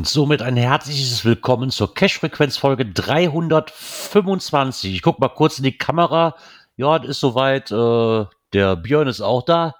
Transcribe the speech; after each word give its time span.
Und 0.00 0.08
somit 0.08 0.40
ein 0.40 0.56
herzliches 0.56 1.26
Willkommen 1.26 1.68
zur 1.68 1.92
Cash-Frequenz-Folge 1.92 2.86
325. 2.86 4.94
Ich 4.94 5.02
gucke 5.02 5.20
mal 5.20 5.28
kurz 5.28 5.58
in 5.58 5.64
die 5.64 5.76
Kamera. 5.76 6.36
Ja, 6.78 6.96
es 6.96 7.06
ist 7.06 7.20
soweit. 7.20 7.70
Äh, 7.70 8.24
der 8.54 8.76
Björn 8.76 9.08
ist 9.08 9.20
auch 9.20 9.42
da. 9.42 9.74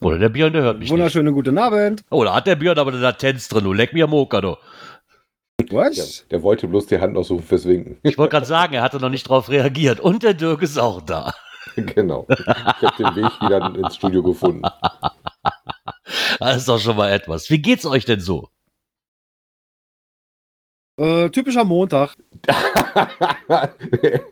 Oder 0.00 0.18
der 0.18 0.30
Björn, 0.30 0.52
der 0.52 0.62
hört 0.62 0.80
mich 0.80 0.90
Wunderschönen 0.90 1.26
nicht. 1.26 1.36
guten 1.36 1.56
Abend. 1.56 2.02
Oh, 2.10 2.24
da 2.24 2.34
hat 2.34 2.48
der 2.48 2.56
Björn 2.56 2.76
aber 2.76 2.90
eine 2.90 2.98
Latenz 2.98 3.48
drin. 3.48 3.62
Du 3.62 3.72
leck 3.72 3.92
mir 3.92 4.06
am 4.06 4.14
Oker, 4.14 4.40
du. 4.40 4.56
Was? 5.70 5.96
Ja, 5.96 6.02
der 6.32 6.42
wollte 6.42 6.66
bloß 6.66 6.86
die 6.86 6.98
Hand 6.98 7.12
noch 7.12 7.22
suchen 7.22 7.44
fürs 7.44 7.66
Winken. 7.66 7.98
Ich 8.02 8.18
wollte 8.18 8.32
gerade 8.32 8.46
sagen, 8.46 8.74
er 8.74 8.82
hatte 8.82 8.98
noch 8.98 9.10
nicht 9.10 9.28
drauf 9.28 9.48
reagiert. 9.48 10.00
Und 10.00 10.24
der 10.24 10.34
Dirk 10.34 10.60
ist 10.62 10.76
auch 10.76 11.02
da. 11.02 11.32
genau. 11.76 12.26
Ich 12.28 12.46
habe 12.48 12.96
den 12.98 13.14
Weg 13.14 13.40
wieder 13.40 13.72
ins 13.76 13.94
Studio 13.94 14.24
gefunden. 14.24 14.62
Das 16.38 16.56
ist 16.58 16.68
doch 16.68 16.78
schon 16.78 16.96
mal 16.96 17.10
etwas. 17.10 17.48
Wie 17.50 17.60
geht's 17.62 17.86
euch 17.86 18.04
denn 18.04 18.20
so? 18.20 18.48
Äh, 20.96 21.28
typischer 21.30 21.64
Montag. 21.64 22.14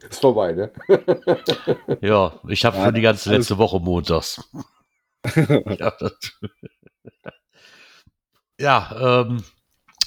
ist 0.08 0.20
vorbei, 0.20 0.52
ne? 0.52 0.70
Ja, 2.00 2.38
ich 2.48 2.64
habe 2.64 2.76
Ja, 2.76 2.84
schon 2.84 2.94
die 2.94 3.00
ganze 3.00 3.30
alles- 3.30 3.40
letzte 3.48 3.58
Woche 3.58 3.80
montags. 3.80 4.48
ja, 5.36 5.92
ja, 8.60 9.22
ähm, 9.22 9.42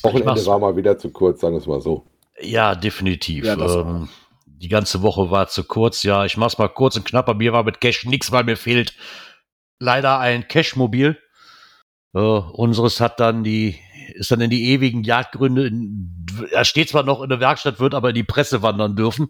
Wochenende 0.03 0.25
mach's. 0.25 0.45
war 0.45 0.59
mal 0.59 0.75
wieder 0.75 0.97
zu 0.97 1.09
kurz, 1.09 1.41
sagen 1.41 1.55
wir 1.55 1.59
es 1.61 1.67
mal 1.67 1.81
so. 1.81 2.05
ja, 2.41 2.75
definitiv. 2.75 3.45
Ja, 3.45 3.55
ähm, 3.81 4.07
die 4.45 4.67
ganze 4.69 5.01
Woche 5.01 5.31
war 5.31 5.47
zu 5.47 5.63
kurz. 5.63 6.03
Ja, 6.03 6.25
ich 6.25 6.37
mach's 6.37 6.57
mal 6.57 6.67
kurz 6.69 6.95
und 6.95 7.05
knapp. 7.05 7.25
Bei 7.25 7.33
mir 7.33 7.51
war 7.53 7.63
mit 7.63 7.81
Cash 7.81 8.05
nichts, 8.05 8.31
weil 8.31 8.43
mir 8.45 8.55
fehlt 8.57 8.95
leider 9.79 10.19
ein 10.19 10.47
Cash-Mobil. 10.47 11.17
Äh, 12.15 12.19
unseres 12.19 13.01
hat 13.01 13.19
dann 13.19 13.43
die, 13.43 13.75
ist 14.13 14.31
dann 14.31 14.39
in 14.39 14.49
die 14.49 14.71
ewigen 14.71 15.03
Jagdgründe, 15.03 15.67
in, 15.67 16.25
er 16.51 16.63
steht 16.63 16.89
zwar 16.89 17.03
noch 17.03 17.21
in 17.21 17.29
der 17.29 17.41
Werkstatt, 17.41 17.81
wird 17.81 17.93
aber 17.93 18.09
in 18.09 18.15
die 18.15 18.23
Presse 18.23 18.61
wandern 18.61 18.95
dürfen. 18.95 19.29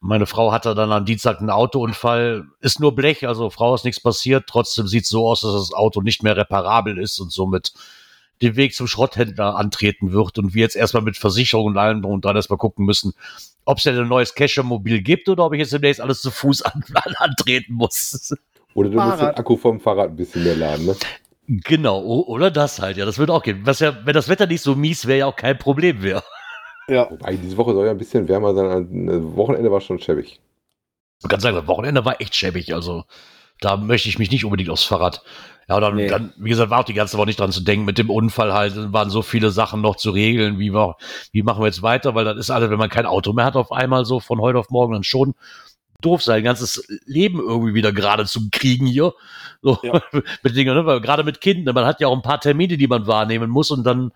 Meine 0.00 0.26
Frau 0.26 0.52
hatte 0.52 0.74
dann 0.74 0.92
am 0.92 1.06
Dienstag 1.06 1.40
einen 1.40 1.48
Autounfall, 1.48 2.44
ist 2.60 2.80
nur 2.80 2.94
Blech, 2.94 3.26
also 3.26 3.48
Frau 3.48 3.74
ist 3.74 3.84
nichts 3.84 4.00
passiert. 4.00 4.44
Trotzdem 4.46 4.86
sieht 4.86 5.04
es 5.04 5.08
so 5.08 5.26
aus, 5.26 5.40
dass 5.40 5.54
das 5.54 5.72
Auto 5.72 6.02
nicht 6.02 6.22
mehr 6.22 6.36
reparabel 6.36 6.98
ist 6.98 7.18
und 7.18 7.32
somit 7.32 7.72
den 8.42 8.56
Weg 8.56 8.74
zum 8.74 8.86
Schrotthändler 8.86 9.56
antreten 9.56 10.12
wird 10.12 10.38
und 10.38 10.52
wir 10.52 10.60
jetzt 10.60 10.76
erstmal 10.76 11.02
mit 11.02 11.16
Versicherung 11.16 11.68
und 11.68 11.78
allem 11.78 12.04
und 12.04 12.26
dran 12.26 12.36
erstmal 12.36 12.58
gucken 12.58 12.84
müssen, 12.84 13.14
ob 13.64 13.78
es 13.78 13.84
denn 13.84 13.98
ein 13.98 14.08
neues 14.08 14.34
Cacher-Mobil 14.34 15.00
gibt 15.00 15.30
oder 15.30 15.46
ob 15.46 15.54
ich 15.54 15.60
jetzt 15.60 15.72
demnächst 15.72 16.02
alles 16.02 16.20
zu 16.20 16.30
Fuß 16.30 16.60
an, 16.60 16.84
an, 16.94 17.14
antreten 17.16 17.72
muss. 17.72 18.34
Oder 18.74 18.90
du 18.90 18.96
musst 18.96 19.12
den 19.12 19.18
Fahrrad. 19.18 19.38
Akku 19.38 19.56
vom 19.56 19.80
Fahrrad 19.80 20.10
ein 20.10 20.16
bisschen 20.16 20.44
mehr 20.44 20.56
laden, 20.56 20.84
ne? 20.84 20.96
Genau, 21.48 22.00
oder 22.02 22.50
das 22.50 22.80
halt, 22.80 22.96
ja, 22.96 23.04
das 23.04 23.18
wird 23.18 23.30
auch 23.30 23.42
gehen. 23.42 23.60
Was 23.64 23.78
ja, 23.80 23.96
wenn 24.04 24.14
das 24.14 24.28
Wetter 24.28 24.46
nicht 24.46 24.62
so 24.62 24.74
mies 24.74 25.06
wäre, 25.06 25.18
ja 25.20 25.26
auch 25.26 25.36
kein 25.36 25.58
Problem 25.58 26.02
wäre. 26.02 26.22
Ja. 26.88 27.10
Wobei, 27.10 27.34
diese 27.34 27.56
Woche 27.56 27.72
soll 27.74 27.84
ja 27.86 27.90
ein 27.90 27.98
bisschen 27.98 28.28
wärmer 28.28 28.54
sein. 28.54 28.66
Ein 28.68 29.34
Wochenende 29.34 29.72
war 29.72 29.80
schon 29.80 29.98
schäbig. 29.98 30.38
Man 31.20 31.30
kann 31.30 31.40
sagen, 31.40 31.56
das 31.56 31.66
Wochenende 31.66 32.04
war 32.04 32.20
echt 32.20 32.36
schäbig, 32.36 32.72
also 32.74 33.02
da 33.60 33.76
möchte 33.76 34.08
ich 34.08 34.20
mich 34.20 34.30
nicht 34.30 34.44
unbedingt 34.44 34.70
aufs 34.70 34.84
Fahrrad. 34.84 35.20
Ja, 35.68 35.74
und 35.74 35.80
dann, 35.82 35.96
Nee. 35.96 36.06
dann, 36.06 36.32
wie 36.36 36.50
gesagt, 36.50 36.70
war 36.70 36.78
auch 36.78 36.84
die 36.84 36.94
ganze 36.94 37.18
Woche 37.18 37.26
nicht 37.26 37.40
dran 37.40 37.50
zu 37.50 37.62
denken. 37.62 37.86
Mit 37.86 37.98
dem 37.98 38.08
Unfall 38.08 38.52
halt 38.54 38.92
waren 38.92 39.10
so 39.10 39.22
viele 39.22 39.50
Sachen 39.50 39.80
noch 39.80 39.96
zu 39.96 40.10
regeln. 40.12 40.60
Wie, 40.60 40.72
wir, 40.72 40.94
wie 41.32 41.42
machen 41.42 41.60
wir 41.60 41.66
jetzt 41.66 41.82
weiter? 41.82 42.14
Weil 42.14 42.24
das 42.24 42.36
ist 42.36 42.50
alles, 42.50 42.70
wenn 42.70 42.78
man 42.78 42.88
kein 42.88 43.06
Auto 43.06 43.32
mehr 43.32 43.46
hat 43.46 43.56
auf 43.56 43.72
einmal 43.72 44.04
so 44.04 44.20
von 44.20 44.40
heute 44.40 44.60
auf 44.60 44.70
morgen, 44.70 44.92
dann 44.92 45.02
schon 45.02 45.34
doof 46.00 46.22
sein, 46.22 46.44
ganzes 46.44 46.86
Leben 47.04 47.38
irgendwie 47.38 47.74
wieder 47.74 47.92
gerade 47.92 48.26
zu 48.26 48.48
kriegen 48.50 48.86
hier. 48.86 49.14
So, 49.62 49.78
Ja. 49.82 50.02
mit 50.42 50.56
Dingen, 50.56 50.74
ne? 50.74 50.86
Weil 50.86 51.00
gerade 51.00 51.24
mit 51.24 51.40
Kindern, 51.40 51.74
man 51.74 51.86
hat 51.86 52.00
ja 52.00 52.08
auch 52.08 52.16
ein 52.16 52.22
paar 52.22 52.40
Termine, 52.40 52.76
die 52.76 52.86
man 52.86 53.06
wahrnehmen 53.06 53.50
muss 53.50 53.70
und 53.70 53.84
dann 53.84 54.12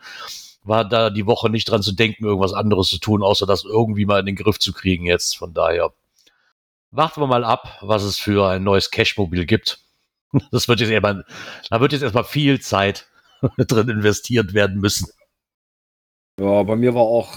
war 0.62 0.86
da 0.88 1.10
die 1.10 1.26
Woche 1.26 1.48
nicht 1.48 1.70
dran 1.70 1.82
zu 1.82 1.92
denken, 1.92 2.24
irgendwas 2.24 2.52
anderes 2.52 2.88
zu 2.88 2.98
tun, 2.98 3.22
außer 3.22 3.46
das 3.46 3.64
irgendwie 3.64 4.04
mal 4.04 4.20
in 4.20 4.26
den 4.26 4.36
Griff 4.36 4.58
zu 4.58 4.72
kriegen 4.72 5.06
jetzt. 5.06 5.36
Von 5.36 5.54
daher 5.54 5.92
warten 6.90 7.20
wir 7.20 7.26
mal 7.26 7.44
ab, 7.44 7.78
was 7.80 8.02
es 8.02 8.18
für 8.18 8.48
ein 8.48 8.62
neues 8.62 8.90
Cashmobil 8.90 9.46
gibt. 9.46 9.80
Das 10.52 10.68
wird 10.68 10.78
jetzt 10.78 10.90
erstmal, 10.90 11.24
da 11.70 11.80
wird 11.80 11.90
jetzt 11.90 12.02
erstmal 12.02 12.22
viel 12.22 12.60
Zeit 12.60 13.08
drin 13.58 13.88
investiert 13.88 14.54
werden 14.54 14.78
müssen. 14.78 15.08
ja, 16.38 16.62
bei 16.62 16.76
mir 16.76 16.94
war 16.94 17.02
auch 17.02 17.32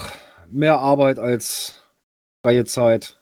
mehr 0.48 0.78
Arbeit 0.78 1.18
als 1.18 1.82
freie 2.44 2.64
Zeit. 2.64 3.18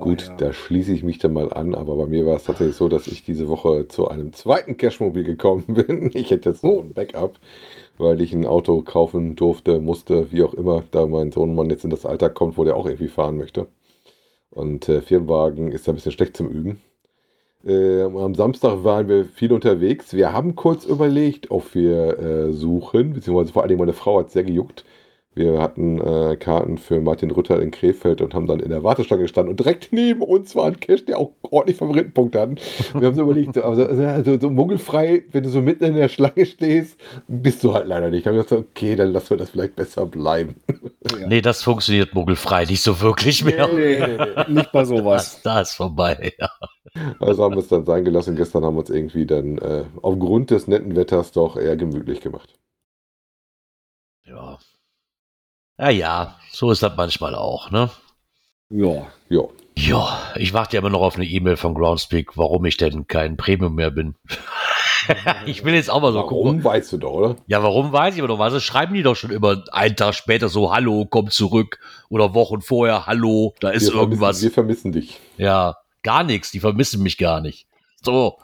Von 0.00 0.08
Gut, 0.08 0.22
daher- 0.22 0.36
da 0.36 0.52
schließe 0.52 0.92
ich 0.92 1.02
mich 1.02 1.18
dann 1.18 1.32
mal 1.34 1.52
an, 1.52 1.74
aber 1.74 1.94
bei 1.96 2.06
mir 2.06 2.26
war 2.26 2.36
es 2.36 2.44
tatsächlich 2.44 2.76
so, 2.76 2.88
dass 2.88 3.06
ich 3.06 3.22
diese 3.24 3.48
Woche 3.48 3.86
zu 3.88 4.08
einem 4.08 4.32
zweiten 4.32 4.76
Cashmobil 4.76 5.24
gekommen 5.24 5.64
bin. 5.68 6.10
Ich 6.14 6.30
hätte 6.30 6.50
jetzt 6.50 6.64
noch 6.64 6.80
ein 6.80 6.92
Backup, 6.94 7.38
weil 7.98 8.20
ich 8.20 8.32
ein 8.32 8.46
Auto 8.46 8.82
kaufen 8.82 9.36
durfte, 9.36 9.80
musste, 9.80 10.32
wie 10.32 10.42
auch 10.42 10.54
immer, 10.54 10.82
da 10.90 11.06
mein 11.06 11.32
Sohnemann 11.32 11.70
jetzt 11.70 11.84
in 11.84 11.90
das 11.90 12.06
Alter 12.06 12.30
kommt, 12.30 12.56
wo 12.58 12.64
der 12.64 12.76
auch 12.76 12.86
irgendwie 12.86 13.08
fahren 13.08 13.36
möchte. 13.36 13.66
Und 14.50 14.88
äh, 14.88 15.02
Firmenwagen 15.02 15.70
ist 15.72 15.86
da 15.86 15.92
ein 15.92 15.96
bisschen 15.96 16.12
schlecht 16.12 16.36
zum 16.36 16.48
Üben. 16.48 16.80
Äh, 17.64 18.02
am 18.02 18.34
Samstag 18.34 18.84
waren 18.84 19.08
wir 19.08 19.26
viel 19.26 19.52
unterwegs. 19.52 20.14
Wir 20.14 20.32
haben 20.32 20.56
kurz 20.56 20.86
überlegt, 20.86 21.50
ob 21.50 21.74
wir 21.74 22.18
äh, 22.18 22.52
suchen, 22.52 23.12
beziehungsweise 23.12 23.52
vor 23.52 23.62
allem 23.64 23.78
meine 23.78 23.92
Frau 23.92 24.18
hat 24.20 24.30
sehr 24.30 24.44
gejuckt. 24.44 24.84
Wir 25.32 25.60
hatten 25.62 26.00
äh, 26.00 26.36
Karten 26.36 26.76
für 26.76 27.00
Martin 27.00 27.30
Rütter 27.30 27.62
in 27.62 27.70
Krefeld 27.70 28.20
und 28.20 28.34
haben 28.34 28.48
dann 28.48 28.58
in 28.58 28.70
der 28.70 28.82
Warteschlange 28.82 29.22
gestanden 29.22 29.52
und 29.52 29.60
direkt 29.60 29.92
neben 29.92 30.22
uns 30.22 30.56
war 30.56 30.66
ein 30.66 30.80
Cash, 30.80 31.04
der 31.04 31.18
auch 31.18 31.30
ordentlich 31.42 31.76
Favoritenpunkte 31.78 32.40
hatten. 32.40 32.56
Wir 32.94 33.06
haben 33.06 33.14
so 33.14 33.22
überlegt, 33.22 33.54
so, 33.54 33.62
also, 33.62 33.84
also 33.84 34.40
so 34.40 34.50
mungelfrei, 34.50 35.22
wenn 35.30 35.44
du 35.44 35.48
so 35.48 35.62
mitten 35.62 35.84
in 35.84 35.94
der 35.94 36.08
Schlange 36.08 36.44
stehst, 36.46 36.98
bist 37.28 37.62
du 37.62 37.72
halt 37.72 37.86
leider 37.86 38.10
nicht. 38.10 38.26
Da 38.26 38.30
haben 38.30 38.38
wir 38.38 38.42
gesagt, 38.42 38.66
okay, 38.70 38.96
dann 38.96 39.12
lassen 39.12 39.30
wir 39.30 39.36
das 39.36 39.50
vielleicht 39.50 39.76
besser 39.76 40.06
bleiben. 40.06 40.56
Ja. 40.68 40.78
Nee, 41.30 41.42
das 41.42 41.62
funktioniert 41.62 42.14
mogelfrei 42.14 42.64
nicht 42.64 42.82
so 42.82 43.00
wirklich 43.00 43.44
mehr. 43.44 43.68
Nee, 43.68 43.98
nee, 44.00 44.16
nee, 44.16 44.52
nicht 44.52 44.72
bei 44.72 44.84
sowas. 44.84 45.34
Das, 45.34 45.42
da 45.42 45.60
ist 45.60 45.72
vorbei, 45.74 46.32
ja. 46.38 46.50
Also 47.20 47.44
haben 47.44 47.54
wir 47.54 47.60
es 47.60 47.68
dann 47.68 47.84
sein 47.84 48.04
gelassen. 48.04 48.34
Gestern 48.34 48.64
haben 48.64 48.74
wir 48.74 48.80
uns 48.80 48.90
irgendwie 48.90 49.26
dann 49.26 49.58
äh, 49.58 49.84
aufgrund 50.02 50.50
des 50.50 50.66
netten 50.66 50.96
Wetters 50.96 51.30
doch 51.30 51.56
eher 51.56 51.76
gemütlich 51.76 52.20
gemacht. 52.20 52.58
Ja. 54.24 54.58
Ja, 55.80 55.88
ja, 55.88 56.36
so 56.52 56.70
ist 56.70 56.82
das 56.82 56.92
manchmal 56.94 57.34
auch, 57.34 57.70
ne? 57.70 57.88
Ja. 58.68 59.06
Ja. 59.30 59.44
Ja, 59.78 60.20
ich 60.36 60.52
warte 60.52 60.76
ja 60.76 60.80
immer 60.80 60.90
noch 60.90 61.00
auf 61.00 61.16
eine 61.16 61.24
E-Mail 61.24 61.56
von 61.56 61.72
Groundspeak, 61.72 62.36
warum 62.36 62.66
ich 62.66 62.76
denn 62.76 63.06
kein 63.06 63.38
Premium 63.38 63.76
mehr 63.76 63.90
bin. 63.90 64.14
ich 65.46 65.64
will 65.64 65.72
jetzt 65.72 65.88
auch 65.88 66.02
mal 66.02 66.12
so 66.12 66.22
gucken. 66.24 66.62
Warum, 66.62 66.64
weißt 66.64 66.92
du 66.92 66.98
doch, 66.98 67.12
oder? 67.12 67.36
Ja, 67.46 67.62
warum 67.62 67.92
weiß 67.92 68.14
ich 68.14 68.20
aber 68.20 68.28
noch 68.28 68.38
was? 68.38 68.52
Das 68.52 68.62
schreiben 68.62 68.92
die 68.92 69.02
doch 69.02 69.16
schon 69.16 69.30
immer 69.30 69.64
einen 69.72 69.96
Tag 69.96 70.14
später 70.14 70.50
so, 70.50 70.70
hallo, 70.70 71.06
komm 71.08 71.30
zurück. 71.30 71.78
Oder 72.10 72.34
Wochen 72.34 72.60
vorher, 72.60 73.06
hallo, 73.06 73.54
da 73.60 73.70
ist 73.70 73.90
wir 73.90 73.98
irgendwas. 73.98 74.40
Vermissen, 74.40 74.42
wir 74.42 74.50
vermissen 74.52 74.92
dich. 74.92 75.18
Ja, 75.38 75.76
gar 76.02 76.24
nichts, 76.24 76.50
die 76.50 76.60
vermissen 76.60 77.02
mich 77.02 77.16
gar 77.16 77.40
nicht. 77.40 77.66
So, 78.02 78.38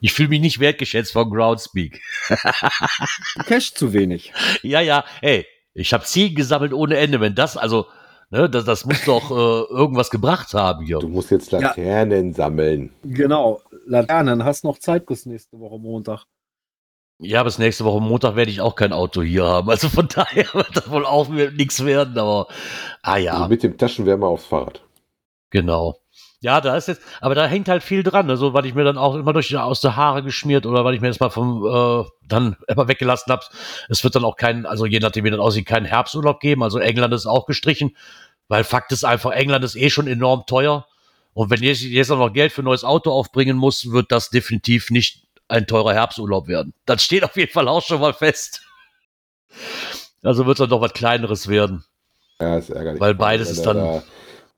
ich 0.00 0.12
fühle 0.12 0.30
mich 0.30 0.40
nicht 0.40 0.58
wertgeschätzt 0.58 1.12
von 1.12 1.30
Groundspeak. 1.30 2.00
Cash 3.46 3.74
zu 3.74 3.92
wenig. 3.92 4.32
Ja, 4.62 4.80
ja, 4.80 5.04
hey, 5.20 5.46
ich 5.74 5.92
habe 5.92 6.04
Ziegen 6.04 6.36
gesammelt 6.36 6.72
ohne 6.72 6.96
Ende. 6.96 7.20
Wenn 7.20 7.34
das, 7.34 7.56
also, 7.56 7.86
ne, 8.30 8.48
das, 8.48 8.64
das 8.64 8.84
muss 8.86 9.04
doch 9.04 9.30
äh, 9.30 9.74
irgendwas 9.74 10.10
gebracht 10.10 10.54
haben 10.54 10.84
hier. 10.84 11.00
Du 11.00 11.08
musst 11.08 11.30
jetzt 11.30 11.50
Laternen 11.50 12.32
sammeln. 12.32 12.90
Genau. 13.02 13.60
Laternen, 13.86 14.44
hast 14.44 14.64
noch 14.64 14.78
Zeit 14.78 15.06
bis 15.06 15.26
nächste 15.26 15.58
Woche 15.58 15.78
Montag. 15.78 16.24
Ja, 17.18 17.42
bis 17.42 17.58
nächste 17.58 17.84
Woche 17.84 18.00
Montag 18.00 18.36
werde 18.36 18.50
ich 18.50 18.60
auch 18.60 18.74
kein 18.76 18.92
Auto 18.92 19.22
hier 19.22 19.44
haben. 19.44 19.68
Also 19.68 19.88
von 19.88 20.08
daher 20.14 20.46
wird 20.54 20.76
das 20.76 20.90
wohl 20.90 21.04
auch 21.04 21.28
nichts 21.28 21.84
werden, 21.84 22.16
aber 22.18 22.48
ah 23.02 23.16
ja. 23.16 23.34
Also 23.34 23.48
mit 23.48 23.62
dem 23.62 23.76
Taschenwärmer 23.76 24.28
aufs 24.28 24.46
Fahrrad. 24.46 24.82
Genau. 25.50 25.96
Ja, 26.44 26.60
da 26.60 26.76
ist 26.76 26.88
jetzt, 26.88 27.00
aber 27.22 27.34
da 27.34 27.46
hängt 27.46 27.68
halt 27.70 27.82
viel 27.82 28.02
dran, 28.02 28.28
also 28.28 28.52
weil 28.52 28.66
ich 28.66 28.74
mir 28.74 28.84
dann 28.84 28.98
auch 28.98 29.14
immer 29.14 29.32
durch 29.32 29.56
aus 29.56 29.80
der 29.80 29.96
Haare 29.96 30.22
geschmiert 30.22 30.66
oder 30.66 30.84
weil 30.84 30.94
ich 30.94 31.00
mir 31.00 31.08
das 31.08 31.18
mal 31.18 31.30
vom 31.30 31.64
äh, 31.64 32.04
dann 32.28 32.56
immer 32.68 32.86
weggelassen 32.86 33.32
habe. 33.32 33.46
Es 33.88 34.04
wird 34.04 34.14
dann 34.14 34.26
auch 34.26 34.36
kein, 34.36 34.66
also 34.66 34.84
je 34.84 34.98
nachdem 34.98 35.24
wie 35.24 35.30
das 35.30 35.40
aussieht, 35.40 35.64
keinen 35.64 35.86
Herbsturlaub 35.86 36.40
geben. 36.40 36.62
Also 36.62 36.78
England 36.78 37.14
ist 37.14 37.24
auch 37.24 37.46
gestrichen, 37.46 37.96
weil 38.48 38.62
Fakt 38.62 38.92
ist 38.92 39.04
einfach, 39.04 39.30
England 39.30 39.64
ist 39.64 39.74
eh 39.74 39.88
schon 39.88 40.06
enorm 40.06 40.44
teuer 40.46 40.86
Und 41.32 41.48
wenn 41.48 41.62
jetzt, 41.62 41.80
jetzt 41.80 42.10
auch 42.10 42.18
noch 42.18 42.30
Geld 42.30 42.52
für 42.52 42.60
ein 42.60 42.66
neues 42.66 42.84
Auto 42.84 43.10
aufbringen 43.10 43.56
muss, 43.56 43.90
wird 43.90 44.12
das 44.12 44.28
definitiv 44.28 44.90
nicht 44.90 45.22
ein 45.48 45.66
teurer 45.66 45.94
Herbsturlaub 45.94 46.46
werden. 46.46 46.74
Das 46.84 47.02
steht 47.02 47.24
auf 47.24 47.36
jeden 47.36 47.52
Fall 47.52 47.68
auch 47.68 47.82
schon 47.82 48.02
mal 48.02 48.12
fest. 48.12 48.60
Also 50.22 50.44
wird 50.44 50.56
es 50.56 50.58
dann 50.58 50.68
doch 50.68 50.82
was 50.82 50.92
Kleineres 50.92 51.48
werden. 51.48 51.84
Ja, 52.38 52.58
ist 52.58 52.68
ärgerlich. 52.68 53.00
Weil 53.00 53.14
beides 53.14 53.50
ist 53.50 53.64
dann- 53.64 53.78
Da, 53.78 54.02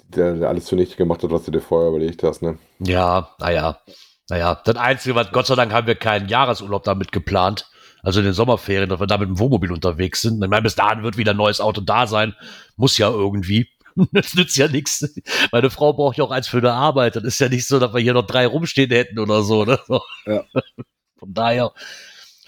der, 0.08 0.34
der 0.34 0.48
alles 0.48 0.66
zunichte 0.66 0.96
gemacht 0.96 1.22
hat, 1.22 1.30
was 1.30 1.44
du 1.44 1.50
dir 1.50 1.60
vorher 1.60 1.90
überlegt 1.90 2.22
hast, 2.22 2.42
ne? 2.42 2.58
Ja, 2.78 3.30
naja. 3.38 3.80
Naja, 4.28 4.60
das 4.64 4.76
Einzige, 4.76 5.14
was 5.14 5.30
Gott 5.30 5.46
sei 5.46 5.54
Dank 5.54 5.72
haben 5.72 5.86
wir 5.86 5.94
keinen 5.94 6.28
Jahresurlaub 6.28 6.82
damit 6.82 7.12
geplant. 7.12 7.70
Also 8.02 8.20
in 8.20 8.24
den 8.24 8.34
Sommerferien, 8.34 8.88
dass 8.88 9.00
wir 9.00 9.06
da 9.06 9.18
mit 9.18 9.28
dem 9.28 9.38
Wohnmobil 9.38 9.72
unterwegs 9.72 10.22
sind. 10.22 10.42
Ich 10.42 10.50
meine, 10.50 10.62
bis 10.62 10.74
dahin 10.74 11.02
wird 11.02 11.16
wieder 11.16 11.32
ein 11.32 11.36
neues 11.36 11.60
Auto 11.60 11.80
da 11.80 12.06
sein. 12.06 12.34
Muss 12.76 12.98
ja 12.98 13.08
irgendwie. 13.08 13.68
Das 14.12 14.34
nützt 14.34 14.58
ja 14.58 14.68
nichts. 14.68 15.08
Meine 15.52 15.70
Frau 15.70 15.94
braucht 15.94 16.18
ja 16.18 16.24
auch 16.24 16.30
eins 16.30 16.48
für 16.48 16.58
eine 16.58 16.72
Arbeit. 16.72 17.16
Das 17.16 17.24
ist 17.24 17.40
ja 17.40 17.48
nicht 17.48 17.66
so, 17.66 17.78
dass 17.78 17.94
wir 17.94 18.00
hier 18.02 18.12
noch 18.12 18.26
drei 18.26 18.46
rumstehen 18.46 18.90
hätten 18.90 19.18
oder 19.18 19.42
so. 19.42 19.64
Ne? 19.64 19.78
Ja. 20.26 20.44
Von 21.18 21.32
daher. 21.32 21.72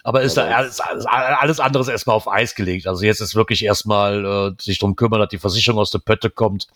Aber 0.05 0.21
ist 0.21 0.37
da 0.37 0.45
alles, 0.45 0.79
alles, 0.81 1.07
alles 1.07 1.59
andere 1.59 1.83
ist 1.83 1.89
erstmal 1.89 2.17
auf 2.17 2.29
Eis 2.29 2.55
gelegt. 2.55 2.87
Also 2.87 3.03
jetzt 3.03 3.21
ist 3.21 3.35
wirklich 3.35 3.65
erstmal 3.65 4.27
äh, 4.27 4.63
sich 4.63 4.79
drum 4.79 4.95
kümmern, 4.95 5.21
dass 5.21 5.31
die 5.31 5.39
Versicherung 5.39 5.81
aus 5.81 5.91
der 5.91 6.01
Pötte 6.01 6.29
kommt. 6.29 6.67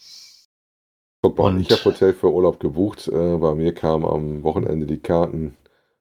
Guck 1.22 1.38
mal, 1.38 1.54
Und- 1.54 1.60
ich 1.60 1.70
habe 1.70 1.84
Hotel 1.84 2.12
für 2.14 2.32
Urlaub 2.32 2.58
gebucht. 2.60 3.08
Äh, 3.08 3.36
bei 3.36 3.54
mir 3.54 3.72
kamen 3.72 4.04
am 4.04 4.42
Wochenende 4.42 4.86
die 4.86 4.98
Karten 4.98 5.56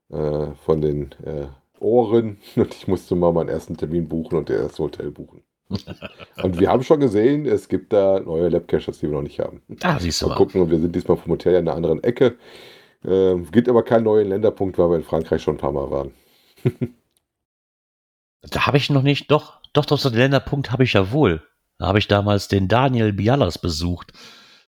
äh, 0.10 0.48
von 0.66 0.82
den 0.82 1.12
äh, 1.24 1.48
Ohren 1.80 2.38
und 2.56 2.74
ich 2.74 2.88
musste 2.88 3.16
mal 3.16 3.32
meinen 3.32 3.50
ersten 3.50 3.78
Termin 3.78 4.08
buchen 4.08 4.38
und 4.38 4.50
der 4.50 4.62
erste 4.62 4.84
Hotel 4.84 5.12
buchen. 5.12 5.44
und 6.44 6.60
wir 6.60 6.70
haben 6.70 6.84
schon 6.84 7.00
gesehen, 7.00 7.46
es 7.46 7.70
gibt 7.70 7.94
da 7.94 8.20
neue 8.20 8.50
Labcaches, 8.50 9.00
die 9.00 9.04
wir 9.04 9.12
noch 9.16 9.22
nicht 9.22 9.40
haben. 9.40 9.62
Da 9.70 10.00
siehst 10.00 10.22
du 10.22 10.26
Mal 10.26 10.34
mal. 10.34 10.38
gucken, 10.38 10.62
und 10.62 10.70
wir 10.70 10.80
sind 10.80 10.94
diesmal 10.94 11.16
vom 11.16 11.32
Hotel 11.32 11.54
in 11.54 11.68
einer 11.68 11.78
anderen 11.78 12.04
Ecke. 12.04 12.36
Äh, 13.06 13.38
gibt 13.52 13.70
aber 13.70 13.84
keinen 13.84 14.04
neuen 14.04 14.28
Länderpunkt, 14.28 14.78
weil 14.78 14.90
wir 14.90 14.98
in 14.98 15.04
Frankreich 15.04 15.42
schon 15.42 15.56
ein 15.56 15.60
paar 15.60 15.72
Mal 15.72 15.90
waren. 15.92 16.12
Da 18.50 18.66
habe 18.66 18.78
ich 18.78 18.90
noch 18.90 19.04
nicht, 19.04 19.30
doch, 19.30 19.60
doch, 19.72 19.86
doch, 19.86 20.00
so 20.00 20.10
den 20.10 20.18
Länderpunkt 20.18 20.72
habe 20.72 20.84
ich 20.84 20.94
ja 20.94 21.12
wohl. 21.12 21.44
Da 21.78 21.86
habe 21.86 22.00
ich 22.00 22.08
damals 22.08 22.48
den 22.48 22.68
Daniel 22.68 23.14
Bialas 23.14 23.60
besucht. 23.60 24.14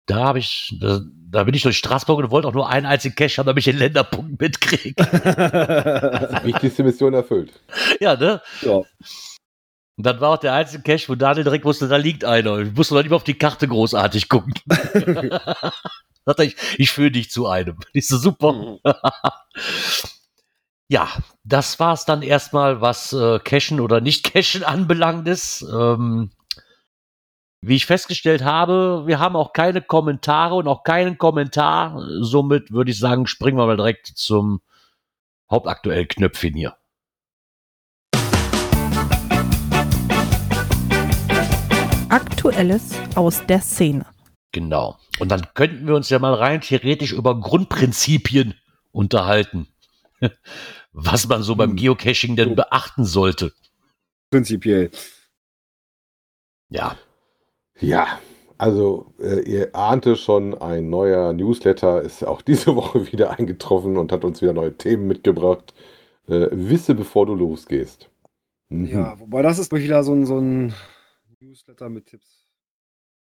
Da 0.08 0.24
habe 0.24 0.38
ich, 0.38 0.74
da, 0.80 1.02
da 1.30 1.44
bin 1.44 1.54
ich 1.54 1.62
durch 1.62 1.76
Straßburg 1.76 2.18
und 2.18 2.30
wollte 2.30 2.48
auch 2.48 2.54
nur 2.54 2.68
einen 2.68 2.86
einzigen 2.86 3.14
Cash 3.14 3.36
haben, 3.36 3.46
damit 3.46 3.58
ich 3.58 3.66
den 3.66 3.76
Länderpunkt 3.76 4.40
mitkriege. 4.40 4.96
Wichtigste 6.44 6.82
Mission 6.82 7.12
erfüllt. 7.12 7.52
ja, 8.00 8.16
ne? 8.16 8.40
ja. 8.62 8.72
Und 9.98 10.06
dann 10.06 10.18
war 10.20 10.30
auch 10.30 10.38
der 10.38 10.54
einzige 10.54 10.82
Cash, 10.82 11.10
wo 11.10 11.14
Daniel 11.14 11.44
direkt 11.44 11.66
wusste, 11.66 11.88
da 11.88 11.98
liegt 11.98 12.24
einer. 12.24 12.58
Ich 12.60 12.72
musste 12.72 12.94
noch 12.94 13.02
nicht 13.02 13.10
mal 13.10 13.16
auf 13.16 13.24
die 13.24 13.36
Karte 13.36 13.68
großartig 13.68 14.30
gucken. 14.30 14.54
Sagt 16.24 16.38
er, 16.38 16.44
ich, 16.44 16.56
ich 16.78 16.90
führe 16.90 17.10
dich 17.10 17.30
zu 17.30 17.46
einem. 17.46 17.76
Ich 17.92 18.08
so, 18.08 18.16
super. 18.16 18.78
ja, 20.88 21.08
das 21.44 21.78
war's 21.80 22.06
dann 22.06 22.22
erstmal, 22.22 22.80
was 22.80 23.12
äh, 23.12 23.40
Cashen 23.40 23.80
oder 23.80 24.00
nicht 24.00 24.32
Cashen 24.32 24.64
anbelangt 24.64 25.28
ist. 25.28 25.66
Ähm, 25.70 26.30
wie 27.60 27.76
ich 27.76 27.86
festgestellt 27.86 28.44
habe, 28.44 29.04
wir 29.06 29.18
haben 29.18 29.36
auch 29.36 29.52
keine 29.52 29.82
Kommentare 29.82 30.54
und 30.54 30.68
auch 30.68 30.84
keinen 30.84 31.18
Kommentar. 31.18 32.00
Somit 32.20 32.70
würde 32.70 32.90
ich 32.90 32.98
sagen, 32.98 33.26
springen 33.26 33.58
wir 33.58 33.66
mal 33.66 33.76
direkt 33.76 34.06
zum 34.06 34.60
hauptaktuellen 35.50 36.08
Knöpfchen 36.08 36.54
hier. 36.54 36.76
Aktuelles 42.08 42.94
aus 43.16 43.44
der 43.46 43.60
Szene. 43.60 44.06
Genau. 44.52 44.98
Und 45.18 45.28
dann 45.30 45.46
könnten 45.54 45.86
wir 45.86 45.94
uns 45.94 46.08
ja 46.08 46.18
mal 46.18 46.34
rein 46.34 46.60
theoretisch 46.60 47.12
über 47.12 47.38
Grundprinzipien 47.38 48.54
unterhalten. 48.92 49.68
Was 50.92 51.28
man 51.28 51.42
so 51.42 51.54
beim 51.54 51.70
Hm. 51.70 51.76
Geocaching 51.76 52.36
denn 52.36 52.54
beachten 52.54 53.04
sollte. 53.04 53.52
Prinzipiell. 54.30 54.90
Ja. 56.70 56.96
Ja, 57.80 58.18
also 58.56 59.06
äh, 59.20 59.40
ihr 59.40 59.74
ahnte 59.74 60.16
schon, 60.16 60.54
ein 60.60 60.90
neuer 60.90 61.32
Newsletter 61.32 62.02
ist 62.02 62.24
auch 62.26 62.42
diese 62.50 62.74
Woche 62.76 63.10
wieder 63.12 63.38
eingetroffen 63.38 63.96
und 63.96 64.12
hat 64.12 64.24
uns 64.24 64.42
wieder 64.42 64.52
neue 64.52 64.76
Themen 64.76 65.06
mitgebracht. 65.06 65.74
Äh, 66.28 66.48
wisse, 66.52 66.94
bevor 66.94 67.26
du 67.26 67.34
losgehst. 67.34 68.10
Mhm. 68.68 68.86
Ja, 68.86 69.18
wobei 69.18 69.42
das 69.42 69.58
ist 69.58 69.72
wieder 69.72 70.02
so 70.04 70.12
ein, 70.12 70.26
so 70.26 70.38
ein 70.38 70.74
Newsletter 71.40 71.88
mit 71.88 72.06
Tipps 72.06 72.46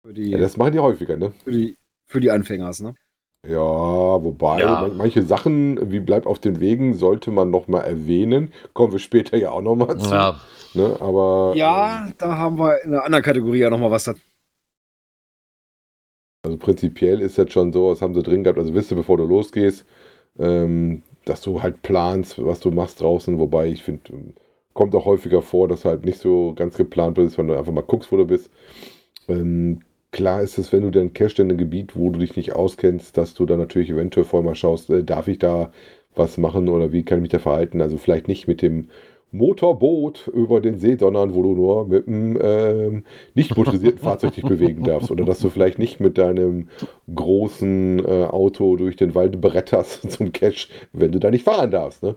für 0.03 0.15
die, 0.15 0.31
Ja, 0.31 0.39
das 0.39 0.57
machen 0.57 0.73
die 0.73 0.79
häufiger, 0.79 1.17
ne? 1.17 1.33
für 1.43 1.51
die, 1.51 1.77
für 2.07 2.21
die 2.21 2.31
Anfängers, 2.31 2.81
ne? 2.81 2.95
Ja, 3.47 3.59
wobei 3.59 4.61
Ja. 4.61 4.81
man- 4.83 4.97
manche 4.97 5.23
Sachen, 5.23 5.91
wie 5.93 6.01
bleib 6.01 6.25
auf 6.27 6.39
den 6.39 6.61
Wegen, 6.61 6.95
sollte 6.95 7.31
man 7.31 7.51
noch 7.51 7.69
mal 7.69 7.81
erwähnen. 7.83 8.55
Kommen 8.73 8.93
wir 8.93 8.99
später 8.99 9.37
ja 9.37 9.51
auch 9.51 9.61
noch 9.61 9.77
mal 9.77 9.99
zu. 9.99 10.11
ja. 10.15 10.41
Ne? 10.73 10.97
Aber 11.01 11.53
Ja, 11.55 12.11
da 12.17 12.39
haben 12.39 12.59
wir 12.59 12.83
in 12.85 12.95
einer 12.95 13.05
anderen 13.05 13.23
Kategorie 13.23 13.59
ja 13.59 13.69
nochmal 13.71 13.91
was 13.91 14.05
da. 14.05 14.15
Also 16.45 16.59
prinzipiell 16.59 17.21
ist 17.23 17.39
das 17.39 17.51
schon 17.53 17.73
so, 17.73 17.91
das 17.91 18.03
haben 18.03 18.15
sie 18.15 18.23
drin 18.23 18.45
gehabt, 18.45 18.59
also 18.59 18.75
wisse, 18.75 18.95
bevor 18.95 19.17
du 19.17 19.25
losgehst, 19.25 19.87
ähm, 20.39 21.03
dass 21.25 21.41
du 21.43 21.63
halt 21.63 21.83
planst, 21.83 22.45
was 22.45 22.61
du 22.61 22.71
machst 22.71 23.01
draußen, 23.01 23.39
wobei 23.39 23.69
ich 23.69 23.83
finde, 23.83 24.13
ähm, 24.13 24.35
kommt 24.75 24.95
auch 24.95 25.07
häufiger 25.07 25.41
vor, 25.43 25.69
dass 25.69 25.87
halt 25.87 26.05
nicht 26.05 26.19
so 26.19 26.53
ganz 26.55 26.77
geplant 26.77 27.15
bist, 27.17 27.39
wenn 27.39 27.49
du 27.49 27.57
einfach 27.57 27.73
mal 27.73 27.83
guckst, 27.83 28.13
wo 28.13 28.19
du 28.19 28.27
bist. 28.27 28.51
Ähm, 29.29 29.81
klar 30.13 30.43
ist 30.43 30.59
es, 30.59 30.73
wenn 30.73 30.83
du 30.83 30.91
dann 30.91 31.15
cachst 31.15 31.39
in 31.39 31.49
einem 31.51 31.59
Gebiet, 31.59 31.97
wo 31.97 32.11
du 32.11 32.19
dich 32.21 32.37
nicht 32.37 32.55
auskennst, 32.55 33.17
dass 33.17 33.35
du 33.35 33.47
dann 33.47 33.59
natürlich 33.59 33.91
eventuell 33.91 34.27
vorher 34.27 34.49
mal 34.51 34.55
schaust, 34.57 34.91
äh, 34.91 35.05
darf 35.05 35.29
ich 35.29 35.39
da 35.39 35.73
was 36.15 36.39
machen 36.39 36.69
oder 36.69 36.93
wie 36.93 37.05
kann 37.05 37.19
ich 37.19 37.23
mich 37.23 37.33
da 37.33 37.39
verhalten? 37.41 37.81
Also 37.83 37.99
vielleicht 37.99 38.29
nicht 38.29 38.49
mit 38.49 38.63
dem 38.63 38.91
Motorboot 39.35 40.29
über 40.29 40.61
den 40.61 40.79
See, 40.79 40.97
sondern 40.97 41.35
wo 41.35 41.43
du 41.43 41.55
nur 41.55 41.87
mit 41.87 42.07
einem 42.07 42.39
ähm, 42.41 43.05
nicht 43.35 43.57
motorisierten 43.57 43.99
Fahrzeug 44.03 44.35
dich 44.35 44.45
bewegen 44.45 44.85
darfst. 44.85 45.11
Oder 45.11 45.25
dass 45.25 45.41
du 45.41 45.51
vielleicht 45.51 45.79
nicht 45.79 46.01
mit 46.01 46.19
deinem 46.19 46.69
großen 47.13 47.99
äh, 47.99 48.25
Auto 48.27 48.77
durch 48.77 48.97
den 48.97 49.15
Wald 49.15 49.41
bretterst 49.41 50.11
zum 50.11 50.33
Cache, 50.33 50.69
wenn 50.93 51.13
du 51.13 51.19
da 51.19 51.31
nicht 51.31 51.45
fahren 51.45 51.71
darfst. 51.71 52.03
Ne? 52.03 52.15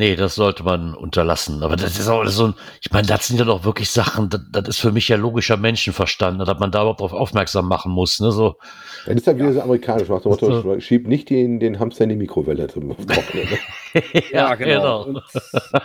Nee, 0.00 0.16
das 0.16 0.34
sollte 0.34 0.62
man 0.62 0.94
unterlassen. 0.94 1.62
Aber 1.62 1.76
das 1.76 1.98
ist 1.98 2.08
auch 2.08 2.24
so 2.28 2.46
ein, 2.46 2.54
ich 2.80 2.90
meine, 2.90 3.06
das 3.06 3.26
sind 3.26 3.38
ja 3.38 3.44
doch 3.44 3.64
wirklich 3.64 3.90
Sachen, 3.90 4.30
das, 4.30 4.40
das 4.50 4.68
ist 4.68 4.78
für 4.78 4.92
mich 4.92 5.08
ja 5.08 5.18
logischer 5.18 5.58
Menschenverstand, 5.58 6.40
dass 6.40 6.58
man 6.58 6.70
da 6.70 6.80
überhaupt 6.80 7.00
darauf 7.00 7.12
aufmerksam 7.12 7.68
machen 7.68 7.92
muss. 7.92 8.18
Ne? 8.18 8.32
So, 8.32 8.56
Dann 9.04 9.18
ist 9.18 9.26
dann 9.26 9.36
wieder 9.36 9.52
so 9.52 9.60
amerikanisch, 9.60 10.08
macht 10.08 10.24
dem 10.24 10.30
Motto, 10.30 10.80
schieb 10.80 11.06
nicht 11.06 11.28
den, 11.28 11.60
den 11.60 11.78
Hamster 11.78 12.04
in 12.04 12.08
die 12.08 12.16
Mikrowelle 12.16 12.66
zum 12.68 12.96
Trocknen. 12.96 13.46
Ne? 13.50 13.58
Und, 15.04 15.22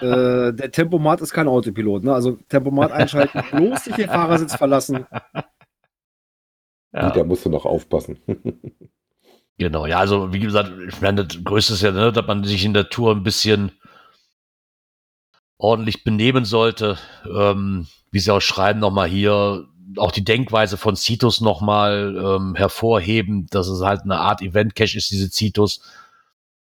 äh, 0.01 0.53
der 0.53 0.71
Tempomat 0.71 1.19
ist 1.19 1.33
kein 1.33 1.49
Autopilot, 1.49 2.05
ne? 2.05 2.13
Also 2.13 2.37
Tempomat 2.47 2.93
einschalten, 2.93 3.43
bloß 3.51 3.87
nicht 3.87 3.97
den 3.97 4.07
Fahrersitz 4.07 4.55
verlassen. 4.55 5.07
ja. 6.93 7.09
Da 7.09 7.23
musst 7.25 7.45
du 7.45 7.49
noch 7.49 7.65
aufpassen. 7.65 8.17
Genau, 9.57 9.85
ja, 9.85 9.99
also 9.99 10.31
wie 10.31 10.39
gesagt, 10.39 10.71
ich 10.87 11.01
meine, 11.01 11.25
das 11.25 11.43
Größte 11.43 11.73
ist 11.73 11.81
ja, 11.81 11.91
ne, 11.91 12.13
dass 12.13 12.25
man 12.27 12.45
sich 12.45 12.63
in 12.63 12.73
der 12.73 12.87
Tour 12.89 13.11
ein 13.11 13.23
bisschen 13.23 13.73
ordentlich 15.57 16.03
benehmen 16.03 16.45
sollte. 16.45 16.97
Ähm, 17.25 17.87
wie 18.11 18.19
sie 18.19 18.31
auch 18.33 18.41
schreiben, 18.41 18.79
nochmal 18.79 19.07
hier 19.09 19.67
auch 19.97 20.11
die 20.11 20.23
Denkweise 20.23 20.77
von 20.77 20.95
Citus 20.95 21.41
nochmal 21.41 22.15
ähm, 22.17 22.55
hervorheben, 22.55 23.47
dass 23.51 23.67
es 23.67 23.81
halt 23.81 24.01
eine 24.01 24.19
Art 24.19 24.41
Event-Cache 24.41 24.97
ist, 24.97 25.11
diese 25.11 25.29
Citus. 25.29 25.81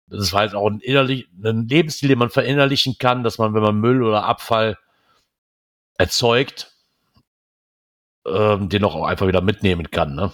Das 0.08 0.20
ist 0.20 0.32
halt 0.34 0.54
auch 0.54 0.68
ein, 0.68 0.80
innerlich, 0.80 1.26
ein 1.42 1.66
Lebensstil, 1.66 2.08
den 2.10 2.18
man 2.18 2.30
verinnerlichen 2.30 2.96
kann, 2.98 3.24
dass 3.24 3.38
man, 3.38 3.54
wenn 3.54 3.62
man 3.62 3.76
Müll 3.80 4.02
oder 4.02 4.24
Abfall 4.24 4.76
erzeugt, 5.96 6.72
ähm, 8.26 8.68
den 8.68 8.84
auch 8.84 9.02
einfach 9.04 9.26
wieder 9.26 9.40
mitnehmen 9.40 9.90
kann, 9.90 10.14
ne? 10.14 10.32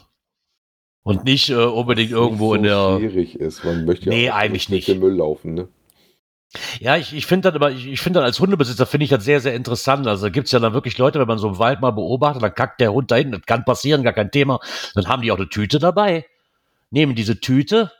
Und 1.02 1.24
nicht 1.24 1.48
äh, 1.48 1.54
unbedingt 1.54 2.10
irgendwo 2.10 2.54
in 2.54 2.62
so 2.64 2.68
der. 2.68 2.98
schwierig 2.98 3.34
ist. 3.36 3.64
Man 3.64 3.86
möchte 3.86 4.10
Nee, 4.10 4.30
auch 4.30 4.34
eigentlich 4.36 4.68
mit 4.68 4.76
nicht. 4.76 4.88
dem 4.88 4.98
Müll 5.00 5.14
laufen. 5.16 5.54
Ne? 5.54 5.68
Ja, 6.80 6.96
ich, 6.96 7.14
ich 7.14 7.26
finde 7.26 7.48
das 7.48 7.54
aber, 7.54 7.70
ich, 7.70 7.86
ich 7.86 8.00
finde 8.00 8.18
das 8.20 8.26
als 8.26 8.40
Hundebesitzer 8.40 8.84
finde 8.86 9.04
ich 9.04 9.10
das 9.10 9.24
sehr, 9.24 9.40
sehr 9.40 9.54
interessant. 9.54 10.06
Also 10.08 10.26
da 10.26 10.30
gibt's 10.30 10.50
ja 10.50 10.58
dann 10.58 10.72
wirklich 10.72 10.98
Leute, 10.98 11.20
wenn 11.20 11.28
man 11.28 11.38
so 11.38 11.48
im 11.48 11.58
Wald 11.58 11.80
mal 11.80 11.92
beobachtet, 11.92 12.42
dann 12.42 12.54
kackt 12.54 12.80
der 12.80 12.92
Hund 12.92 13.10
da 13.10 13.16
hinten, 13.16 13.32
das 13.32 13.42
kann 13.46 13.64
passieren, 13.64 14.02
gar 14.02 14.12
kein 14.12 14.30
Thema. 14.32 14.58
Dann 14.94 15.06
haben 15.06 15.22
die 15.22 15.30
auch 15.30 15.36
eine 15.36 15.48
Tüte 15.48 15.78
dabei, 15.78 16.26
nehmen 16.90 17.14
diese 17.14 17.38
Tüte, 17.38 17.92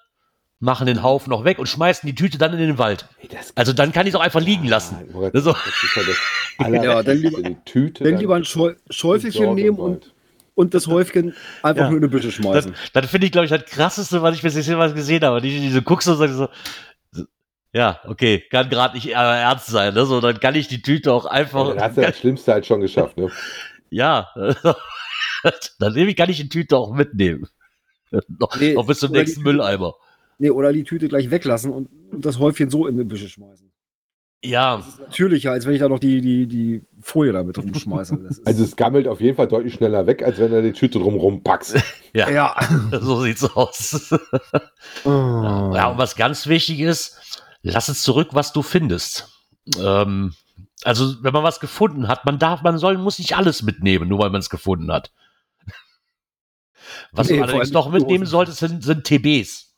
machen 0.59 0.87
den 0.89 1.03
Haufen 1.05 1.31
noch 1.31 1.45
weg 1.45 1.59
und 1.61 1.69
schmeißen 1.69 2.07
die 2.09 2.15
Tüte 2.15 2.39
dann 2.39 2.53
in 2.53 2.59
den 2.59 2.77
Wald. 2.77 3.07
Also 3.55 3.73
dann 3.73 3.93
kann 3.93 4.07
ich 4.09 4.15
es 4.15 4.19
auch 4.19 4.25
einfach 4.25 4.41
liegen 4.41 4.67
lassen. 4.67 4.97
Ja, 5.07 5.13
Moritz, 5.13 5.35
Also- 5.37 5.53
das 5.53 5.83
ist 5.85 5.97
ja 5.97 6.03
das 6.03 6.17
Allerletzte. 6.59 6.87
Ja, 6.89 7.03
dann 7.05 7.17
lieber- 7.19 7.43
die 7.43 7.57
Tüte. 7.65 8.03
Dann 8.05 8.13
dann 8.15 8.21
lieber 8.21 8.35
ein 8.35 8.45
Schäufelchen 8.45 9.55
nehmen 9.55 9.79
und, 9.79 10.13
und 10.57 10.75
das 10.75 10.89
Häufchen 10.89 11.35
einfach 11.63 11.85
Ja. 11.85 11.89
nur 11.89 11.99
in 11.99 12.03
die 12.03 12.09
Büsche 12.09 12.27
Das, 12.27 12.35
schmeißen. 12.35 12.75
das 12.93 13.07
finde 13.11 13.27
ich, 13.27 13.33
glaube 13.33 13.45
ich, 13.47 13.51
das 13.53 13.65
krasseste, 13.65 14.21
was 14.23 14.35
ich 14.35 14.43
bis 14.43 14.57
jetzt 14.57 14.67
jemals 14.67 14.93
gesehen 14.95 15.23
habe. 15.25 15.41
Die, 15.41 15.61
die 15.61 15.71
so 15.71 15.81
guckst 15.83 16.09
und 16.09 16.17
sagst 16.19 16.35
so, 16.35 16.45
so, 16.47 16.51
ja, 17.73 18.01
okay, 18.07 18.43
kann 18.51 18.69
gerade 18.69 18.95
nicht 18.95 19.09
äh, 19.09 19.13
ernst 19.13 19.67
sein. 19.69 19.95
Ne? 19.95 20.05
So, 20.07 20.21
dann 20.21 20.41
kann 20.41 20.55
ich 20.55 20.69
die 20.69 20.83
Tüte 20.83 21.13
auch 21.13 21.25
einfach. 21.27 21.69
Ja, 21.69 21.75
dann 21.75 21.83
hast 21.85 21.97
du 21.97 22.01
das 22.03 22.19
Schlimmste 22.19 22.53
halt 22.53 22.67
schon 22.67 22.81
geschafft. 22.81 23.17
Ne? 23.17 23.31
Ja, 23.93 24.29
dann 25.81 25.95
nehme 25.95 26.11
ich, 26.11 26.17
kann 26.17 26.31
ich 26.31 26.37
die 26.37 26.49
Tüte 26.49 26.77
auch 26.77 26.93
mitnehmen. 26.93 27.49
noch, 28.39 28.55
Nee, 28.61 28.75
noch 28.75 28.87
bis 28.87 29.01
zum 29.01 29.11
oder 29.11 29.19
nächsten 29.21 29.41
die- 29.41 29.45
Mülleimer. 29.45 29.95
Nee, 30.39 30.51
oder 30.51 30.73
die 30.73 30.85
Tüte 30.85 31.09
gleich 31.09 31.31
weglassen 31.31 31.71
und, 31.73 31.89
und 32.13 32.25
das 32.25 32.39
Häufchen 32.39 32.71
so 32.71 32.87
in 32.87 32.97
die 32.97 33.05
Büsche 33.05 33.29
schmeißen. 33.29 33.71
Ja, 34.43 34.79
Das 34.79 34.89
ist 34.89 35.01
natürlicher, 35.01 35.53
als 35.53 35.67
wenn 35.67 35.75
ich 35.75 35.81
da 35.81 35.89
noch 35.91 35.99
die, 35.99 36.21
die, 36.23 36.47
die 36.47 36.83
Folie 37.03 37.33
damit 37.33 37.59
rumschmeiße. 37.59 38.17
Das 38.23 38.39
ist, 38.39 38.47
Also 38.47 38.65
es 38.65 38.75
gammelt 38.75 39.07
auf 39.07 39.21
jeden 39.21 39.37
Fall 39.37 39.49
deutlich 39.49 39.75
schneller 39.75 40.07
weg, 40.07 40.23
als 40.23 40.39
wenn 40.39 40.51
du 40.51 40.63
die 40.63 40.73
Tüte 40.73 40.99
drumrum 40.99 41.43
packst. 41.43 41.77
ja, 42.15 42.31
ja. 42.31 42.57
so 42.93 43.21
sieht's 43.23 43.45
aus. 43.45 44.15
Oh. 45.05 45.09
Ja, 45.75 45.89
und 45.91 45.99
was 45.99 46.17
ganz 46.17 46.47
wichtig 46.47 46.81
ist, 46.81 47.19
lass 47.63 47.89
es 47.89 48.03
zurück, 48.03 48.29
was 48.33 48.53
du 48.53 48.63
findest. 48.63 49.29
Ähm, 49.79 50.35
also, 50.85 51.23
wenn 51.23 51.33
man 51.33 51.43
was 51.43 51.61
gefunden 51.61 52.09
hat, 52.09 52.25
man 52.25 52.39
darf, 52.39 52.63
man 52.63 52.79
soll, 52.79 52.97
muss 52.99 53.19
nicht 53.19 53.37
alles 53.37 53.63
mitnehmen, 53.63 54.09
nur 54.09 54.19
weil 54.21 54.31
man 54.31 54.41
es 54.41 54.51
gefunden 54.51 54.91
hat. 54.93 55.13
Was 57.13 57.29
Nee, 57.29 57.37
du 57.37 57.43
allerdings 57.43 57.71
noch 57.71 57.91
mitnehmen 57.91 58.27
solltest, 58.27 58.59
sind, 58.59 58.83
sind 58.83 59.05
TBs. 59.05 59.75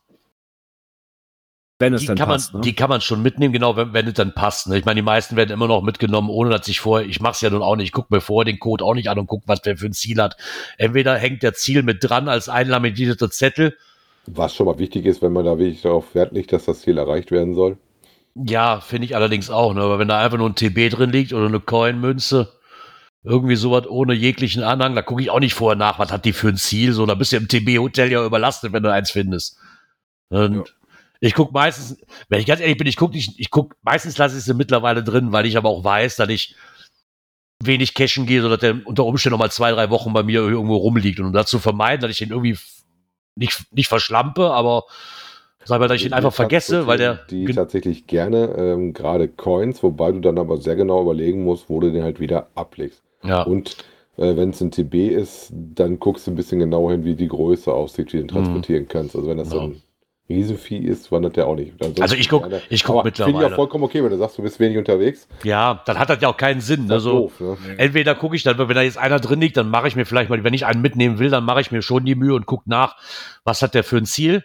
wenn 1.79 1.95
es 1.95 2.03
Die 2.03 2.07
dann 2.07 2.17
kann, 2.17 2.29
passt. 2.29 2.53
man, 2.53 2.61
ne? 2.61 2.65
die 2.65 2.75
kann 2.75 2.89
man 2.89 3.01
schon 3.01 3.23
mitnehmen, 3.23 3.53
genau, 3.53 3.77
wenn, 3.77 3.93
wenn 3.93 4.07
es 4.07 4.15
dann 4.15 4.35
passt. 4.35 4.69
Ne? 4.69 4.79
Ich 4.79 4.85
meine, 4.85 4.97
die 5.01 5.05
meisten 5.05 5.35
werden 5.37 5.51
immer 5.51 5.67
noch 5.67 5.83
mitgenommen, 5.83 6.31
ohne 6.31 6.51
dass 6.51 6.69
ich 6.69 6.79
vorher, 6.81 7.09
ich 7.09 7.21
mache 7.21 7.33
es 7.33 7.41
ja 7.41 7.51
nun 7.51 7.63
auch 7.63 7.75
nicht, 7.75 7.87
ich 7.87 7.93
gucke 7.93 8.15
mir 8.15 8.21
vorher 8.21 8.45
den 8.51 8.61
Code 8.61 8.85
auch 8.85 8.95
nicht 8.95 9.11
an 9.11 9.19
und 9.19 9.27
gucke, 9.27 9.49
was 9.49 9.63
der 9.63 9.77
für 9.77 9.87
ein 9.87 9.93
Ziel 9.93 10.23
hat. 10.23 10.37
Entweder 10.79 11.19
hängt 11.19 11.43
der 11.43 11.55
Ziel 11.55 11.83
mit 11.83 11.99
dran 12.05 12.29
als 12.29 12.49
einlaminierter 12.49 13.31
Zettel, 13.31 13.77
Was 14.27 14.55
schon 14.55 14.67
mal 14.67 14.79
wichtig 14.79 15.05
ist, 15.07 15.21
wenn 15.23 15.33
man 15.33 15.45
da 15.45 15.59
wirklich 15.59 15.83
darauf 15.83 16.15
Wert 16.15 16.33
legt, 16.33 16.53
dass 16.53 16.67
das 16.67 16.81
Ziel 16.81 16.99
erreicht 16.99 17.31
werden 17.31 17.55
soll. 17.55 17.77
Ja, 18.35 18.81
finde 18.81 19.05
ich 19.07 19.17
allerdings 19.17 19.51
auch, 19.51 19.75
ne? 19.75 19.83
Aber 19.83 19.99
wenn 19.99 20.09
da 20.09 20.21
einfach 20.21 20.39
nur 20.39 20.49
ein 20.49 20.55
TB 20.55 20.91
drin 20.91 21.11
liegt 21.11 21.33
oder 21.33 21.47
eine 21.47 21.61
Coin-Münze, 21.61 22.53
irgendwie 23.25 23.57
sowas 23.57 23.87
ohne 23.89 24.15
jeglichen 24.15 24.63
Anhang, 24.63 24.95
da 24.95 25.03
gucke 25.03 25.23
ich 25.23 25.31
auch 25.31 25.41
nicht 25.41 25.55
vorher 25.55 25.77
nach, 25.77 25.99
was 25.99 26.11
hat 26.11 26.25
die 26.25 26.33
für 26.33 26.49
ein 26.49 26.57
Ziel, 26.57 26.93
so, 26.93 27.05
da 27.07 27.15
bist 27.15 27.33
du 27.33 27.37
im 27.37 27.49
TB-Hotel 27.49 28.11
ja 28.11 28.25
überlastet, 28.25 28.73
wenn 28.73 28.83
du 28.83 28.93
eins 28.93 29.11
findest. 29.11 29.59
Und 30.31 30.55
Ja. 30.55 30.65
ich 31.21 31.35
gucke 31.35 31.53
meistens, 31.53 31.99
wenn 32.29 32.41
ich 32.41 32.47
ganz 32.47 32.61
ehrlich 32.61 32.79
bin, 32.79 32.87
ich 32.87 32.97
gucke 32.97 33.15
nicht, 33.15 33.39
ich 33.39 33.51
guck, 33.51 33.77
meistens 33.83 34.19
lasse 34.19 34.39
ich 34.39 34.45
sie 34.45 34.55
mittlerweile 34.55 35.05
drin, 35.05 35.33
weil 35.33 35.47
ich 35.47 35.57
aber 35.57 35.69
auch 35.69 35.85
weiß, 35.85 36.17
dass 36.17 36.29
ich 36.31 36.57
wenig 37.63 37.95
cashen 37.95 38.27
gehe, 38.27 38.43
sodass 38.43 38.61
der 38.61 38.81
unter 38.87 39.05
Umständen 39.05 39.35
noch 39.35 39.45
mal 39.45 39.51
zwei, 39.51 39.71
drei 39.71 39.91
Wochen 39.91 40.13
bei 40.13 40.23
mir 40.23 40.41
irgendwo 40.41 40.77
rumliegt. 40.77 41.21
Und 41.21 41.27
um 41.27 41.33
das 41.33 41.47
zu 41.47 41.59
vermeiden, 41.59 42.01
dass 42.01 42.11
ich 42.11 42.19
den 42.19 42.31
irgendwie 42.31 42.59
nicht, 43.37 43.65
nicht 43.73 43.89
verschlampe, 43.89 44.51
aber 44.51 44.85
sag 45.65 45.79
mal, 45.81 45.89
dass 45.89 46.01
ich 46.01 46.07
ihn 46.07 46.13
einfach 46.13 46.33
vergesse, 46.33 46.87
weil 46.87 46.99
der. 46.99 47.21
Die 47.31 47.45
tatsächlich 47.47 48.07
gerne, 48.07 48.55
ähm, 48.57 48.93
gerade 48.93 49.29
Coins, 49.29 49.83
wobei 49.83 50.13
du 50.13 50.21
dann 50.21 50.39
aber 50.39 50.57
sehr 50.59 50.77
genau 50.77 51.03
überlegen 51.03 51.45
musst, 51.45 51.69
wo 51.69 51.81
du 51.81 51.91
den 51.93 52.03
halt 52.03 52.21
wieder 52.21 52.49
ablegst. 52.55 53.03
ja. 53.25 53.43
Und 53.43 53.77
äh, 54.17 54.37
wenn 54.37 54.51
es 54.51 54.61
ein 54.61 54.71
TB 54.71 54.95
ist, 55.11 55.51
dann 55.53 55.99
guckst 55.99 56.27
du 56.27 56.33
ein 56.33 56.35
bisschen 56.35 56.59
genauer 56.59 56.93
hin, 56.93 57.05
wie 57.05 57.15
die 57.15 57.29
Größe 57.29 57.73
aussieht, 57.73 58.13
die 58.13 58.21
du 58.21 58.27
transportieren 58.27 58.87
kannst. 58.89 59.17
Also 59.17 59.27
wenn 59.29 59.39
das 59.39 59.49
Mhm. 59.49 59.55
Ja. 59.55 59.59
so 59.61 59.67
ein 59.69 59.83
Riesenvieh 60.29 60.79
ist, 60.79 61.11
wandert 61.13 61.37
der 61.37 61.47
auch 61.47 61.57
nicht. 61.57 61.73
Ansonsten 61.75 62.03
Also 62.03 62.15
ich 62.15 62.29
guck- 62.29 62.43
gerne- 62.49 62.63
ich 62.71 62.85
guck 62.85 62.95
Aber 62.97 63.03
Finde 63.11 63.21
ich 63.21 63.27
mittlerweile. 63.27 63.53
auch 63.55 63.57
vollkommen 63.57 63.85
okay, 63.85 64.03
wenn 64.03 64.11
du 64.11 64.19
sagst, 64.19 64.39
du 64.39 64.43
bist 64.43 64.61
wenig 64.61 64.79
unterwegs. 64.79 65.27
Ja, 65.43 65.83
dann 65.85 65.99
hat 65.99 66.09
das 66.11 66.21
ja 66.23 66.29
auch 66.29 66.37
keinen 66.37 66.61
Sinn. 66.61 66.83
Ne? 66.83 66.89
Das 66.89 66.99
ist 66.99 67.05
So, 67.05 67.13
doof, 67.13 67.41
ne? 67.41 67.57
entweder 67.77 68.15
gucke 68.15 68.37
ich 68.37 68.43
dann, 68.43 68.57
wenn 68.57 68.69
da 68.69 68.83
jetzt 68.83 68.99
einer 68.99 69.19
drin 69.21 69.41
liegt, 69.41 69.57
dann 69.57 69.69
mache 69.69 69.89
ich 69.89 69.97
mir 69.97 70.07
vielleicht 70.07 70.31
mal, 70.31 70.43
wenn 70.45 70.55
ich 70.55 70.65
einen 70.65 70.81
mitnehmen 70.81 71.19
will, 71.19 71.29
dann 71.29 71.45
mache 71.45 71.61
ich 71.61 71.71
mir 71.73 71.83
schon 71.83 72.05
die 72.05 72.15
Mühe 72.15 72.35
und 72.35 72.47
gucke 72.47 72.71
nach, 72.71 72.97
was 73.45 73.63
hat 73.63 73.75
der 73.75 73.85
für 73.85 73.97
ein 73.99 74.07
Ziel. 74.07 74.45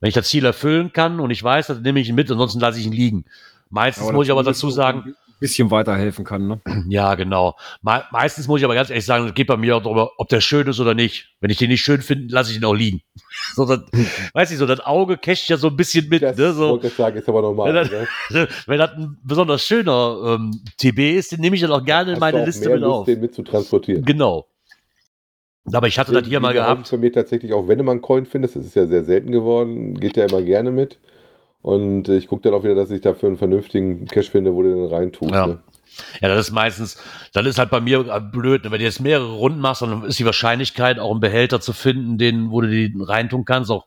Wenn 0.00 0.08
ich 0.08 0.14
das 0.14 0.28
Ziel 0.28 0.44
erfüllen 0.44 0.92
kann 0.92 1.20
und 1.20 1.30
ich 1.30 1.42
weiß, 1.42 1.68
dann 1.68 1.82
nehme 1.82 2.00
ich 2.00 2.08
ihn 2.08 2.14
mit, 2.16 2.30
ansonsten 2.30 2.60
lasse 2.60 2.78
ich 2.80 2.86
ihn 2.86 2.92
liegen. 2.92 3.24
Meistens 3.70 4.12
muss 4.12 4.26
ich 4.26 4.32
aber 4.32 4.42
dazu 4.42 4.68
sagen, 4.70 5.14
bisschen 5.44 5.70
weiterhelfen 5.70 6.24
kann, 6.24 6.46
ne? 6.46 6.60
ja, 6.88 7.14
genau. 7.16 7.54
Me 7.82 8.02
meistens 8.12 8.48
muss 8.48 8.60
ich 8.60 8.64
aber 8.64 8.74
ganz 8.74 8.88
ehrlich 8.88 9.04
sagen, 9.04 9.26
es 9.26 9.34
geht 9.34 9.46
bei 9.46 9.58
mir 9.58 9.76
auch 9.76 9.82
darüber, 9.82 10.12
ob 10.16 10.30
der 10.30 10.40
schön 10.40 10.66
ist 10.66 10.80
oder 10.80 10.94
nicht. 10.94 11.34
Wenn 11.40 11.50
ich 11.50 11.58
den 11.58 11.68
nicht 11.68 11.82
schön 11.82 12.00
finde, 12.00 12.32
lasse 12.32 12.50
ich 12.50 12.56
ihn 12.56 12.64
auch 12.64 12.72
liegen. 12.72 13.02
so, 13.54 13.66
das, 13.66 13.80
weiß 14.32 14.50
ich 14.52 14.56
so, 14.56 14.64
das 14.64 14.80
Auge 14.80 15.18
casht 15.18 15.50
ja 15.50 15.58
so 15.58 15.68
ein 15.68 15.76
bisschen 15.76 16.08
mit, 16.08 16.22
Das 16.22 16.38
ne? 16.38 16.54
So, 16.54 16.80
sagen, 16.80 17.18
ist 17.18 17.28
aber 17.28 17.42
normal. 17.42 17.74
Ja, 17.74 17.84
ne? 18.30 18.48
wenn 18.66 18.78
das 18.78 18.92
ein 18.92 19.18
besonders 19.22 19.62
schöner 19.62 20.38
ähm, 20.40 20.62
TB 20.78 21.18
ist, 21.18 21.32
den 21.32 21.40
nehme 21.40 21.56
ich 21.56 21.60
dann 21.60 21.72
auch 21.72 21.84
gerne 21.84 22.14
in 22.14 22.18
meine 22.18 22.42
Liste 22.42 22.66
mehr 22.66 22.76
mit 22.76 22.84
Lust, 22.84 22.94
auf. 23.00 23.04
den 23.04 23.20
mit 23.20 23.34
zu 23.34 23.42
transportieren. 23.42 24.02
Genau. 24.02 24.46
Aber 25.74 25.88
ich 25.88 25.98
hatte 25.98 26.12
das 26.12 26.26
hier 26.26 26.40
mal 26.40 26.54
gehabt. 26.54 26.88
Von 26.88 27.00
mir 27.00 27.12
tatsächlich, 27.12 27.52
auch 27.52 27.68
wenn 27.68 27.76
du 27.76 27.84
mal 27.84 27.92
einen 27.92 28.00
Coin 28.00 28.24
findest, 28.24 28.56
das 28.56 28.64
ist 28.64 28.76
ja 28.76 28.86
sehr 28.86 29.04
selten 29.04 29.30
geworden, 29.30 30.00
geht 30.00 30.16
der 30.16 30.26
immer 30.30 30.40
gerne 30.40 30.70
mit. 30.70 30.98
Und 31.64 32.10
ich 32.10 32.26
gucke 32.28 32.42
dann 32.42 32.52
auch 32.52 32.62
wieder, 32.62 32.74
dass 32.74 32.90
ich 32.90 33.00
dafür 33.00 33.30
einen 33.30 33.38
vernünftigen 33.38 34.04
Cash 34.04 34.28
finde, 34.28 34.52
wo 34.52 34.62
du 34.62 34.68
den 34.68 34.84
reintust. 34.84 35.32
Ja. 35.32 35.46
Ne? 35.46 35.62
Ja, 36.20 36.28
das 36.28 36.48
ist 36.48 36.52
meistens, 36.52 36.98
dann 37.32 37.46
ist 37.46 37.58
halt 37.58 37.70
bei 37.70 37.80
mir 37.80 38.06
äh, 38.06 38.20
blöd, 38.20 38.64
ne? 38.64 38.70
wenn 38.70 38.80
du 38.80 38.84
jetzt 38.84 39.00
mehrere 39.00 39.32
Runden 39.32 39.60
machst, 39.60 39.80
dann 39.80 40.04
ist 40.04 40.18
die 40.18 40.26
Wahrscheinlichkeit, 40.26 40.98
auch 40.98 41.10
einen 41.10 41.20
Behälter 41.20 41.62
zu 41.62 41.72
finden, 41.72 42.18
den, 42.18 42.50
wo 42.50 42.60
du 42.60 42.68
die 42.68 42.94
reintun 43.00 43.46
kannst, 43.46 43.70
auch 43.70 43.86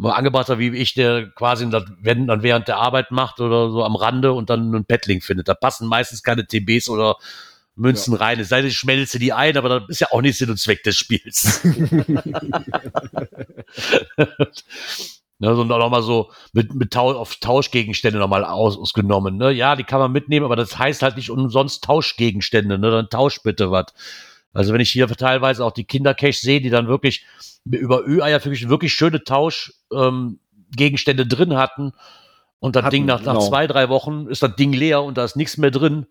mal 0.00 0.12
angebrachter 0.12 0.58
wie 0.58 0.74
ich, 0.74 0.94
der 0.94 1.28
quasi 1.32 1.68
das, 1.68 1.84
wenn 2.00 2.28
dann 2.28 2.42
während 2.42 2.66
der 2.66 2.78
Arbeit 2.78 3.10
macht 3.10 3.40
oder 3.40 3.70
so 3.70 3.84
am 3.84 3.94
Rande 3.96 4.32
und 4.32 4.48
dann 4.48 4.74
einen 4.74 4.86
Paddling 4.86 5.20
findet. 5.20 5.48
Da 5.48 5.54
passen 5.54 5.88
meistens 5.88 6.22
keine 6.22 6.46
TBs 6.46 6.88
oder 6.88 7.16
Münzen 7.74 8.14
rein. 8.14 8.40
Es 8.40 8.48
sei 8.48 8.62
denn, 8.62 8.70
ich 8.70 8.76
schmelze 8.78 9.18
die 9.18 9.34
ein, 9.34 9.58
aber 9.58 9.68
das 9.68 9.82
ist 9.90 10.00
ja 10.00 10.06
auch 10.12 10.22
nicht 10.22 10.38
Sinn 10.38 10.48
und 10.48 10.58
Zweck 10.58 10.82
des 10.82 10.96
Spiels. 10.96 11.60
Ne, 15.38 15.54
so 15.54 15.64
nochmal 15.64 16.02
so 16.02 16.30
mit, 16.54 16.74
mit 16.74 16.92
Tau 16.92 17.12
auf 17.12 17.36
Tauschgegenstände 17.36 18.18
nochmal 18.18 18.42
aus, 18.42 18.78
ausgenommen. 18.78 19.36
Ne? 19.36 19.52
Ja, 19.52 19.76
die 19.76 19.84
kann 19.84 20.00
man 20.00 20.10
mitnehmen, 20.10 20.46
aber 20.46 20.56
das 20.56 20.78
heißt 20.78 21.02
halt 21.02 21.16
nicht 21.16 21.30
umsonst 21.30 21.84
Tauschgegenstände. 21.84 22.78
Ne? 22.78 22.90
Dann 22.90 23.10
tausch 23.10 23.42
bitte 23.42 23.70
was. 23.70 23.92
Also 24.54 24.72
wenn 24.72 24.80
ich 24.80 24.90
hier 24.90 25.06
teilweise 25.08 25.62
auch 25.62 25.72
die 25.72 25.84
Kindercash 25.84 26.38
sehe, 26.38 26.62
die 26.62 26.70
dann 26.70 26.88
wirklich 26.88 27.26
über 27.66 28.06
Ü-Eier 28.06 28.42
wirklich, 28.42 28.70
wirklich 28.70 28.94
schöne 28.94 29.22
Tauschgegenstände 29.24 31.22
ähm, 31.24 31.28
drin 31.28 31.56
hatten 31.56 31.92
und 32.58 32.74
das 32.74 32.84
Hatten, 32.84 32.92
Ding 32.94 33.04
nach, 33.04 33.20
nach 33.20 33.34
genau. 33.34 33.46
zwei, 33.46 33.66
drei 33.66 33.90
Wochen 33.90 34.28
ist 34.28 34.42
das 34.42 34.56
Ding 34.56 34.72
leer 34.72 35.02
und 35.02 35.18
da 35.18 35.24
ist 35.24 35.36
nichts 35.36 35.58
mehr 35.58 35.70
drin, 35.70 36.06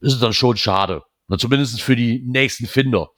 ist 0.00 0.12
es 0.14 0.20
dann 0.20 0.32
schon 0.32 0.56
schade. 0.56 1.02
Na, 1.26 1.38
zumindest 1.38 1.82
für 1.82 1.96
die 1.96 2.22
nächsten 2.24 2.66
Finder. 2.66 3.10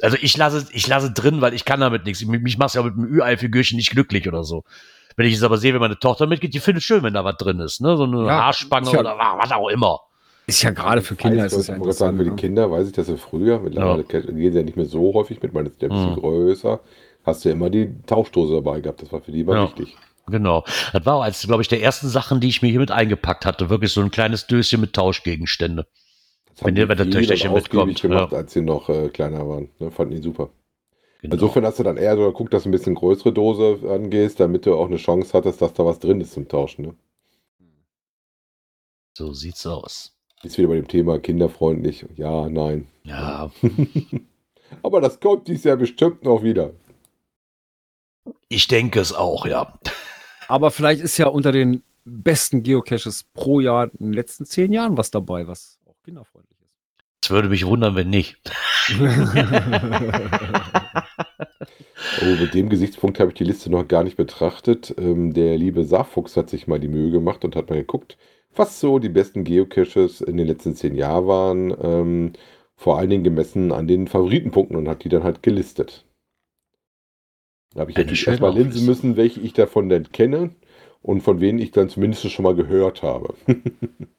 Also 0.00 0.16
ich 0.20 0.36
lasse, 0.36 0.66
ich 0.72 0.86
lasse 0.86 1.10
drin, 1.10 1.40
weil 1.40 1.54
ich 1.54 1.64
kann 1.64 1.80
damit 1.80 2.04
nichts. 2.04 2.24
Mich, 2.24 2.58
macht 2.58 2.74
ja 2.74 2.82
mit 2.82 2.94
dem 2.94 3.04
Ü-Ei-Figürchen 3.04 3.76
nicht 3.76 3.90
glücklich 3.90 4.28
oder 4.28 4.44
so. 4.44 4.64
Wenn 5.16 5.26
ich 5.26 5.34
es 5.34 5.42
aber 5.42 5.58
sehe, 5.58 5.74
wenn 5.74 5.80
meine 5.80 5.98
Tochter 5.98 6.26
mitgeht, 6.28 6.54
die 6.54 6.60
findet 6.60 6.82
es 6.82 6.86
schön, 6.86 7.02
wenn 7.02 7.14
da 7.14 7.24
was 7.24 7.36
drin 7.36 7.58
ist. 7.58 7.80
Ne? 7.80 7.96
So 7.96 8.04
eine 8.04 8.26
Ja, 8.26 8.44
Haarspange 8.44 8.86
ist 8.86 8.92
ja- 8.92 9.00
oder 9.00 9.16
was 9.18 9.50
auch 9.50 9.68
immer. 9.68 10.00
Ist 10.46 10.62
ja 10.62 10.70
gerade 10.70 11.02
für 11.02 11.16
Kinder 11.16 11.44
ist 11.44 11.52
Weiß, 11.52 11.60
es 11.60 11.66
ja 11.66 11.74
ich 11.74 11.80
wollte 11.80 11.92
sagen, 11.92 12.10
interessant. 12.12 12.18
für 12.18 12.24
die 12.24 12.30
ne? 12.30 12.36
Kinder 12.36 12.70
weiß 12.70 12.86
ich, 12.86 12.92
dass 12.94 13.06
sie 13.08 13.18
früher, 13.18 13.58
mittlerweile 13.58 14.04
gehen 14.04 14.52
sie 14.52 14.58
ja 14.58 14.64
nicht 14.64 14.76
mehr 14.76 14.86
so 14.86 15.12
häufig 15.14 15.42
mit, 15.42 15.52
man 15.52 15.66
ist 15.66 15.82
ja 15.82 15.88
ein 15.88 15.94
bisschen 15.94 16.12
Mhm. 16.12 16.20
größer, 16.20 16.80
hast 17.26 17.44
du 17.44 17.50
immer 17.50 17.68
die 17.68 17.92
Tauschdose 18.06 18.54
dabei 18.54 18.80
gehabt. 18.80 19.02
Das 19.02 19.12
war 19.12 19.20
für 19.20 19.32
die 19.32 19.40
immer 19.40 19.54
Ja. 19.56 19.62
wichtig. 19.64 19.96
Genau. 20.28 20.64
Das 20.92 21.04
war 21.04 21.16
auch 21.16 21.22
eins, 21.22 21.42
glaube 21.46 21.62
ich, 21.62 21.68
der 21.68 21.82
ersten 21.82 22.08
Sachen, 22.08 22.38
die 22.40 22.48
ich 22.48 22.62
mir 22.62 22.68
hier 22.68 22.80
mit 22.80 22.90
eingepackt 22.90 23.44
hatte. 23.44 23.68
Wirklich 23.70 23.92
so 23.92 24.00
ein 24.00 24.10
kleines 24.10 24.46
Döschen 24.46 24.80
mit 24.80 24.92
Tauschgegenstände. 24.94 25.86
Das 26.58 26.64
Wenn 26.66 26.74
haben 26.76 26.88
ihr- 26.90 26.96
die 26.96 27.02
viel 27.04 27.12
Töchterchen 27.12 27.52
mitkommt, 27.52 28.02
gemacht, 28.02 28.32
ja. 28.32 28.38
als 28.38 28.52
sie 28.52 28.62
noch 28.62 28.88
äh, 28.88 29.08
kleiner 29.10 29.48
waren. 29.48 29.68
Ne? 29.78 29.90
Fanden 29.92 30.16
die 30.16 30.22
super. 30.22 30.50
Genau. 31.22 31.34
Insofern 31.34 31.64
hast 31.64 31.78
du 31.78 31.82
dann 31.84 31.96
eher 31.96 32.16
so 32.16 32.24
geguckt, 32.26 32.52
dass 32.52 32.64
du 32.64 32.68
ein 32.68 32.72
bisschen 32.72 32.94
größere 32.94 33.32
Dose 33.32 33.78
angehst, 33.88 34.40
damit 34.40 34.66
du 34.66 34.74
auch 34.74 34.86
eine 34.86 34.96
Chance 34.96 35.32
hattest, 35.36 35.62
dass 35.62 35.72
da 35.72 35.84
was 35.84 35.98
drin 35.98 36.20
ist 36.20 36.32
zum 36.32 36.48
Tauschen. 36.48 36.84
Ne? 36.86 36.94
so 39.16 39.32
sieht's 39.32 39.66
aus. 39.66 40.14
Ist 40.44 40.58
wieder 40.58 40.68
bei 40.68 40.76
dem 40.76 40.86
Thema 40.86 41.18
kinderfreundlich. 41.18 42.06
Ja, 42.16 42.48
nein. 42.48 42.86
Ja, 43.02 43.50
Aber 44.82 45.00
das 45.00 45.18
kommt 45.18 45.48
dies 45.48 45.64
Jahr 45.64 45.76
bestimmt 45.76 46.22
noch 46.24 46.42
wieder. 46.42 46.72
ich 48.48 48.68
denke 48.68 49.00
es 49.00 49.12
auch, 49.12 49.46
ja. 49.46 49.78
Aber 50.46 50.70
vielleicht 50.70 51.02
ist 51.02 51.18
ja 51.18 51.26
unter 51.28 51.50
den 51.52 51.82
besten 52.04 52.62
Geocaches 52.62 53.24
pro 53.34 53.60
Jahr 53.60 53.84
in 53.98 54.06
den 54.06 54.12
letzten 54.12 54.44
zehn 54.44 54.72
Jahren 54.72 54.96
was 54.96 55.10
dabei, 55.10 55.46
was 55.48 55.77
kinderfreundlich 56.08 56.58
Es 57.22 57.30
würde 57.30 57.48
mich 57.50 57.66
wundern, 57.66 57.96
wenn 57.96 58.08
nicht. 58.10 58.38
ist. 58.88 58.88
Oh, 62.16 62.36
mit 62.36 62.54
dem 62.54 62.68
Gesichtspunkt 62.68 63.18
habe 63.20 63.30
ich 63.30 63.36
die 63.36 63.44
Liste 63.44 63.70
noch 63.70 63.86
gar 63.88 64.04
nicht 64.04 64.16
betrachtet. 64.16 64.94
Ähm, 64.98 65.32
der 65.34 65.56
liebe 65.56 65.84
Saarfuchs 65.84 66.36
hat 66.36 66.50
sich 66.50 66.66
mal 66.66 66.78
die 66.80 66.88
Mühe 66.88 67.10
gemacht 67.10 67.44
und 67.44 67.56
hat 67.56 67.70
mal 67.70 67.76
geguckt, 67.78 68.16
was 68.54 68.80
so 68.80 68.98
die 68.98 69.08
besten 69.08 69.44
Geocaches 69.44 70.20
in 70.20 70.36
den 70.36 70.46
letzten 70.46 70.74
zehn 70.74 70.94
Jahren 70.96 71.26
waren. 71.26 71.76
Ähm, 71.80 72.32
vor 72.76 72.98
allen 72.98 73.10
Dingen 73.10 73.24
gemessen 73.24 73.72
an 73.72 73.86
den 73.88 74.06
Favoritenpunkten 74.08 74.76
und 74.76 74.88
hat 74.88 75.04
die 75.04 75.08
dann 75.08 75.24
halt 75.24 75.42
gelistet. 75.42 76.04
Da 77.74 77.80
habe 77.80 77.90
ich 77.90 77.96
Eine 77.96 78.04
natürlich 78.04 78.26
erstmal 78.26 78.54
linsen 78.54 78.84
müssen, 78.86 79.16
welche 79.16 79.40
ich 79.40 79.52
davon 79.54 79.88
denn 79.88 80.10
kenne 80.12 80.54
und 81.02 81.22
von 81.22 81.38
denen 81.38 81.58
ich 81.58 81.70
dann 81.70 81.88
zumindest 81.88 82.30
schon 82.30 82.42
mal 82.42 82.54
gehört 82.54 83.02
habe. 83.02 83.34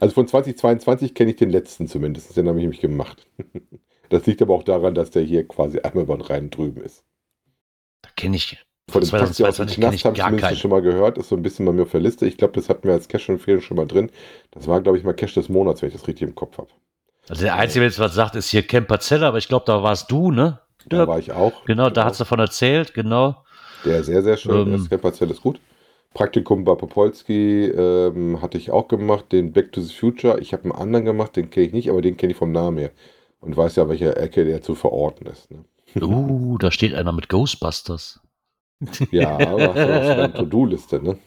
also 0.00 0.14
von 0.14 0.26
2022 0.28 1.14
kenne 1.14 1.30
ich 1.30 1.36
den 1.36 1.50
letzten 1.50 1.86
zumindest, 1.88 2.36
den 2.36 2.48
habe 2.48 2.58
ich 2.58 2.62
nämlich 2.62 2.80
gemacht. 2.80 3.26
Das 4.10 4.26
liegt 4.26 4.42
aber 4.42 4.54
auch 4.54 4.62
daran, 4.62 4.94
dass 4.94 5.10
der 5.10 5.22
hier 5.22 5.48
quasi 5.48 5.80
einmal 5.80 6.04
über 6.04 6.14
den 6.16 6.20
Rhein 6.20 6.50
drüben 6.50 6.82
ist. 6.84 7.02
Da 8.02 8.10
kenne 8.14 8.36
ich. 8.36 8.62
Von 8.90 9.02
aus 9.02 9.08
dem 9.08 9.18
2022 9.18 9.80
kenne 9.80 9.94
ich 9.94 10.04
habe 10.04 10.14
ich 10.14 10.18
gar 10.18 10.28
zumindest 10.28 10.46
keinen. 10.48 10.56
schon 10.58 10.70
mal 10.70 10.82
gehört, 10.82 11.16
ist 11.16 11.30
so 11.30 11.36
ein 11.36 11.42
bisschen 11.42 11.64
bei 11.64 11.72
mir 11.72 11.82
auf 11.82 11.90
der 11.90 12.00
Liste. 12.02 12.26
Ich 12.26 12.36
glaube, 12.36 12.52
das 12.52 12.68
hatten 12.68 12.86
wir 12.86 12.92
als 12.92 13.08
Cash-Empfehlung 13.08 13.62
schon 13.62 13.78
mal 13.78 13.86
drin. 13.86 14.10
Das 14.50 14.68
war, 14.68 14.82
glaube 14.82 14.98
ich, 14.98 15.04
mal 15.04 15.14
Cash 15.14 15.34
des 15.34 15.48
Monats, 15.48 15.80
wenn 15.80 15.88
ich 15.88 15.94
das 15.94 16.06
richtig 16.06 16.28
im 16.28 16.34
Kopf 16.34 16.58
habe. 16.58 16.68
Also 17.30 17.42
der 17.42 17.56
Einzige, 17.56 17.80
der 17.80 17.88
jetzt 17.88 17.98
was 17.98 18.14
sagt, 18.14 18.36
ist 18.36 18.50
hier 18.50 18.62
Camper 18.62 19.00
Zeller, 19.00 19.28
aber 19.28 19.38
ich 19.38 19.48
glaube, 19.48 19.64
da 19.66 19.82
warst 19.82 20.10
du, 20.10 20.30
ne? 20.30 20.60
Da 20.86 21.08
war 21.08 21.18
ich 21.18 21.32
auch. 21.32 21.64
Genau, 21.64 21.88
da 21.88 22.04
hat's 22.04 22.18
davon 22.18 22.38
erzählt, 22.40 22.92
genau. 22.92 23.42
Der 23.86 24.04
sehr, 24.04 24.22
sehr 24.22 24.36
schön 24.36 24.68
Ähm. 24.68 24.74
ist. 24.74 24.90
Camperzell 24.90 25.30
ist 25.30 25.40
gut. 25.40 25.58
Praktikum 26.14 26.64
bei 26.64 26.74
Popolski 26.76 27.66
ähm, 27.66 28.40
hatte 28.40 28.56
ich 28.56 28.70
auch 28.70 28.88
gemacht. 28.88 29.32
Den 29.32 29.52
Back 29.52 29.72
to 29.72 29.80
the 29.80 29.92
Future. 29.92 30.38
Ich 30.40 30.52
habe 30.52 30.64
einen 30.64 30.72
anderen 30.72 31.04
gemacht, 31.04 31.36
den 31.36 31.50
kenne 31.50 31.66
ich 31.66 31.72
nicht, 31.72 31.90
aber 31.90 32.00
den 32.02 32.16
kenne 32.16 32.32
ich 32.32 32.38
vom 32.38 32.52
Namen 32.52 32.78
her. 32.78 32.90
Und 33.40 33.56
weiß 33.56 33.76
ja, 33.76 33.88
welche 33.88 34.16
Ecke 34.16 34.44
der 34.44 34.62
zu 34.62 34.74
verorten 34.74 35.26
ist. 35.26 35.50
Ne? 35.50 35.64
Uh, 36.00 36.56
da 36.58 36.70
steht 36.70 36.94
einer 36.94 37.12
mit 37.12 37.28
Ghostbusters. 37.28 38.20
Ja, 39.10 39.36
aber 39.38 39.74
hast 39.74 39.78
auf 39.78 40.06
deiner 40.06 40.34
To-Do-Liste, 40.34 41.02
ne? 41.02 41.18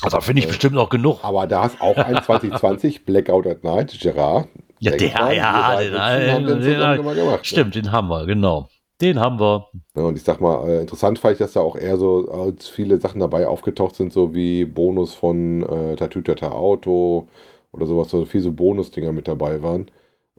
Also 0.00 0.16
da 0.16 0.20
finde 0.20 0.40
ich 0.40 0.46
Äh, 0.46 0.48
bestimmt 0.48 0.74
noch 0.74 0.88
genug. 0.90 1.20
Aber 1.22 1.46
da 1.46 1.66
ist 1.66 1.80
auch 1.80 1.96
ein 1.96 2.22
2020 2.22 3.04
Blackout 3.06 3.46
at 3.46 3.64
Night, 3.64 3.98
Gerard. 4.00 4.48
Ja, 4.78 4.92
der, 4.92 5.08
ja, 5.08 5.78
wir 5.80 5.90
den, 5.90 6.32
haben 6.32 6.46
den 6.46 6.60
den, 6.60 6.62
zusammen 6.62 6.96
den, 6.96 7.04
mal 7.04 7.14
gemacht. 7.14 7.38
ne? 7.40 7.44
stimmt, 7.44 7.74
den 7.74 7.92
haben 7.92 8.08
wir, 8.08 8.26
genau. 8.26 8.68
Den 8.68 8.77
haben 9.00 9.38
wir. 9.38 9.68
Ja, 9.96 10.02
und 10.02 10.16
ich 10.16 10.24
sag 10.24 10.40
mal, 10.40 10.68
äh, 10.68 10.80
interessant 10.80 11.18
fand 11.18 11.34
ich, 11.34 11.38
dass 11.38 11.52
da 11.52 11.60
auch 11.60 11.76
eher 11.76 11.96
so 11.96 12.28
als 12.30 12.68
viele 12.68 13.00
Sachen 13.00 13.20
dabei 13.20 13.46
aufgetaucht 13.46 13.94
sind, 13.94 14.12
so 14.12 14.34
wie 14.34 14.64
Bonus 14.64 15.14
von 15.14 15.62
äh, 15.62 15.96
Tatütata 15.96 16.50
Auto 16.50 17.28
oder 17.72 17.86
sowas, 17.86 18.10
so 18.10 18.24
viel 18.24 18.40
so 18.40 18.52
Bonusdinger 18.52 19.12
mit 19.12 19.28
dabei 19.28 19.62
waren. 19.62 19.90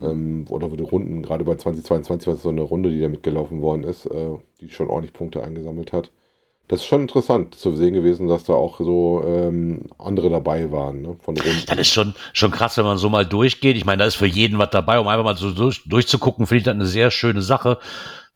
Ähm, 0.01 0.45
oder 0.49 0.69
die 0.69 0.83
Runden, 0.83 1.21
gerade 1.23 1.43
bei 1.43 1.55
2022 1.55 2.27
war 2.27 2.35
es 2.35 2.43
so 2.43 2.49
eine 2.49 2.61
Runde, 2.61 2.89
die 2.91 3.01
da 3.01 3.09
mitgelaufen 3.09 3.61
worden 3.61 3.83
ist, 3.83 4.05
äh, 4.05 4.37
die 4.61 4.69
schon 4.69 4.89
ordentlich 4.89 5.13
Punkte 5.13 5.43
eingesammelt 5.43 5.93
hat. 5.93 6.11
Das 6.69 6.81
ist 6.81 6.85
schon 6.85 7.01
interessant 7.01 7.55
zu 7.55 7.75
sehen 7.75 7.95
gewesen, 7.95 8.27
dass 8.27 8.43
da 8.43 8.53
auch 8.53 8.77
so 8.77 9.23
ähm, 9.25 9.85
andere 9.97 10.29
dabei 10.29 10.71
waren, 10.71 11.01
ne, 11.01 11.15
von 11.23 11.35
Runden. 11.35 11.63
Das 11.65 11.79
ist 11.79 11.91
schon, 11.91 12.13
schon 12.31 12.51
krass, 12.51 12.77
wenn 12.77 12.85
man 12.85 12.99
so 12.99 13.09
mal 13.09 13.25
durchgeht. 13.25 13.75
Ich 13.75 13.85
meine, 13.85 14.01
da 14.01 14.05
ist 14.05 14.15
für 14.15 14.27
jeden 14.27 14.59
was 14.59 14.69
dabei, 14.69 14.99
um 14.99 15.07
einfach 15.07 15.23
mal 15.23 15.35
so 15.35 15.49
durch, 15.51 15.81
durchzugucken, 15.89 16.45
finde 16.45 16.59
ich 16.59 16.65
das 16.65 16.75
eine 16.75 16.85
sehr 16.85 17.09
schöne 17.09 17.41
Sache. 17.41 17.79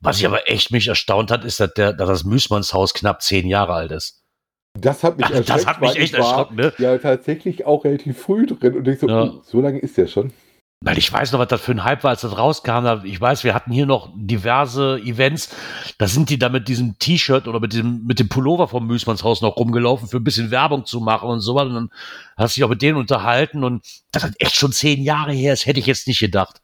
Was 0.03 0.19
ich 0.19 0.25
aber 0.25 0.49
echt 0.49 0.71
mich 0.71 0.87
erstaunt 0.87 1.31
hat, 1.31 1.45
ist, 1.45 1.59
dass, 1.59 1.73
der, 1.73 1.93
dass 1.93 2.07
das 2.09 2.23
Müßmannshaus 2.25 2.93
knapp 2.93 3.21
zehn 3.21 3.47
Jahre 3.47 3.73
alt 3.73 3.91
ist. 3.91 4.21
Das 4.79 5.03
hat 5.03 5.17
mich 5.17 5.27
Das- 5.27 5.37
das 5.45 5.49
erschreckt. 5.49 5.67
hat 5.67 5.81
mich 5.81 5.95
echt 5.97 6.13
erschrocken, 6.15 6.55
ne? 6.55 6.73
Ja, 6.77 6.97
tatsächlich 6.97 7.65
auch 7.65 7.85
relativ 7.85 8.19
früh 8.19 8.45
drin 8.47 8.75
und 8.77 8.87
ich 8.87 8.99
so, 8.99 9.07
Ja. 9.07 9.23
oh, 9.23 9.41
so 9.45 9.61
lange 9.61 9.79
ist 9.79 9.97
der 9.97 10.07
schon. 10.07 10.33
Weil 10.85 10.97
ich 10.97 11.13
weiß 11.13 11.31
noch, 11.31 11.39
was 11.39 11.47
das 11.47 11.61
für 11.61 11.71
ein 11.71 11.85
Hype 11.85 12.03
war, 12.03 12.09
als 12.09 12.21
das 12.21 12.37
rauskam. 12.37 13.05
Ich 13.05 13.21
weiß, 13.21 13.45
wir 13.45 13.53
hatten 13.53 13.71
hier 13.71 13.85
noch 13.85 14.09
diverse 14.17 14.99
Events. 14.99 15.55
Da 15.97 16.07
sind 16.09 16.29
die 16.29 16.37
da 16.37 16.49
mit 16.49 16.67
diesem 16.67 16.99
T-Shirt 16.99 17.47
oder 17.47 17.61
mit 17.61 17.71
dem, 17.73 18.03
mit 18.05 18.19
dem 18.19 18.27
Pullover 18.27 18.67
vom 18.67 18.85
Müßmannshaus 18.87 19.41
noch 19.41 19.55
rumgelaufen, 19.55 20.09
für 20.09 20.17
ein 20.17 20.25
bisschen 20.25 20.51
Werbung 20.51 20.85
zu 20.85 20.99
machen 20.99 21.29
und 21.29 21.39
so 21.39 21.55
was. 21.55 21.67
Und 21.67 21.75
dann 21.75 21.89
hast 22.35 22.55
du 22.55 22.59
dich 22.59 22.65
auch 22.65 22.69
mit 22.69 22.81
denen 22.81 22.97
unterhalten 22.97 23.63
und 23.63 23.85
das 24.11 24.23
hat 24.23 24.33
echt 24.39 24.55
schon 24.55 24.73
zehn 24.73 25.01
Jahre 25.01 25.31
her 25.31 25.53
ist, 25.53 25.65
hätte 25.65 25.79
ich 25.79 25.85
jetzt 25.85 26.05
nicht 26.07 26.19
gedacht. 26.19 26.59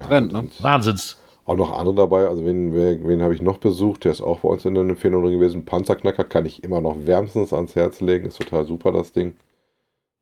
Trend, 0.00 0.32
ne? 0.32 0.48
Wahnsinns. 0.60 1.16
Auch 1.48 1.56
noch 1.56 1.72
andere 1.72 1.94
dabei, 1.94 2.26
also 2.28 2.44
wen, 2.44 2.74
wen, 2.74 3.08
wen 3.08 3.22
habe 3.22 3.32
ich 3.34 3.40
noch 3.40 3.56
besucht? 3.56 4.04
Der 4.04 4.12
ist 4.12 4.20
auch 4.20 4.40
bei 4.40 4.50
uns 4.50 4.66
in 4.66 4.74
der 4.74 4.82
Empfehlung 4.84 5.22
gewesen. 5.22 5.64
Panzerknacker 5.64 6.24
kann 6.24 6.44
ich 6.44 6.62
immer 6.62 6.82
noch 6.82 7.06
wärmstens 7.06 7.54
ans 7.54 7.74
Herz 7.74 8.02
legen. 8.02 8.26
Ist 8.26 8.38
total 8.38 8.66
super, 8.66 8.92
das 8.92 9.12
Ding. 9.12 9.34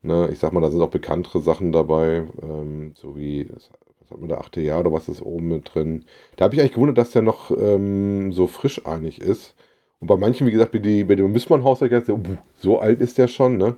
Ne, 0.02 0.28
ich 0.32 0.38
sag 0.38 0.52
mal, 0.52 0.60
da 0.60 0.70
sind 0.70 0.80
auch 0.82 0.90
bekanntere 0.90 1.40
Sachen 1.40 1.72
dabei, 1.72 2.28
ähm, 2.42 2.92
so 2.94 3.16
wie, 3.16 3.48
was 3.52 3.70
hat 4.10 4.20
man 4.20 4.28
da, 4.28 4.38
achte 4.38 4.60
Jahr 4.60 4.80
oder 4.80 4.92
was 4.92 5.08
ist 5.08 5.20
oben 5.20 5.48
mit 5.48 5.74
drin. 5.74 6.04
Da 6.36 6.44
habe 6.44 6.54
ich 6.54 6.60
eigentlich 6.60 6.74
gewundert, 6.74 6.98
dass 6.98 7.10
der 7.10 7.22
noch 7.22 7.50
ähm, 7.50 8.32
so 8.32 8.46
frisch 8.46 8.86
einig 8.86 9.20
ist. 9.20 9.56
Und 9.98 10.06
bei 10.06 10.16
manchen, 10.16 10.46
wie 10.46 10.52
gesagt, 10.52 10.74
wie 10.74 10.80
die, 10.80 11.02
bei 11.04 11.16
dem 11.16 11.34
uh, 11.34 12.36
so 12.58 12.78
alt 12.78 13.00
ist 13.00 13.18
der 13.18 13.26
schon, 13.28 13.56
ne? 13.56 13.76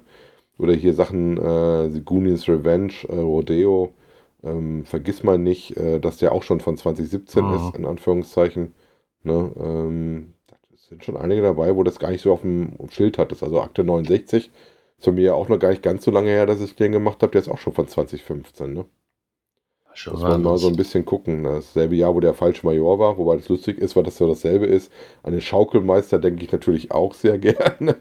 Oder 0.58 0.74
hier 0.74 0.92
Sachen, 0.92 1.38
äh, 1.38 1.88
The 1.90 2.02
Goonies 2.04 2.46
Revenge, 2.46 2.92
äh, 3.08 3.16
Rodeo, 3.16 3.94
ähm, 4.42 4.84
vergiss 4.84 5.22
mal 5.22 5.38
nicht, 5.38 5.76
äh, 5.76 6.00
dass 6.00 6.18
der 6.18 6.32
auch 6.32 6.42
schon 6.42 6.60
von 6.60 6.76
2017 6.76 7.48
Mhm. 7.48 7.50
ist, 7.50 7.74
in 7.74 7.84
Anführungszeichen. 7.86 8.74
Ne? 9.24 9.52
Ähm, 9.58 10.34
es 10.74 10.86
sind 10.88 11.04
schon 11.04 11.16
einige 11.16 11.42
dabei, 11.42 11.74
wo 11.76 11.82
das 11.84 11.98
gar 11.98 12.10
nicht 12.10 12.22
so 12.22 12.32
auf 12.32 12.42
dem 12.42 12.74
Schild 12.90 13.18
hat. 13.18 13.30
Das 13.32 13.38
ist 13.38 13.42
also 13.44 13.60
Akte 13.62 13.84
69. 13.84 14.50
Ist 14.98 15.04
von 15.04 15.14
mir 15.14 15.22
ja 15.24 15.34
auch 15.34 15.48
noch 15.48 15.58
gar 15.60 15.70
nicht 15.70 15.82
ganz 15.82 16.04
so 16.04 16.10
lange 16.10 16.30
her, 16.30 16.46
dass 16.46 16.60
ich 16.60 16.74
den 16.76 16.92
gemacht 16.92 17.22
habe. 17.22 17.32
Der 17.32 17.40
ist 17.42 17.48
auch 17.48 17.58
schon 17.58 17.72
von 17.74 17.88
2015. 17.88 18.72
Ne? 18.74 18.86
Schon 19.92 20.14
Muss 20.14 20.26
man 20.26 20.42
mal 20.42 20.58
so 20.58 20.68
ein 20.68 20.76
bisschen 20.76 21.04
gucken. 21.04 21.44
Dasselbe 21.44 21.94
Jahr, 21.96 22.14
wo 22.14 22.20
der 22.20 22.32
falsche 22.34 22.64
Major 22.66 22.98
war, 22.98 23.18
wobei 23.18 23.36
das 23.36 23.48
lustig 23.48 23.78
ist, 23.78 23.94
weil 23.96 24.04
das 24.04 24.16
so 24.16 24.26
dasselbe 24.26 24.66
ist. 24.66 24.90
An 25.22 25.32
den 25.32 25.40
Schaukelmeister 25.42 26.18
denke 26.18 26.44
ich 26.44 26.52
natürlich 26.52 26.90
auch 26.92 27.14
sehr 27.14 27.38
gerne. 27.38 27.96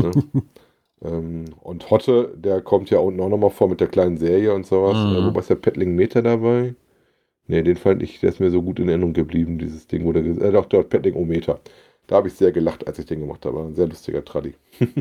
ne? 0.00 0.16
ähm, 1.04 1.44
und 1.60 1.90
Hotte, 1.90 2.34
der 2.36 2.60
kommt 2.62 2.90
ja 2.90 2.98
unten 2.98 3.20
auch 3.20 3.28
nochmal 3.28 3.50
vor 3.50 3.68
mit 3.68 3.80
der 3.80 3.88
kleinen 3.88 4.16
Serie 4.16 4.54
und 4.54 4.66
sowas. 4.66 4.96
Mhm. 4.96 5.16
Äh, 5.16 5.26
wobei 5.26 5.40
ist 5.40 5.50
der 5.50 5.56
Pettling 5.56 5.94
Meter 5.94 6.22
dabei? 6.22 6.74
Ne, 7.46 7.62
den 7.62 7.76
fand 7.76 8.02
ich, 8.02 8.20
der 8.20 8.30
ist 8.30 8.40
mir 8.40 8.50
so 8.50 8.62
gut 8.62 8.78
in 8.78 8.88
Erinnerung 8.88 9.12
geblieben, 9.12 9.58
dieses 9.58 9.86
Ding. 9.86 10.04
Wo 10.04 10.12
der, 10.12 10.24
äh, 10.24 10.52
doch, 10.52 10.66
der 10.66 10.82
Pettling 10.82 11.14
Ometer. 11.14 11.60
Da 12.06 12.16
habe 12.16 12.28
ich 12.28 12.34
sehr 12.34 12.52
gelacht, 12.52 12.86
als 12.86 12.98
ich 12.98 13.06
den 13.06 13.20
gemacht 13.20 13.44
habe. 13.44 13.60
Ein 13.60 13.74
sehr 13.74 13.86
lustiger 13.86 14.24
Tradi. 14.24 14.54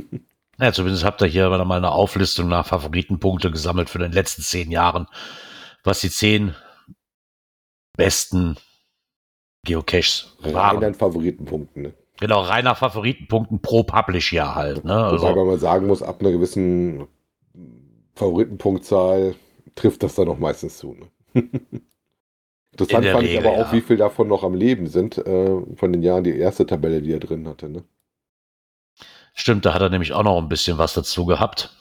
Ja, 0.60 0.72
zumindest 0.72 1.04
habt 1.04 1.20
ihr 1.22 1.28
hier 1.28 1.50
mal 1.50 1.78
eine 1.78 1.92
Auflistung 1.92 2.48
nach 2.48 2.68
Favoritenpunkte 2.68 3.50
gesammelt 3.50 3.90
für 3.90 3.98
den 3.98 4.12
letzten 4.12 4.44
zehn 4.44 4.70
Jahren, 4.70 5.08
was 5.84 6.02
die 6.02 6.12
zehn 6.12 6.54
besten 7.98 8.58
Geocaches 9.66 10.38
Rein 10.42 10.54
waren. 10.54 10.84
an 10.84 10.94
Favoritenpunkten. 10.94 11.84
Ne? 11.84 11.94
Genau, 12.20 12.42
rein 12.42 12.64
nach 12.64 12.78
Favoritenpunkten 12.78 13.62
pro 13.62 13.84
Publish-Jahr 13.84 14.56
halt. 14.56 14.86
Ne? 14.86 14.94
Wobei 14.94 15.04
Also, 15.04 15.36
man 15.36 15.48
mal 15.48 15.60
sagen 15.60 15.88
muss, 15.88 16.04
ab 16.04 16.22
einer 16.22 16.32
gewissen 16.32 17.08
Favoritenpunktzahl 18.16 19.36
trifft 19.76 20.04
das 20.04 20.16
dann 20.16 20.30
auch 20.30 20.38
meistens 20.38 20.78
zu. 20.78 20.94
Ne? 20.94 21.08
Interessant 22.72 23.06
fand 23.06 23.24
ich 23.24 23.38
Regel, 23.38 23.48
aber 23.48 23.58
auch, 23.58 23.68
ja. 23.68 23.74
wie 23.74 23.82
viel 23.82 23.98
davon 23.98 24.28
noch 24.28 24.44
am 24.44 24.56
Leben 24.56 24.88
sind, 24.88 25.18
äh, 25.18 25.62
von 25.76 25.92
den 25.92 26.02
Jahren 26.02 26.24
die 26.24 26.38
erste 26.38 26.66
Tabelle, 26.66 27.02
die 27.02 27.14
er 27.14 27.20
drin 27.20 27.48
hatte. 27.48 27.70
Ne? 27.70 27.84
stimmt, 29.34 29.66
da 29.66 29.74
hat 29.74 29.82
er 29.82 29.90
nämlich 29.90 30.14
auch 30.14 30.24
noch 30.24 30.38
ein 30.38 30.50
bisschen 30.50 30.78
was 30.78 30.94
dazu 30.94 31.26
gehabt. 31.26 31.76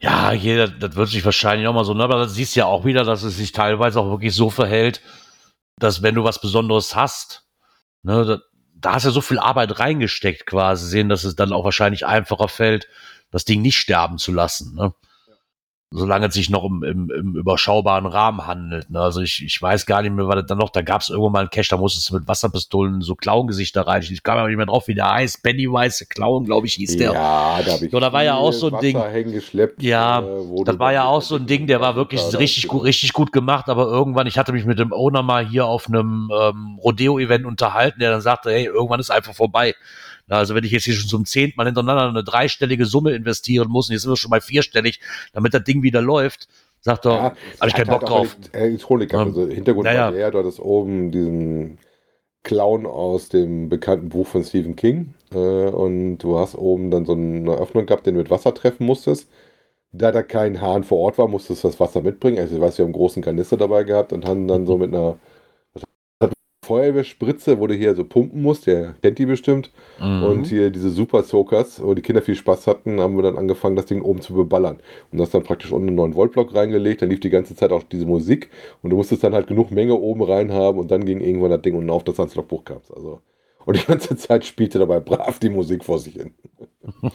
Ja, 0.00 0.32
jeder, 0.32 0.66
das 0.68 0.96
wird 0.96 1.08
sich 1.08 1.24
wahrscheinlich 1.24 1.68
auch 1.68 1.74
mal 1.74 1.84
so, 1.84 1.94
ne? 1.94 2.02
aber 2.02 2.18
das 2.18 2.34
siehst 2.34 2.56
du 2.56 2.60
ja 2.60 2.66
auch 2.66 2.84
wieder, 2.84 3.04
dass 3.04 3.22
es 3.22 3.36
sich 3.36 3.52
teilweise 3.52 4.00
auch 4.00 4.10
wirklich 4.10 4.34
so 4.34 4.50
verhält, 4.50 5.00
dass 5.78 6.02
wenn 6.02 6.16
du 6.16 6.24
was 6.24 6.40
Besonderes 6.40 6.96
hast, 6.96 7.48
ne, 8.02 8.24
da, 8.24 8.38
da 8.82 8.94
hast 8.94 9.04
du 9.04 9.08
ja 9.08 9.12
so 9.12 9.20
viel 9.20 9.38
Arbeit 9.38 9.78
reingesteckt 9.78 10.46
quasi, 10.46 10.86
sehen, 10.86 11.08
dass 11.08 11.24
es 11.24 11.36
dann 11.36 11.52
auch 11.52 11.64
wahrscheinlich 11.64 12.06
einfacher 12.06 12.48
fällt, 12.48 12.88
das 13.30 13.44
Ding 13.44 13.62
nicht 13.62 13.78
sterben 13.78 14.18
zu 14.18 14.32
lassen. 14.32 14.74
Ne? 14.74 14.92
Solange 15.94 16.26
es 16.28 16.34
sich 16.34 16.48
noch 16.48 16.64
im, 16.64 16.82
im, 16.82 17.10
im 17.10 17.36
überschaubaren 17.36 18.06
Rahmen 18.06 18.46
handelt. 18.46 18.88
Ne? 18.90 18.98
Also 19.00 19.20
ich, 19.20 19.42
ich 19.44 19.60
weiß 19.60 19.84
gar 19.84 20.00
nicht 20.02 20.12
mehr, 20.14 20.26
was 20.26 20.36
das 20.36 20.46
dann 20.46 20.58
noch, 20.58 20.70
da 20.70 20.80
gab 20.82 21.02
es 21.02 21.10
irgendwann 21.10 21.32
mal 21.32 21.38
einen 21.40 21.50
Cache, 21.50 21.68
da 21.70 21.76
musstest 21.76 22.08
du 22.08 22.14
mit 22.14 22.26
Wasserpistolen 22.26 23.02
so 23.02 23.14
Clown-Gesichter 23.14 23.86
rein. 23.86 24.02
Ich 24.02 24.22
kam 24.22 24.38
aber 24.38 24.48
nicht 24.48 24.56
mehr 24.56 24.66
drauf, 24.66 24.88
wie 24.88 24.94
der 24.94 25.10
heißt. 25.12 25.42
Pennywise 25.42 26.06
Clown, 26.06 26.44
glaube 26.46 26.66
ich, 26.66 26.74
hieß 26.74 26.96
der. 26.96 27.12
Ja, 27.12 27.60
da 27.64 27.72
habe 27.72 27.86
ich 27.86 27.92
Ja, 27.92 28.00
da 28.00 28.12
war 28.12 28.24
ja 28.24 28.36
auch 28.36 28.52
so 28.52 28.68
ein 28.74 28.80
Ding. 28.80 28.96
Wasser 28.96 29.10
hingeschleppt. 29.10 29.82
Ja, 29.82 30.20
äh, 30.20 30.22
wo 30.48 30.64
Das 30.64 30.78
war 30.78 30.92
ja 30.92 31.04
auch 31.04 31.22
so 31.22 31.36
ein 31.36 31.46
Ding, 31.46 31.66
der 31.66 31.80
war 31.80 31.94
wirklich 31.94 32.22
da- 32.30 32.38
richtig 32.38 32.68
gut, 32.68 32.84
richtig 32.84 33.12
gut 33.12 33.30
gemacht, 33.32 33.68
aber 33.68 33.84
irgendwann, 33.86 34.26
ich 34.26 34.38
hatte 34.38 34.52
mich 34.52 34.64
mit 34.64 34.78
dem 34.78 34.92
Owner 34.92 35.22
mal 35.22 35.46
hier 35.46 35.66
auf 35.66 35.88
einem 35.88 36.30
ähm, 36.34 36.78
Rodeo-Event 36.82 37.44
unterhalten, 37.44 38.00
der 38.00 38.10
dann 38.12 38.20
sagte, 38.22 38.50
hey, 38.50 38.64
irgendwann 38.64 39.00
ist 39.00 39.10
einfach 39.10 39.34
vorbei. 39.34 39.74
Also 40.28 40.54
wenn 40.54 40.64
ich 40.64 40.70
jetzt 40.70 40.84
hier 40.84 40.94
schon 40.94 41.08
zum 41.08 41.24
zehnten 41.26 41.54
Mal 41.56 41.66
hintereinander 41.66 42.08
eine 42.08 42.24
dreistellige 42.24 42.86
Summe 42.86 43.12
investieren 43.12 43.68
muss, 43.68 43.88
und 43.88 43.92
jetzt 43.94 44.02
sind 44.02 44.12
wir 44.12 44.16
schon 44.16 44.30
mal 44.30 44.40
vierstellig, 44.40 45.00
damit 45.32 45.52
das 45.54 45.64
Ding 45.64 45.82
wieder 45.82 46.00
läuft, 46.00 46.48
sagt 46.80 47.06
er, 47.06 47.12
Ja, 47.12 47.22
habe 47.60 47.68
ich 47.68 47.74
keinen 47.74 47.88
Bock 47.90 48.06
drauf. 48.06 48.36
Elekt- 48.52 48.56
Elektronik 48.56 49.14
Also 49.14 49.46
Hintergrund 49.48 49.86
ja, 49.86 49.92
ja. 49.94 50.04
war 50.06 50.12
der, 50.12 50.30
du 50.30 50.38
hattest 50.38 50.60
oben 50.60 51.10
diesen 51.10 51.78
Clown 52.44 52.86
aus 52.86 53.28
dem 53.28 53.68
bekannten 53.68 54.08
Buch 54.08 54.26
von 54.26 54.42
Stephen 54.42 54.74
King 54.74 55.14
äh, 55.32 55.36
und 55.36 56.18
du 56.18 56.38
hast 56.38 56.56
oben 56.56 56.90
dann 56.90 57.04
so 57.06 57.12
eine 57.12 57.52
Öffnung 57.54 57.86
gehabt, 57.86 58.06
den 58.06 58.14
du 58.14 58.20
mit 58.20 58.30
Wasser 58.30 58.52
treffen 58.54 58.84
musstest. 58.86 59.28
Da 59.92 60.10
da 60.10 60.22
kein 60.22 60.60
Hahn 60.60 60.84
vor 60.84 60.98
Ort 60.98 61.18
war, 61.18 61.28
musstest 61.28 61.62
du 61.62 61.68
das 61.68 61.78
Wasser 61.78 62.00
mitbringen. 62.00 62.38
Also 62.38 62.54
ich 62.56 62.60
weiß, 62.60 62.78
wir 62.78 62.84
haben 62.84 62.88
einen 62.88 62.94
großen 62.98 63.22
Kanister 63.22 63.56
dabei 63.58 63.84
gehabt 63.84 64.12
und 64.12 64.24
haben 64.24 64.48
dann 64.48 64.66
so 64.66 64.78
mit 64.78 64.92
einer 64.92 65.18
Feuerwehrspritze, 66.64 67.58
wo 67.58 67.66
du 67.66 67.74
hier 67.74 67.94
so 67.96 68.04
pumpen 68.04 68.40
musst, 68.40 68.66
der 68.68 68.94
kennt 69.02 69.18
die 69.18 69.26
bestimmt. 69.26 69.72
Mhm. 70.00 70.22
Und 70.22 70.46
hier 70.46 70.70
diese 70.70 70.90
Super 70.90 71.24
Soakers, 71.24 71.82
wo 71.82 71.94
die 71.94 72.02
Kinder 72.02 72.22
viel 72.22 72.36
Spaß 72.36 72.68
hatten, 72.68 73.00
haben 73.00 73.16
wir 73.16 73.22
dann 73.22 73.36
angefangen, 73.36 73.74
das 73.74 73.86
Ding 73.86 74.00
oben 74.00 74.20
zu 74.20 74.34
beballern. 74.34 74.78
Und 75.10 75.18
das 75.18 75.30
dann 75.30 75.42
praktisch 75.42 75.72
unten 75.72 75.88
einen 75.88 75.96
9 75.96 76.14
Volt 76.14 76.32
Block 76.32 76.54
reingelegt, 76.54 77.02
dann 77.02 77.10
lief 77.10 77.20
die 77.20 77.30
ganze 77.30 77.56
Zeit 77.56 77.72
auch 77.72 77.82
diese 77.82 78.06
Musik 78.06 78.48
und 78.80 78.90
du 78.90 78.96
musstest 78.96 79.24
dann 79.24 79.34
halt 79.34 79.48
genug 79.48 79.72
Menge 79.72 79.94
oben 79.94 80.22
rein 80.22 80.52
haben 80.52 80.78
und 80.78 80.90
dann 80.90 81.04
ging 81.04 81.20
irgendwann 81.20 81.50
das 81.50 81.62
Ding 81.62 81.74
unten 81.74 81.90
auf, 81.90 82.04
dass 82.04 82.16
du 82.16 82.22
ans 82.22 82.36
Logbuch 82.36 82.64
kamst. 82.64 82.94
Also, 82.94 83.20
und 83.64 83.76
die 83.76 83.86
ganze 83.86 84.16
Zeit 84.16 84.44
spielte 84.44 84.78
dabei 84.78 85.00
brav 85.00 85.40
die 85.40 85.50
Musik 85.50 85.84
vor 85.84 85.98
sich 85.98 86.14
hin. 86.14 86.34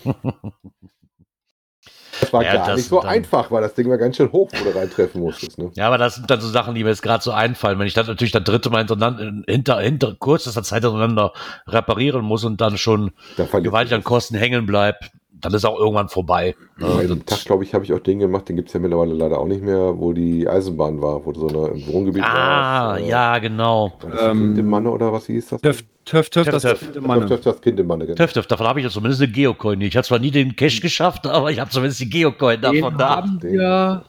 Das 2.20 2.34
war 2.34 2.44
Ja, 2.44 2.54
gar 2.56 2.68
das 2.68 2.78
nicht 2.78 2.90
so 2.90 3.00
dann- 3.02 3.10
einfach, 3.10 3.52
weil 3.52 3.62
das 3.62 3.74
Ding 3.76 3.90
war 3.90 3.98
ganz 3.98 4.18
schön 4.18 4.32
hoch, 4.32 4.50
wo 4.52 4.64
du 4.72 4.76
reintreffen 4.78 5.22
musstest. 5.22 5.58
Ne? 5.58 5.72
Ja, 5.76 5.88
aber 5.88 5.98
das 5.98 6.16
sind 6.16 6.30
dann 6.30 6.42
so 6.42 6.48
Sachen, 6.48 6.74
die 6.74 6.84
mir 6.84 6.90
jetzt 6.90 7.02
gerade 7.04 7.24
so 7.24 7.32
einfallen. 7.32 7.78
Wenn 7.80 7.88
ich 7.88 7.94
das 7.94 8.08
natürlich 8.08 8.32
das 8.32 8.44
dritte 8.44 8.70
Mal 8.70 8.80
hintereinander, 8.80 9.44
hinter, 9.48 9.80
hinter 9.80 10.16
kürzester 10.20 10.64
Zeit 10.64 10.84
hintereinander 10.84 11.34
reparieren 11.68 12.24
muss 12.26 12.44
und 12.44 12.60
dann 12.62 12.78
schon 12.78 13.12
Da 13.38 13.46
gewaltig 13.60 13.94
an 13.94 14.04
Kosten 14.04 14.36
hängen 14.36 14.66
bleibt, 14.66 15.12
dann 15.42 15.54
ist 15.54 15.66
auch 15.66 15.78
irgendwann 15.80 16.10
vorbei. 16.10 16.56
Ne? 16.78 16.86
Das- 16.88 17.08
dem 17.08 17.26
Tag, 17.26 17.46
glaube 17.46 17.64
ich, 17.64 17.74
habe 17.74 17.84
ich 17.86 17.94
auch 17.94 18.00
den 18.00 18.20
gemacht, 18.20 18.50
den 18.50 18.56
gibt 18.56 18.70
es 18.70 18.74
ja 18.74 18.80
mittlerweile 18.80 19.14
leider 19.14 19.40
auch 19.40 19.48
nicht 19.48 19.62
mehr, 19.64 19.98
wo 19.98 20.14
die 20.14 20.48
Eisenbahn 20.48 21.02
war, 21.02 21.26
wo 21.26 21.32
du 21.32 21.48
so 21.48 21.66
eine, 21.66 21.68
im 21.80 21.88
Wohngebiet 21.88 22.24
ah, 22.24 22.90
warst. 22.92 23.02
äh, 23.04 23.10
ja, 23.10 23.38
genau. 23.40 23.94
War 24.02 24.32
Ähm, 24.32 24.38
Kind 24.40 24.58
im 24.60 24.70
Manne 24.70 24.92
oder 24.92 25.12
was 25.14 25.26
hieß 25.28 25.50
das? 25.50 25.62
Töff, 25.62 25.84
Töff, 26.06 26.30
Töff, 26.30 26.46
das. 26.48 26.64
Kind 26.80 26.96
im 26.96 27.04
Manne. 27.08 27.26
Töff, 27.26 27.42
das 27.42 27.60
Kind 27.62 27.80
im 27.80 27.88
Manne, 27.88 28.06
genau. 28.06 28.16
Töff, 28.16 28.34
Töff, 28.34 28.48
davon 28.48 28.68
habe 28.68 28.80
ich 28.80 28.86
ja 28.86 28.90
zumindest 28.92 29.22
eine 29.22 29.32
Geocoin. 29.32 29.82
Ich 29.82 29.96
habe 29.96 30.06
zwar 30.08 30.20
nie 30.20 30.32
den 30.32 30.56
Cache 30.56 30.82
geschafft, 30.82 31.26
aber 31.28 31.52
ich 31.52 31.60
habe 31.60 31.70
zumindest 31.70 32.00
die 32.00 32.10
Geocoin 32.10 32.62
davon 32.62 32.76
Den 32.94 32.98
da. 32.98 33.10
haben, 33.18 33.40
Den- 33.40 33.54
wir, 33.54 34.04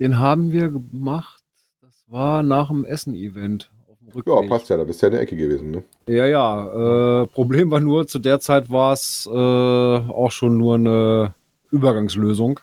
den 0.00 0.18
haben 0.18 0.52
wir 0.52 0.68
gemacht. 0.68 1.40
Das 1.82 1.92
war 2.08 2.42
nach 2.42 2.68
dem 2.68 2.84
Essen-Event. 2.84 3.70
Dem 4.14 4.22
Ja, 4.26 4.40
Rückweg. 4.40 4.48
passt 4.48 4.68
ja, 4.68 4.76
da 4.76 4.84
bist 4.84 5.00
du 5.02 5.06
ja 5.06 5.08
in 5.08 5.12
der 5.14 5.22
Ecke 5.22 5.36
gewesen, 5.36 5.70
ne? 5.70 5.84
Ja, 6.08 6.26
ja. 6.26 7.22
Äh, 7.22 7.26
Problem 7.28 7.70
war 7.70 7.80
nur, 7.80 8.06
zu 8.06 8.18
der 8.18 8.40
Zeit 8.40 8.70
war 8.70 8.92
es 8.92 9.28
äh, 9.32 9.36
auch 9.36 10.30
schon 10.32 10.58
nur 10.58 10.74
eine 10.76 11.34
Übergangslösung. 11.70 12.60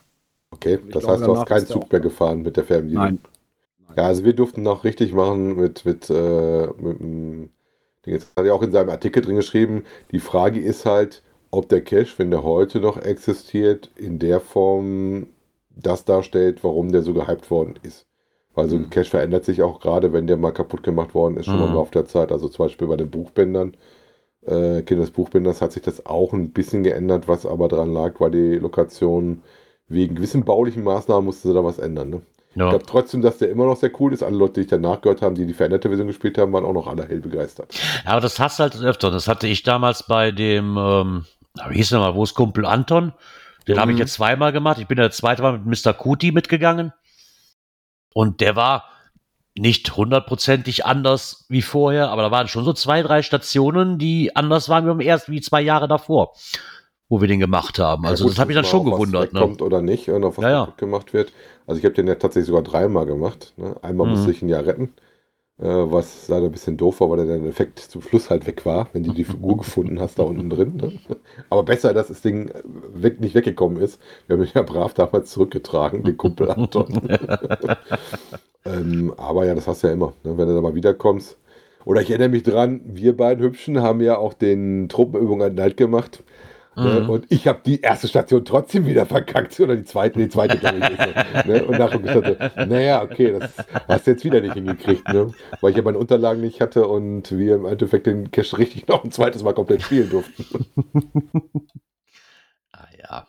Okay, 0.52 0.78
Ich 0.86 0.92
das 0.92 1.04
glaube, 1.04 1.14
heißt, 1.14 1.26
du 1.26 1.36
hast 1.36 1.46
keinen 1.46 1.66
Zug 1.66 1.90
mehr 1.92 2.00
gefahren 2.00 2.42
mit 2.42 2.56
der 2.56 2.64
Fernbedienung. 2.64 3.18
Nein. 3.88 3.96
Ja, 3.96 4.04
also 4.04 4.24
wir 4.24 4.34
durften 4.34 4.62
noch 4.62 4.84
richtig 4.84 5.12
machen 5.12 5.56
mit, 5.56 5.84
mit, 5.84 6.10
äh, 6.10 6.66
mit 6.78 7.00
dem. 7.00 7.50
Jetzt 8.06 8.32
hat 8.36 8.46
er 8.46 8.54
auch 8.54 8.62
in 8.62 8.72
seinem 8.72 8.90
Artikel 8.90 9.22
drin 9.22 9.36
geschrieben, 9.36 9.84
die 10.12 10.20
Frage 10.20 10.60
ist 10.60 10.86
halt, 10.86 11.22
ob 11.50 11.68
der 11.68 11.82
Cache, 11.82 12.14
wenn 12.18 12.30
der 12.30 12.42
heute 12.44 12.80
noch 12.80 12.96
existiert, 12.98 13.90
in 13.96 14.18
der 14.18 14.40
Form 14.40 15.28
das 15.70 16.04
darstellt, 16.04 16.64
warum 16.64 16.92
der 16.92 17.02
so 17.02 17.14
gehypt 17.14 17.50
worden 17.50 17.74
ist. 17.82 18.06
Weil 18.54 18.68
so 18.68 18.76
ein 18.76 18.82
Mhm. 18.82 18.90
Cache 18.90 19.04
verändert 19.10 19.44
sich 19.44 19.62
auch 19.62 19.80
gerade, 19.80 20.12
wenn 20.12 20.26
der 20.26 20.36
mal 20.36 20.50
kaputt 20.52 20.82
gemacht 20.82 21.14
worden 21.14 21.36
ist, 21.36 21.46
schon 21.46 21.58
Mhm. 21.60 21.66
im 21.66 21.74
Laufe 21.74 21.92
der 21.92 22.06
Zeit. 22.06 22.32
Also 22.32 22.48
zum 22.48 22.66
Beispiel 22.66 22.88
bei 22.88 22.96
den 22.96 23.10
Buchbändern, 23.10 23.74
äh, 24.46 24.82
Kinder 24.82 25.02
des 25.04 25.10
Buchbinders 25.12 25.60
hat 25.62 25.72
sich 25.72 25.82
das 25.82 26.06
auch 26.06 26.32
ein 26.32 26.50
bisschen 26.50 26.82
geändert, 26.82 27.28
was 27.28 27.46
aber 27.46 27.68
dran 27.68 27.92
lag, 27.92 28.14
weil 28.18 28.30
die 28.30 28.56
Lokation 28.58 29.42
wegen 29.88 30.14
gewissen 30.16 30.44
baulichen 30.44 30.82
Maßnahmen 30.84 31.24
musste 31.24 31.48
sie 31.48 31.54
da 31.54 31.62
was 31.64 31.78
ändern. 31.78 32.10
Ne? 32.10 32.22
Ich 32.50 32.56
Ja. 32.56 32.68
glaube 32.70 32.84
trotzdem, 32.86 33.22
dass 33.22 33.38
der 33.38 33.50
immer 33.50 33.66
noch 33.66 33.76
sehr 33.76 33.92
cool 34.00 34.12
ist. 34.12 34.22
Alle 34.24 34.36
Leute, 34.36 34.54
die 34.54 34.60
ich 34.62 34.66
danach 34.66 35.00
gehört 35.00 35.22
haben, 35.22 35.34
die 35.36 35.46
die 35.46 35.52
veränderte 35.54 35.88
Version 35.88 36.08
gespielt 36.08 36.36
haben, 36.38 36.52
waren 36.52 36.64
auch 36.64 36.72
noch 36.72 36.86
alle 36.88 37.06
hell 37.06 37.20
begeistert. 37.20 37.72
Ja, 38.04 38.12
aber 38.12 38.20
das 38.22 38.40
hast 38.40 38.58
du 38.58 38.62
halt 38.64 38.80
öfter. 38.82 39.10
Das 39.12 39.28
hatte 39.28 39.46
ich 39.46 39.62
damals 39.62 40.02
bei 40.04 40.32
dem, 40.32 40.76
ähm, 40.76 41.24
wie 41.68 41.76
hieß 41.76 41.90
der 41.90 42.00
mal, 42.00 42.14
wo 42.16 42.24
ist 42.24 42.34
Kumpel 42.34 42.66
Anton? 42.66 43.12
Den 43.68 43.78
habe 43.78 43.92
ich 43.92 43.96
Mhm. 43.96 44.00
jetzt 44.00 44.14
zweimal 44.14 44.52
gemacht. 44.52 44.78
Ich 44.78 44.88
bin 44.88 44.98
ja 44.98 45.06
das 45.06 45.16
zweite 45.18 45.42
Mal 45.42 45.58
mit 45.58 45.84
Mr. 45.84 45.92
Kuti 45.92 46.32
mitgegangen. 46.32 46.92
Und 48.14 48.40
der 48.40 48.56
war 48.56 48.84
nicht 49.56 49.96
hundertprozentig 49.96 50.86
anders 50.86 51.44
wie 51.48 51.62
vorher, 51.62 52.10
aber 52.10 52.22
da 52.22 52.30
waren 52.30 52.48
schon 52.48 52.64
so 52.64 52.72
zwei, 52.72 53.02
drei 53.02 53.22
Stationen, 53.22 53.98
die 53.98 54.34
anders 54.36 54.68
waren 54.68 54.84
wie, 54.84 54.88
beim 54.88 55.00
ersten, 55.00 55.32
wie 55.32 55.40
zwei 55.40 55.60
Jahre 55.60 55.88
davor, 55.88 56.32
wo 57.08 57.20
wir 57.20 57.28
den 57.28 57.40
gemacht 57.40 57.78
haben. 57.78 58.06
Also 58.06 58.24
Ja, 58.24 58.28
gut, 58.28 58.32
das 58.36 58.40
habe 58.40 58.52
ich 58.52 58.56
dann 58.56 58.64
schon 58.64 58.84
gewundert. 58.84 59.32
Ne? 59.32 59.44
oder 59.60 59.82
nicht, 59.82 60.08
auf 60.10 60.38
was 60.38 60.42
Ja, 60.42 60.50
ja. 60.50 60.72
gemacht 60.76 61.12
wird. 61.12 61.32
Also 61.66 61.78
ich 61.78 61.84
habe 61.84 61.94
den 61.94 62.06
ja 62.06 62.14
tatsächlich 62.14 62.46
sogar 62.46 62.62
dreimal 62.62 63.06
gemacht. 63.06 63.52
Ne? 63.56 63.76
Einmal 63.82 64.06
Mhm. 64.06 64.12
musste 64.14 64.30
ich 64.30 64.42
ihn 64.42 64.48
ja 64.48 64.60
retten, 64.60 64.94
was 65.66 66.28
leider 66.28 66.46
ein 66.46 66.52
bisschen 66.52 66.76
doof 66.76 67.00
war, 67.00 67.10
weil 67.10 67.26
der 67.26 67.42
Effekt 67.44 67.78
zum 67.78 68.00
Schluss 68.02 68.30
halt 68.30 68.46
weg 68.46 68.64
war, 68.64 68.88
wenn 68.92 69.02
du 69.02 69.12
die 69.12 69.24
Figur 69.24 69.56
gefunden 69.58 70.00
hast 70.00 70.18
da 70.18 70.22
unten 70.22 70.48
drin. 70.48 70.76
Ne? 70.76 70.92
Aber 71.50 71.62
besser, 71.62 71.92
dass 71.92 72.08
das 72.08 72.22
Ding 72.22 72.50
weg, 72.94 73.20
nicht 73.20 73.34
weggekommen 73.34 73.80
ist. 73.82 74.00
Wir 74.26 74.36
haben 74.36 74.44
ihn 74.44 74.50
ja 74.54 74.62
brav 74.62 74.94
damals 74.94 75.30
zurückgetragen, 75.30 76.02
den 76.02 76.16
Kumpel 76.16 76.50
Anton. 76.50 77.08
ähm, 78.64 79.12
aber 79.16 79.44
ja, 79.46 79.54
das 79.54 79.66
hast 79.66 79.82
du 79.82 79.88
ja 79.88 79.92
immer, 79.92 80.14
ne? 80.24 80.38
wenn 80.38 80.48
du 80.48 80.54
da 80.54 80.60
mal 80.60 80.74
wiederkommst. 80.74 81.36
Oder 81.84 82.02
ich 82.02 82.10
erinnere 82.10 82.28
mich 82.28 82.42
dran, 82.42 82.80
wir 82.84 83.16
beiden 83.16 83.44
Hübschen 83.44 83.80
haben 83.82 84.00
ja 84.00 84.18
auch 84.18 84.34
den 84.34 84.88
Truppenübung 84.88 85.42
an 85.42 85.54
Night 85.54 85.76
gemacht. 85.76 86.22
Ne? 86.76 87.00
Mhm. 87.00 87.10
Und 87.10 87.26
ich 87.30 87.46
habe 87.48 87.60
die 87.66 87.80
erste 87.80 88.06
Station 88.08 88.44
trotzdem 88.44 88.86
wieder 88.86 89.04
verkackt. 89.04 89.58
Oder 89.60 89.76
die 89.76 89.84
zweite, 89.84 90.18
die 90.20 90.28
zweite, 90.28 90.56
glaube 90.58 90.78
ich. 90.78 91.44
so, 91.44 91.52
ne? 91.52 91.64
Und 91.64 91.78
nachher 91.78 91.98
gesagt, 91.98 92.56
naja, 92.68 93.02
okay, 93.02 93.38
das 93.38 93.52
hast 93.88 94.06
du 94.06 94.10
jetzt 94.12 94.24
wieder 94.24 94.40
nicht 94.40 94.54
hingekriegt. 94.54 95.06
Ne? 95.08 95.32
Weil 95.60 95.70
ich 95.72 95.76
ja 95.76 95.82
meine 95.82 95.98
Unterlagen 95.98 96.40
nicht 96.40 96.60
hatte 96.60 96.86
und 96.86 97.30
wir 97.36 97.56
im 97.56 97.66
Endeffekt 97.66 98.06
den 98.06 98.30
Cache 98.30 98.56
richtig 98.58 98.86
noch 98.88 99.02
ein 99.04 99.10
zweites 99.10 99.42
Mal 99.42 99.52
komplett 99.54 99.82
spielen 99.82 100.10
durften. 100.10 100.44
Ah, 102.72 102.86
ja. 102.98 103.26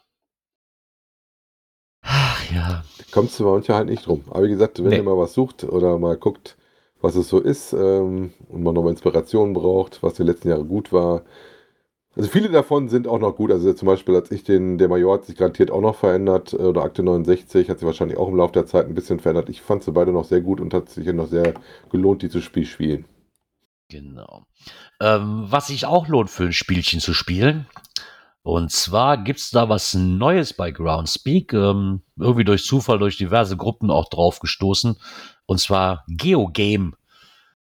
Ach 2.04 2.52
ja. 2.52 2.84
Kommst 3.12 3.40
du 3.40 3.44
manchmal 3.46 3.78
halt 3.80 3.90
nicht 3.90 4.06
drum. 4.08 4.24
Aber 4.30 4.44
wie 4.44 4.50
gesagt, 4.50 4.80
wenn 4.80 4.90
Nee. 4.90 4.98
ihr 4.98 5.04
mal 5.04 5.18
was 5.18 5.34
sucht 5.34 5.64
oder 5.64 5.98
mal 6.00 6.18
guckt, 6.18 6.58
was 7.02 7.16
es 7.16 7.28
so 7.30 7.40
ist 7.40 7.74
ähm, 7.74 8.34
und 8.50 8.64
man 8.64 8.74
nochmal 8.76 8.92
Inspiration 8.92 9.54
braucht, 9.54 10.02
was 10.04 10.14
die 10.16 10.24
letzten 10.24 10.50
Jahre 10.50 10.66
gut 10.66 10.92
war. 10.94 11.24
Also 12.16 12.30
viele 12.30 12.50
davon 12.50 12.90
sind 12.90 13.08
auch 13.08 13.20
noch 13.20 13.36
gut. 13.36 13.52
Also 13.52 13.72
zum 13.74 13.86
Beispiel, 13.86 14.16
als 14.16 14.32
ich 14.32 14.44
den, 14.44 14.78
der 14.78 14.90
Major 14.90 15.14
hat 15.14 15.26
sich 15.26 15.38
garantiert 15.38 15.72
auch 15.72 15.82
noch 15.82 15.96
verändert, 15.96 16.54
äh, 16.54 16.58
oder 16.58 16.84
Akte 16.84 17.04
69 17.04 17.70
hat 17.70 17.80
sich 17.80 17.86
wahrscheinlich 17.86 18.18
auch 18.18 18.28
im 18.28 18.36
Laufe 18.36 18.54
der 18.54 18.66
Zeit 18.66 18.88
ein 18.88 18.96
bisschen 18.96 19.20
verändert. 19.20 19.50
Ich 19.50 19.62
fand 19.62 19.84
sie 19.84 19.92
beide 19.92 20.12
noch 20.12 20.26
sehr 20.26 20.42
gut 20.42 20.60
und 20.60 20.74
hat 20.74 20.90
sich 20.90 21.06
noch 21.14 21.28
sehr 21.28 21.54
gelohnt, 21.90 22.22
dieses 22.22 22.44
Spiel 22.44 22.66
spielen. 22.66 23.06
Genau. 23.90 24.44
Ähm, 25.02 25.46
was 25.48 25.68
sich 25.68 25.86
auch 25.86 26.08
lohnt 26.08 26.30
für 26.30 26.44
ein 26.44 26.54
Spielchen 26.54 27.00
zu 27.00 27.14
spielen. 27.14 27.68
Und 28.44 28.72
zwar 28.72 29.18
gibt 29.18 29.40
es 29.40 29.52
da 29.52 29.70
was 29.70 29.94
Neues 29.94 30.54
bei 30.54 30.72
Groundspeak. 30.72 31.54
Ähm, 31.54 32.02
irgendwie 32.18 32.44
durch 32.44 32.66
Zufall, 32.66 33.00
durch 33.00 33.18
diverse 33.18 33.56
Gruppen 33.56 33.92
auch 33.92 34.10
drauf 34.10 34.40
gestoßen. 34.40 34.98
Und 35.46 35.60
zwar 35.60 36.06
GeoGame. 36.08 36.94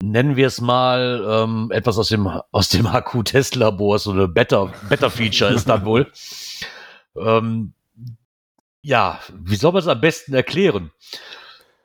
Nennen 0.03 0.37
wir 0.37 0.47
es 0.47 0.61
mal 0.61 1.25
ähm, 1.27 1.71
etwas 1.73 1.99
aus 1.99 2.09
dem, 2.09 2.27
aus 2.53 2.69
dem 2.69 2.93
HQ-Test-Labor. 2.93 3.99
So 3.99 4.13
eine 4.13 4.29
Better- 4.29 4.73
Better-Feature 4.89 5.55
ist 5.55 5.69
dann 5.69 5.85
wohl. 5.87 6.07
Ähm, 7.17 7.73
ja, 8.83 9.19
wie 9.43 9.57
soll 9.57 9.73
man 9.73 9.81
es 9.81 9.89
am 9.89 10.01
besten 10.01 10.35
erklären? 10.35 10.91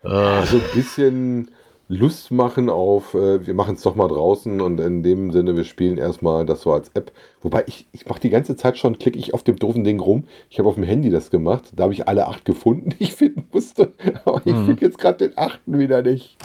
Äh, 0.04 0.10
Also 0.10 0.58
ein 0.58 0.64
bisschen 0.74 1.52
Lust 1.88 2.32
machen 2.32 2.70
auf, 2.70 3.14
äh, 3.14 3.46
wir 3.48 3.54
machen 3.54 3.76
es 3.76 3.82
doch 3.82 3.96
mal 3.96 4.08
draußen 4.08 4.60
und 4.62 4.80
in 4.80 5.04
dem 5.04 5.32
Sinne, 5.32 5.56
wir 5.56 5.64
spielen 5.66 5.98
erstmal 5.98 6.46
das 6.46 6.62
so 6.62 6.74
als 6.74 6.90
App. 6.94 7.12
Wobei 7.42 7.64
ich, 7.68 7.88
ich 7.94 8.06
mache 8.08 8.20
die 8.20 8.30
ganze 8.30 8.56
Zeit 8.58 8.78
schon, 8.78 9.00
klicke 9.00 9.20
ich 9.20 9.34
auf 9.34 9.44
dem 9.44 9.56
doofen 9.58 9.84
Ding 9.86 10.00
rum. 10.02 10.26
Ich 10.50 10.60
habe 10.60 10.68
auf 10.70 10.76
dem 10.76 10.84
Handy 10.84 11.10
das 11.10 11.32
gemacht. 11.32 11.72
Da 11.76 11.84
habe 11.84 11.94
ich 11.94 12.08
alle 12.10 12.28
acht 12.28 12.44
gefunden, 12.46 12.90
die 13.00 13.04
ich 13.06 13.16
finden 13.16 13.48
musste. 13.54 13.94
Aber 14.26 14.42
ich 14.46 14.54
Mhm. 14.54 14.66
finde 14.66 14.86
jetzt 14.86 14.98
gerade 15.00 15.30
den 15.30 15.38
achten 15.38 15.80
wieder 15.80 16.02
nicht. 16.02 16.38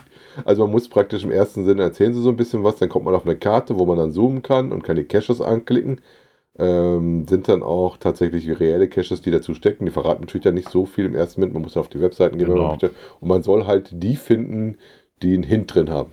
Also 0.45 0.63
man 0.63 0.73
muss 0.73 0.89
praktisch 0.89 1.25
im 1.25 1.31
ersten 1.31 1.65
Sinne 1.65 1.83
erzählen 1.83 2.15
sie 2.15 2.23
so 2.23 2.29
ein 2.29 2.37
bisschen 2.37 2.65
was, 2.65 2.77
dann 2.77 2.89
kommt 2.89 3.05
man 3.05 3.15
auf 3.15 3.25
eine 3.25 3.37
Karte, 3.37 3.79
wo 3.79 3.87
man 3.87 3.99
dann 3.99 4.13
zoomen 4.13 4.43
kann 4.43 4.73
und 4.73 4.83
kann 4.83 4.97
die 4.97 5.05
Caches 5.05 5.41
anklicken. 5.41 6.01
Ähm, 6.59 7.27
sind 7.29 7.49
dann 7.49 7.63
auch 7.63 7.99
tatsächlich 7.99 8.49
reelle 8.59 8.89
Caches, 8.89 9.21
die 9.21 9.31
dazu 9.31 9.55
stecken. 9.55 9.85
Die 9.85 9.93
verraten 9.93 10.23
natürlich 10.23 10.45
dann 10.45 10.55
nicht 10.55 10.71
so 10.71 10.87
viel 10.87 11.05
im 11.05 11.15
ersten 11.15 11.41
Moment. 11.41 11.55
Man 11.55 11.63
muss 11.63 11.77
auf 11.77 11.89
die 11.89 12.01
Webseiten 12.01 12.39
gehen, 12.39 12.49
man 12.49 12.79
Genau. 12.79 12.93
Und 13.21 13.29
man 13.29 13.43
soll 13.43 13.67
halt 13.67 13.91
die 13.93 14.17
finden, 14.17 14.79
die 15.23 15.35
einen 15.35 15.43
Hint 15.43 15.75
drin 15.75 15.91
haben. 15.91 16.13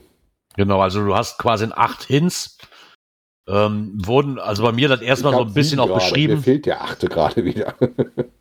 Genau, 0.58 0.82
also 0.82 1.04
du 1.04 1.16
hast 1.16 1.38
quasi 1.40 1.64
in 1.66 1.72
acht 1.74 2.04
Hints. 2.04 2.58
Ähm, 3.46 3.92
wurden, 3.96 4.40
also 4.40 4.64
bei 4.64 4.72
mir 4.72 4.88
das 4.88 5.02
erstmal 5.02 5.34
so 5.34 5.42
ein 5.42 5.54
bisschen 5.54 5.80
auch 5.80 5.88
gerade. 5.88 6.00
Mir 6.00 6.12
beschrieben. 6.12 6.42
fehlt 6.42 6.66
der 6.66 6.82
achte 6.82 7.08
gerade 7.08 7.44
wieder. 7.44 7.76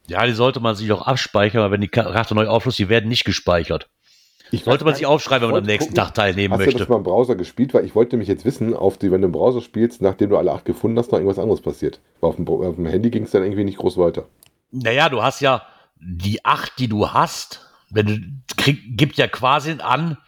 Ja, 0.09 0.27
die 0.27 0.33
sollte 0.33 0.61
man 0.61 0.75
sich 0.75 0.91
auch 0.93 1.07
abspeichern, 1.07 1.63
weil 1.63 1.71
wenn 1.71 1.81
die 1.81 1.89
Karte 1.89 2.35
neu 2.35 2.47
aufschließt, 2.47 2.81
die 2.81 2.89
werden 2.89 3.09
nicht 3.09 3.25
gespeichert. 3.25 3.89
Ich 4.53 4.65
Sollte 4.65 4.85
man 4.85 4.95
sich 4.95 5.07
aufschreiben, 5.07 5.49
wenn 5.49 5.55
man 5.55 5.63
am 5.63 5.67
nächsten 5.67 5.95
gucken, 5.95 6.05
Tag 6.05 6.15
teilnehmen 6.15 6.53
Hast 6.53 6.61
du 6.61 6.67
möchte. 6.67 6.79
das 6.79 6.89
mal 6.89 6.97
im 6.97 7.03
Browser 7.03 7.37
gespielt? 7.37 7.73
Weil 7.73 7.87
ich 7.87 7.95
wollte 7.95 8.17
nämlich 8.17 8.29
jetzt 8.29 8.45
wissen, 8.45 8.75
auf 8.75 8.99
die, 8.99 9.11
wenn 9.11 9.23
du 9.23 9.27
im 9.27 9.33
Browser 9.33 9.63
spielst, 9.63 10.03
nachdem 10.03 10.29
du 10.29 10.37
alle 10.37 10.53
acht 10.53 10.67
gefunden 10.67 10.99
hast, 10.99 11.11
noch 11.11 11.19
irgendwas 11.19 11.39
anderes 11.39 11.63
passiert. 11.63 12.01
Weil 12.21 12.31
auf 12.31 12.37
dem, 12.37 12.47
auf 12.47 12.77
dem 12.77 12.87
Handy 12.87 13.11
ging 13.11 13.25
es 13.25 13.31
dann 13.31 13.43
irgendwie 13.43 13.65
nicht 13.65 13.79
groß 13.79 13.97
weiter. 13.97 14.27
Naja, 14.71 15.09
du 15.09 15.23
hast 15.23 15.41
ja 15.41 15.63
die 15.99 16.45
acht, 16.45 16.79
die 16.79 16.89
du 16.89 17.09
hast, 17.09 17.67
wenn 17.91 18.07
du 18.07 18.19
krieg, 18.57 18.79
gibt 18.97 19.17
ja 19.17 19.27
quasi 19.27 19.77
an, 19.81 20.19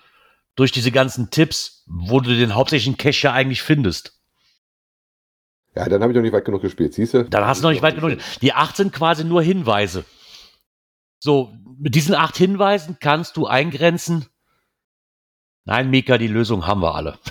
durch 0.56 0.72
diese 0.72 0.90
ganzen 0.90 1.30
Tipps, 1.30 1.84
wo 1.86 2.20
du 2.20 2.34
den 2.34 2.54
hauptsächlichen 2.54 2.96
Cache 2.96 3.26
ja 3.26 3.32
eigentlich 3.32 3.62
findest. 3.62 4.18
Ja, 5.74 5.88
dann 5.88 6.00
habe 6.02 6.12
ich 6.12 6.16
noch 6.16 6.22
nicht 6.22 6.32
weit 6.32 6.44
genug 6.44 6.62
gespielt, 6.62 6.94
siehst 6.94 7.14
du? 7.14 7.24
Dann 7.24 7.44
hast 7.44 7.60
du 7.60 7.64
noch 7.64 7.72
nicht 7.72 7.82
weit 7.82 7.96
genug. 7.96 8.18
Die 8.40 8.52
acht 8.52 8.76
sind 8.76 8.92
quasi 8.92 9.24
nur 9.24 9.42
Hinweise. 9.42 10.04
So, 11.24 11.54
mit 11.78 11.94
diesen 11.94 12.14
acht 12.14 12.36
Hinweisen 12.36 12.98
kannst 13.00 13.38
du 13.38 13.46
eingrenzen. 13.46 14.26
Nein, 15.64 15.88
Mika, 15.88 16.18
die 16.18 16.28
Lösung 16.28 16.66
haben 16.66 16.82
wir 16.82 16.94
alle. 16.94 17.18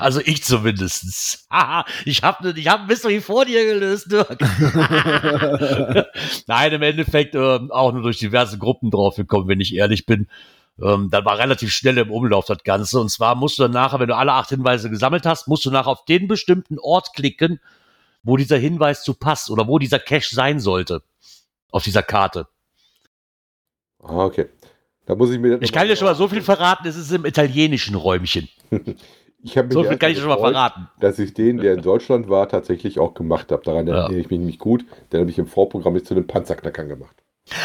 Also 0.00 0.20
ich 0.20 0.42
zumindest. 0.42 1.46
Haha, 1.48 1.84
ich 2.04 2.24
habe 2.24 2.52
ich 2.58 2.66
hab 2.66 2.80
ein 2.80 2.86
Mystery 2.88 3.20
vor 3.20 3.44
dir 3.44 3.64
gelöst, 3.64 4.10
Dirk. 4.10 4.40
Nein, 6.48 6.72
im 6.72 6.82
Endeffekt 6.82 7.36
ähm, 7.36 7.70
auch 7.70 7.92
nur 7.92 8.02
durch 8.02 8.18
diverse 8.18 8.58
Gruppen 8.58 8.90
drauf 8.90 9.14
gekommen, 9.14 9.46
wenn 9.46 9.60
ich 9.60 9.72
ehrlich 9.72 10.04
bin. 10.04 10.26
Ähm, 10.82 11.10
dann 11.12 11.24
war 11.24 11.38
relativ 11.38 11.72
schnell 11.72 11.96
im 11.96 12.10
Umlauf 12.10 12.44
das 12.46 12.64
Ganze. 12.64 12.98
Und 12.98 13.08
zwar 13.08 13.36
musst 13.36 13.56
du 13.56 13.62
dann 13.62 13.70
nachher, 13.70 14.00
wenn 14.00 14.08
du 14.08 14.16
alle 14.16 14.32
acht 14.32 14.48
Hinweise 14.48 14.90
gesammelt 14.90 15.26
hast, 15.26 15.46
musst 15.46 15.64
du 15.64 15.70
nachher 15.70 15.92
auf 15.92 16.04
den 16.04 16.26
bestimmten 16.26 16.80
Ort 16.80 17.14
klicken, 17.14 17.60
wo 18.24 18.36
dieser 18.36 18.58
Hinweis 18.58 19.04
zu 19.04 19.14
passt 19.14 19.48
oder 19.48 19.68
wo 19.68 19.78
dieser 19.78 20.00
Cache 20.00 20.34
sein 20.34 20.58
sollte. 20.58 21.02
Auf 21.70 21.84
dieser 21.84 22.02
Karte. 22.02 22.48
Ah, 24.04 24.24
okay. 24.24 24.46
Da 25.06 25.14
muss 25.14 25.30
ich 25.30 25.38
mir 25.38 25.60
Ich 25.62 25.72
kann 25.72 25.86
dir 25.86 25.96
schon 25.96 26.06
mal 26.06 26.14
so 26.14 26.28
viel 26.28 26.42
verraten, 26.42 26.86
es 26.86 26.96
ist 26.96 27.10
im 27.12 27.24
italienischen 27.26 27.94
Räumchen. 27.94 28.48
Ich 29.46 29.58
habe 29.58 29.68
mich 29.68 29.74
So 29.74 29.84
viel 29.84 29.98
kann 29.98 30.10
ich 30.10 30.18
schon 30.18 30.28
mal 30.28 30.38
verraten. 30.38 30.88
dass 31.00 31.18
ich 31.18 31.34
den, 31.34 31.58
der 31.58 31.74
in 31.74 31.82
Deutschland 31.82 32.30
war, 32.30 32.48
tatsächlich 32.48 32.98
auch 32.98 33.12
gemacht 33.12 33.52
habe. 33.52 33.62
Daran 33.62 33.86
Ja. 33.86 33.96
erinnere 34.04 34.20
ich 34.20 34.30
mich 34.30 34.38
nämlich 34.38 34.58
gut. 34.58 34.86
Den 35.12 35.20
habe 35.20 35.28
ich 35.28 35.38
im 35.38 35.46
Vorprogramm 35.46 35.92
nicht 35.92 36.06
zu 36.06 36.14
den 36.14 36.26
Panzerknackern 36.26 36.88
gemacht. 36.88 37.14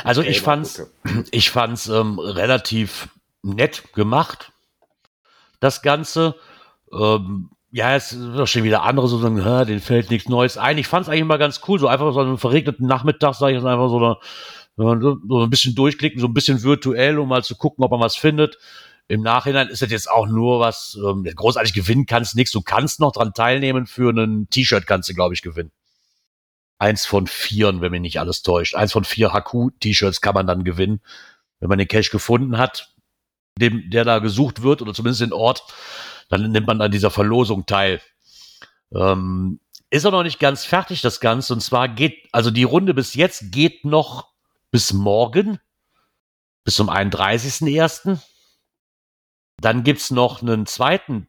Also 0.04 0.22
ich 0.22 0.42
fand's, 0.42 0.92
ich 1.32 1.52
fand's 1.52 1.88
ähm, 1.88 2.20
relativ 2.20 3.08
nett 3.44 3.94
gemacht, 3.94 4.52
das 5.62 5.82
Ganze. 5.82 6.36
Ähm, 6.92 7.52
ja, 7.72 7.96
es 7.96 8.10
sind 8.10 8.50
schon 8.50 8.64
wieder 8.64 8.84
andere 8.84 9.08
so 9.08 9.18
sagen, 9.18 9.42
"Hä, 9.42 9.64
denen 9.64 9.80
fällt 9.80 10.10
nichts 10.10 10.28
Neues 10.28 10.58
ein. 10.58 10.78
Ich 10.80 10.88
fand's 10.88 11.08
eigentlich 11.08 11.22
immer 11.22 11.38
ganz 11.38 11.62
cool, 11.70 11.80
so 11.80 11.88
einfach 11.88 12.12
so 12.14 12.20
einen 12.20 12.38
verregneten 12.38 12.88
Nachmittag, 12.88 13.36
sage 13.36 13.54
ich 13.54 13.58
jetzt 13.60 13.66
einfach 13.66 13.88
so, 13.88 13.98
eine, 14.00 14.18
so 14.80 15.18
so 15.28 15.44
ein 15.44 15.50
bisschen 15.50 15.76
durchklicken, 15.76 16.20
so 16.20 16.28
ein 16.28 16.34
bisschen 16.34 16.64
virtuell, 16.64 17.20
um 17.20 17.30
mal 17.30 17.44
zu 17.44 17.56
gucken, 17.56 17.84
ob 17.84 17.92
man 17.92 18.00
was 18.00 18.16
findet. 18.16 18.58
Im 19.08 19.22
Nachhinein 19.22 19.70
ist 19.70 19.82
das 19.82 19.90
jetzt 19.90 20.10
auch 20.10 20.28
nur 20.28 20.60
was, 20.60 20.98
ähm, 21.04 21.24
großartig 21.24 21.74
gewinnen 21.74 22.06
kannst 22.06 22.36
nichts. 22.36 22.52
Du 22.52 22.62
kannst 22.62 23.00
noch 23.00 23.12
dran 23.12 23.34
teilnehmen, 23.34 23.88
für 23.88 24.12
ein 24.12 24.48
T-Shirt 24.50 24.86
kannst 24.86 25.10
du, 25.10 25.14
glaube 25.14 25.34
ich, 25.34 25.42
gewinnen. 25.42 25.72
Eins 26.78 27.06
von 27.06 27.28
vieren, 27.28 27.82
wenn 27.82 27.92
mich 27.92 28.02
nicht 28.02 28.20
alles 28.20 28.44
täuscht. 28.44 28.76
Eins 28.76 28.94
von 28.94 29.04
vier 29.04 29.34
HQ-T-Shirts 29.34 30.22
kann 30.22 30.36
man 30.36 30.48
dann 30.48 30.64
gewinnen, 30.64 31.02
wenn 31.60 31.70
man 31.70 31.80
den 31.80 31.88
Cache 31.88 32.12
gefunden 32.12 32.58
hat, 32.58 32.94
dem, 33.60 33.90
der 33.90 34.06
da 34.06 34.20
gesucht 34.20 34.62
wird, 34.62 34.82
oder 34.82 34.94
zumindest 34.94 35.22
den 35.22 35.34
Ort, 35.34 35.64
dann 36.30 36.52
nimmt 36.52 36.68
man 36.68 36.80
an 36.80 36.92
dieser 36.92 37.10
Verlosung 37.10 37.66
teil. 37.66 38.02
Ähm, 38.94 39.60
ist 39.90 40.06
auch 40.06 40.12
noch 40.12 40.24
nicht 40.24 40.40
ganz 40.40 40.66
fertig, 40.66 41.02
das 41.02 41.20
Ganze. 41.20 41.54
Und 41.54 41.62
zwar 41.62 41.90
geht, 41.90 42.30
also 42.32 42.52
die 42.52 42.64
Runde 42.64 42.94
bis 42.94 43.16
jetzt 43.16 43.52
geht 43.52 43.86
noch 43.86 44.30
bis 44.72 44.94
morgen, 44.94 45.60
bis 46.64 46.76
zum 46.76 46.90
31.01. 46.90 48.20
Dann 49.58 49.84
gibt's 49.84 50.12
noch 50.12 50.42
einen 50.42 50.66
zweiten 50.66 51.28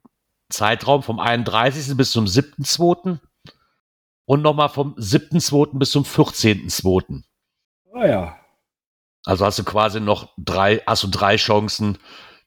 Zeitraum 0.50 1.02
vom 1.02 1.18
31. 1.18 1.96
bis 1.96 2.12
zum 2.12 2.26
7.2. 2.26 3.18
und 4.26 4.42
nochmal 4.42 4.68
vom 4.68 4.94
7.2. 4.94 5.78
bis 5.78 5.90
zum 5.90 6.04
14.2. 6.04 7.22
Ah 7.94 8.06
ja. 8.06 8.36
Also 9.24 9.44
hast 9.44 9.58
du 9.58 9.64
quasi 9.64 10.00
noch 10.00 10.32
drei, 10.38 10.82
hast 10.86 11.02
du 11.02 11.08
drei 11.08 11.36
Chancen, 11.36 11.98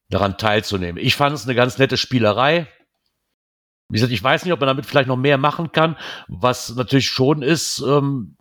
daran 0.09 0.37
teilzunehmen. 0.37 1.03
Ich 1.03 1.15
fand 1.15 1.35
es 1.35 1.45
eine 1.45 1.55
ganz 1.55 1.77
nette 1.77 1.97
Spielerei. 1.97 2.67
Wie 3.89 3.95
gesagt, 3.95 4.13
ich 4.13 4.23
weiß 4.23 4.43
nicht, 4.43 4.53
ob 4.53 4.59
man 4.59 4.67
damit 4.67 4.85
vielleicht 4.85 5.07
noch 5.07 5.17
mehr 5.17 5.37
machen 5.37 5.71
kann. 5.71 5.97
Was 6.27 6.75
natürlich 6.75 7.09
schon 7.09 7.41
ist, 7.41 7.79
ähm, 7.79 8.37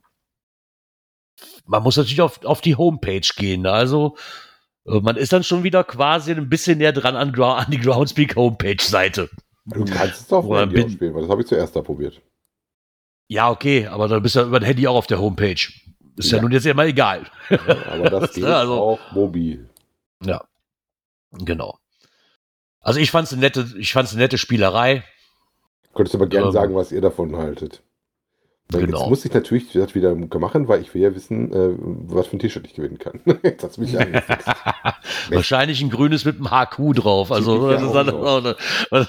man 1.64 1.83
muss 1.83 1.96
natürlich 1.96 2.20
auf, 2.20 2.44
auf 2.44 2.61
die 2.61 2.77
Homepage 2.77 3.20
gehen. 3.37 3.66
Also 3.66 4.16
äh, 4.87 5.01
man 5.01 5.16
ist 5.16 5.33
dann 5.33 5.44
schon 5.44 5.62
wieder 5.62 5.85
quasi 5.85 6.33
ein 6.33 6.48
bisschen 6.48 6.79
näher 6.79 6.92
dran 6.92 7.16
an, 7.16 7.35
an 7.40 7.70
die 7.70 7.79
Groundspeak 7.81 8.37
Homepage-Seite. 8.37 9.31
Du 9.66 9.85
kannst 9.85 10.22
es 10.22 10.33
auf 10.33 10.44
dem 10.46 10.57
Handy 10.57 10.75
bin- 10.75 10.90
spielen, 10.90 11.14
weil 11.14 11.22
das 11.22 11.31
habe 11.31 11.42
ich 11.42 11.46
zuerst 11.48 11.77
da 11.77 11.83
probiert. 11.83 12.20
Ja, 13.29 13.51
okay, 13.51 13.87
aber 13.87 14.09
dann 14.09 14.22
bist 14.22 14.35
du 14.35 14.40
ja 14.40 14.46
über 14.46 14.61
das 14.61 14.68
Handy 14.68 14.87
auch 14.88 14.96
auf 14.96 15.07
der 15.07 15.20
Homepage. 15.20 15.55
Ist 16.16 16.31
ja, 16.31 16.37
Ja. 16.37 16.42
nun 16.42 16.53
jetzt 16.53 16.66
immer 16.66 16.85
egal. 16.85 17.25
Aber 17.48 18.11
das 18.11 18.33
geht 18.35 18.44
Also- 18.44 18.75
auch 18.75 19.12
mobil. 19.12 19.70
Ja, 20.25 20.44
genau. 21.33 21.79
Also 22.81 22.98
ich 23.01 23.11
fand 23.12 23.27
es 23.29 23.33
eine 23.33 23.40
nette, 23.42 23.66
ich 23.79 23.92
fand's 23.92 24.12
eine 24.12 24.20
nette 24.22 24.37
Spielerei. 24.38 25.05
Könntest 25.94 26.14
du 26.14 26.18
aber 26.18 26.27
gerne 26.27 26.46
Ähm, 26.46 26.53
sagen, 26.53 26.75
was 26.75 26.90
ihr 26.92 27.01
davon 27.01 27.37
haltet. 27.37 27.83
Genau. 28.81 29.01
Jetzt 29.01 29.09
muss 29.09 29.25
ich 29.25 29.33
natürlich 29.33 29.73
das 29.73 29.95
wieder 29.95 30.15
machen, 30.15 30.69
weil 30.69 30.81
ich 30.81 30.95
will 30.95 31.03
ja 31.03 31.15
wissen, 31.15 31.53
äh, 31.53 31.75
was 31.79 32.27
für 32.27 32.37
ein 32.37 32.39
T-Shirt 32.39 32.67
ich 32.67 32.75
gewinnen 32.75 32.99
kann. 32.99 33.21
Jetzt 33.43 33.63
hat's 33.63 33.79
mich. 33.79 33.95
Wahrscheinlich 35.31 35.83
ein 35.83 35.91
grünes 35.91 36.25
mit 36.25 36.37
einem 36.37 36.51
HQ 36.51 36.95
drauf. 36.95 37.31
Also 37.33 37.71
ja 37.71 38.05
dann 38.05 38.57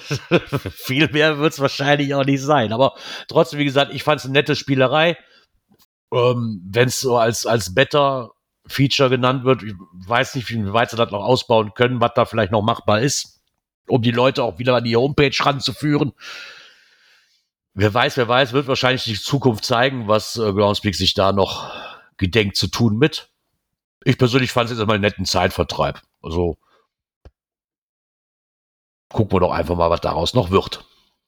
viel 0.71 1.09
mehr 1.09 1.39
wird 1.39 1.53
es 1.53 1.59
wahrscheinlich 1.59 2.13
auch 2.13 2.25
nicht 2.25 2.41
sein. 2.41 2.73
Aber 2.73 2.93
trotzdem, 3.27 3.59
wie 3.59 3.65
gesagt, 3.65 3.93
ich 3.93 4.03
fand 4.03 4.19
es 4.19 4.25
eine 4.25 4.33
nette 4.33 4.55
Spielerei. 4.55 5.17
Ähm, 6.13 6.61
Wenn 6.69 6.87
es 6.87 6.99
so 6.99 7.17
als, 7.17 7.45
als 7.45 7.73
Better-Feature 7.73 9.09
genannt 9.09 9.43
wird, 9.45 9.63
ich 9.63 9.73
weiß 10.07 10.35
nicht, 10.35 10.49
wie 10.49 10.73
weit 10.73 10.89
sie 10.89 10.97
das 10.97 11.11
noch 11.11 11.23
ausbauen 11.23 11.73
können, 11.73 12.01
was 12.01 12.11
da 12.15 12.25
vielleicht 12.25 12.51
noch 12.51 12.61
machbar 12.61 13.01
ist, 13.01 13.41
um 13.87 14.01
die 14.01 14.11
Leute 14.11 14.43
auch 14.43 14.59
wieder 14.59 14.75
an 14.75 14.83
die 14.83 14.95
Homepage 14.95 15.35
ranzuführen. 15.39 16.13
Wer 17.75 17.93
weiß, 17.93 18.17
wer 18.17 18.27
weiß, 18.27 18.53
wird 18.53 18.67
wahrscheinlich 18.67 19.03
die 19.03 19.19
Zukunft 19.19 19.65
zeigen, 19.65 20.07
was 20.07 20.37
äh, 20.37 20.53
Groundspeak 20.53 20.95
sich 20.95 21.15
da 21.15 21.31
noch 21.31 21.73
gedenkt 22.17 22.55
zu 22.55 22.67
tun 22.67 22.97
mit. 22.97 23.31
Ich 24.03 24.17
persönlich 24.17 24.51
fand 24.51 24.65
es 24.65 24.77
jetzt 24.77 24.83
immer 24.83 24.93
einen 24.93 25.01
netten 25.01 25.25
Zeitvertreib. 25.25 26.01
Also 26.21 26.57
gucken 29.09 29.33
wir 29.33 29.39
doch 29.39 29.51
einfach 29.51 29.75
mal, 29.75 29.89
was 29.89 30.01
daraus 30.01 30.33
noch 30.33 30.51
wird. 30.51 30.85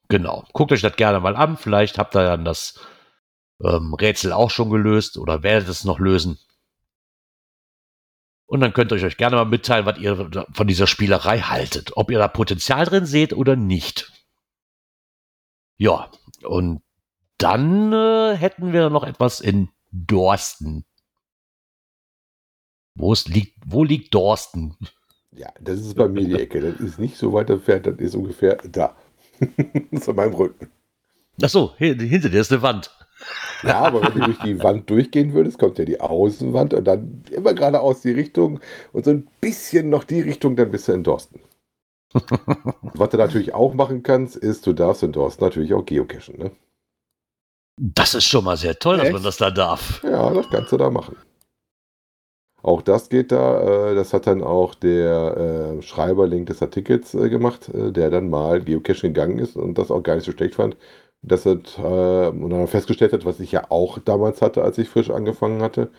Genau. 0.08 0.46
Guckt 0.54 0.72
euch 0.72 0.82
das 0.82 0.96
gerne 0.96 1.20
mal 1.20 1.36
an. 1.36 1.58
Vielleicht 1.58 1.98
habt 1.98 2.16
ihr 2.16 2.24
dann 2.24 2.46
das 2.46 2.80
ähm, 3.64 3.94
Rätsel 3.94 4.32
auch 4.32 4.52
schon 4.52 4.70
gelöst 4.70 5.18
oder 5.18 5.42
werdet 5.42 5.70
es 5.70 5.84
noch 5.84 6.00
lösen. 6.00 6.38
Und 8.48 8.60
dann 8.60 8.74
könnt 8.74 8.92
ihr 8.92 9.04
euch 9.04 9.18
gerne 9.18 9.38
mal 9.38 9.46
mitteilen, 9.46 9.88
was 9.88 9.98
ihr 9.98 10.30
von 10.54 10.68
dieser 10.68 10.86
Spielerei 10.86 11.40
haltet. 11.40 11.98
Ob 11.98 12.12
ihr 12.12 12.20
da 12.20 12.28
Potenzial 12.28 12.86
drin 12.86 13.08
seht 13.08 13.34
oder 13.34 13.56
nicht. 13.56 14.12
Ja, 15.78 16.12
und 16.46 16.82
dann 17.38 17.92
äh, 17.94 18.36
hätten 18.36 18.72
wir 18.74 18.90
noch 18.90 19.04
etwas 19.04 19.42
in 19.42 19.70
Dorsten. 19.92 20.86
Wo, 22.96 23.12
es 23.12 23.28
liegt, 23.28 23.58
wo 23.66 23.84
liegt 23.84 24.14
Dorsten? 24.14 24.76
ja, 25.32 25.50
das 25.60 25.80
ist 25.80 25.96
bei 25.96 26.08
mir 26.08 26.26
die 26.26 26.40
Ecke. 26.40 26.62
Das 26.62 26.80
ist 26.80 26.98
nicht 27.00 27.18
so 27.18 27.34
weit 27.34 27.50
entfernt, 27.50 27.88
das 27.88 27.96
ist 27.98 28.16
ungefähr 28.16 28.56
da. 28.72 28.96
das 29.40 30.02
ist 30.02 30.10
an 30.10 30.16
meinem 30.16 30.34
Rücken. 30.34 30.70
Ach 31.42 31.50
so, 31.50 31.74
hin- 31.76 32.00
hinter 32.00 32.30
dir 32.30 32.40
ist 32.40 32.52
eine 32.54 32.62
Wand. 32.62 32.90
Ja, 33.62 33.80
aber 33.80 34.02
wenn 34.06 34.14
du 34.14 34.24
durch 34.24 34.40
die 34.40 34.62
Wand 34.64 34.90
durchgehen 34.90 35.34
würdest, 35.34 35.58
kommt 35.60 35.78
ja 35.78 35.86
die 35.86 36.00
Außenwand 36.00 36.74
und 36.74 36.86
dann 36.86 37.24
immer 37.32 37.54
geradeaus 37.54 38.02
die 38.02 38.12
Richtung 38.12 38.60
und 38.94 39.06
so 39.06 39.12
ein 39.12 39.28
bisschen 39.42 39.90
noch 39.90 40.04
die 40.06 40.22
Richtung, 40.22 40.56
dann 40.56 40.72
bist 40.72 40.88
du 40.88 40.94
in 40.94 41.04
Dorsten. 41.04 41.40
Was 42.94 43.10
du 43.10 43.18
natürlich 43.18 43.54
auch 43.54 43.74
machen 43.74 44.04
kannst, 44.04 44.36
ist, 44.36 44.66
du 44.66 44.74
darfst 44.74 45.04
in 45.04 45.12
Dorsten 45.12 45.44
natürlich 45.44 45.74
auch 45.74 45.86
geocachen. 45.86 46.38
Ne? 46.38 46.52
Das 47.78 48.14
ist 48.14 48.26
schon 48.26 48.46
mal 48.46 48.58
sehr 48.58 48.80
toll, 48.80 48.98
dass 48.98 49.08
Echt? 49.08 49.14
man 49.14 49.24
das 49.24 49.38
da 49.38 49.52
darf. 49.52 50.02
Ja, 50.04 50.34
das 50.34 50.50
kannst 50.50 50.72
du 50.72 50.78
da 50.78 50.90
machen. 50.90 51.18
Auch 52.62 52.82
das 52.82 53.10
geht 53.10 53.32
da, 53.32 53.92
äh, 53.92 53.96
das 53.96 54.14
hat 54.14 54.26
dann 54.26 54.42
auch 54.42 54.74
der 54.74 55.78
äh, 55.78 55.82
Schreiberlink 55.84 56.48
des 56.48 56.64
Artikels 56.64 57.14
äh, 57.14 57.30
gemacht, 57.30 57.70
äh, 57.70 57.92
der 57.92 58.10
dann 58.10 58.30
mal 58.30 58.60
Geocaching 58.62 59.14
gegangen 59.14 59.38
ist 59.40 59.56
und 59.56 59.78
das 59.78 59.92
auch 59.92 60.02
gar 60.02 60.16
nicht 60.16 60.26
so 60.26 60.32
schlecht 60.32 60.56
fand, 60.56 60.76
dass 61.22 61.46
er 61.46 61.60
äh, 61.78 62.30
und 62.30 62.50
dann 62.50 62.68
festgestellt 62.68 63.14
hat, 63.14 63.26
was 63.26 63.40
ich 63.40 63.52
ja 63.52 63.70
auch 63.70 64.00
damals 64.00 64.42
hatte, 64.42 64.64
als 64.64 64.78
ich 64.80 64.90
frisch 64.90 65.12
angefangen 65.12 65.62
hatte, 65.62 65.92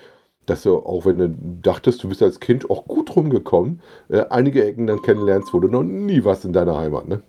dass 0.46 0.62
du, 0.62 0.78
auch 0.78 1.04
wenn 1.04 1.18
du 1.18 1.28
dachtest, 1.62 2.02
du 2.02 2.09
bist 2.09 2.22
als 2.22 2.40
Kind 2.40 2.70
auch 2.70 2.87
gut 2.87 3.14
rumgekommen, 3.14 3.82
äh, 4.09 4.24
einige 4.30 4.64
Ecken 4.64 4.87
dann 4.87 5.02
kennenlernst, 5.02 5.52
wo 5.52 5.61
du 5.61 5.68
noch 5.68 5.82
nie 5.82 6.24
warst 6.24 6.44
in 6.44 6.52
deiner 6.52 6.76
Heimat. 6.78 7.09
Ne? 7.09 7.22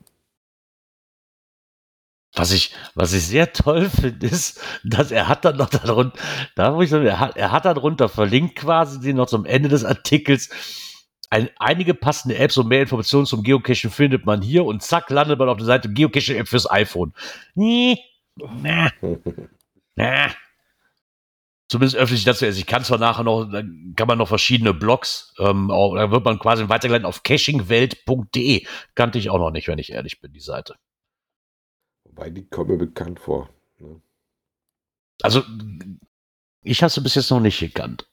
Was 2.36 2.52
ich, 2.52 2.74
was 2.94 3.14
ich 3.14 3.26
sehr 3.26 3.52
toll 3.52 3.90
finde, 3.90 4.28
ist, 4.28 4.62
dass 4.84 5.12
er 5.12 5.28
hat 5.28 5.44
dann 5.46 5.58
noch 5.58 5.70
darunter, 5.70 6.18
da 6.56 6.76
wo 6.76 6.82
ich 6.82 6.90
sagen, 6.90 7.06
er 7.06 7.20
hat, 7.20 7.36
er 7.36 7.52
hat 7.52 7.66
darunter 7.66 8.10
verlinkt 8.10 8.56
quasi, 8.56 9.00
die 9.00 9.14
noch 9.14 9.28
zum 9.28 9.46
Ende 9.46 9.70
des 9.70 9.84
Artikels, 9.84 10.50
ein, 11.30 11.50
einige 11.58 11.94
passende 11.94 12.38
Apps 12.38 12.58
und 12.58 12.70
mehr 12.70 12.82
Informationen 12.82 13.26
zum 13.26 13.44
Geocachen 13.44 13.90
findet 13.90 14.26
man 14.26 14.42
hier 14.42 14.64
und 14.64 14.82
zack, 14.82 15.10
landet 15.10 15.40
man 15.40 15.50
auf 15.50 15.58
der 15.58 15.66
Seite 15.66 15.92
Geocaching-App 15.92 16.48
fürs 16.48 16.70
iPhone. 16.70 17.14
Nee, 17.56 17.98
na, 18.36 18.92
na. 19.96 20.32
Zumindest 21.70 21.98
öffentlich 21.98 22.24
dazu. 22.24 22.46
Also 22.46 22.60
ich 22.60 22.66
kann 22.66 22.84
zwar 22.84 22.98
nachher 22.98 23.24
noch, 23.24 23.46
dann 23.46 23.94
kann 23.96 24.08
man 24.08 24.18
noch 24.18 24.30
verschiedene 24.30 24.74
Blogs, 24.74 25.34
ähm, 25.38 25.70
auch, 25.70 25.96
da 25.96 26.12
wird 26.12 26.24
man 26.24 26.40
quasi 26.40 26.70
weitergeleitet 26.70 27.06
auf 27.06 27.24
cachingwelt.de. 27.24 28.66
Kannte 28.96 29.20
ich 29.20 29.30
auch 29.30 29.40
noch 29.40 29.52
nicht, 29.52 29.68
wenn 29.68 29.80
ich 29.80 29.92
ehrlich 29.92 30.22
bin, 30.22 30.32
die 30.32 30.40
Seite. 30.40 30.76
Wobei 32.06 32.30
die 32.30 32.48
kommen 32.48 32.72
mir 32.72 32.78
bekannt 32.78 33.20
vor. 33.20 33.50
Ne? 33.80 34.02
Also, 35.22 35.44
ich 36.64 36.82
habe 36.82 36.90
sie 36.90 37.02
bis 37.02 37.16
jetzt 37.16 37.32
noch 37.32 37.42
nicht 37.42 37.60
gekannt. 37.60 38.08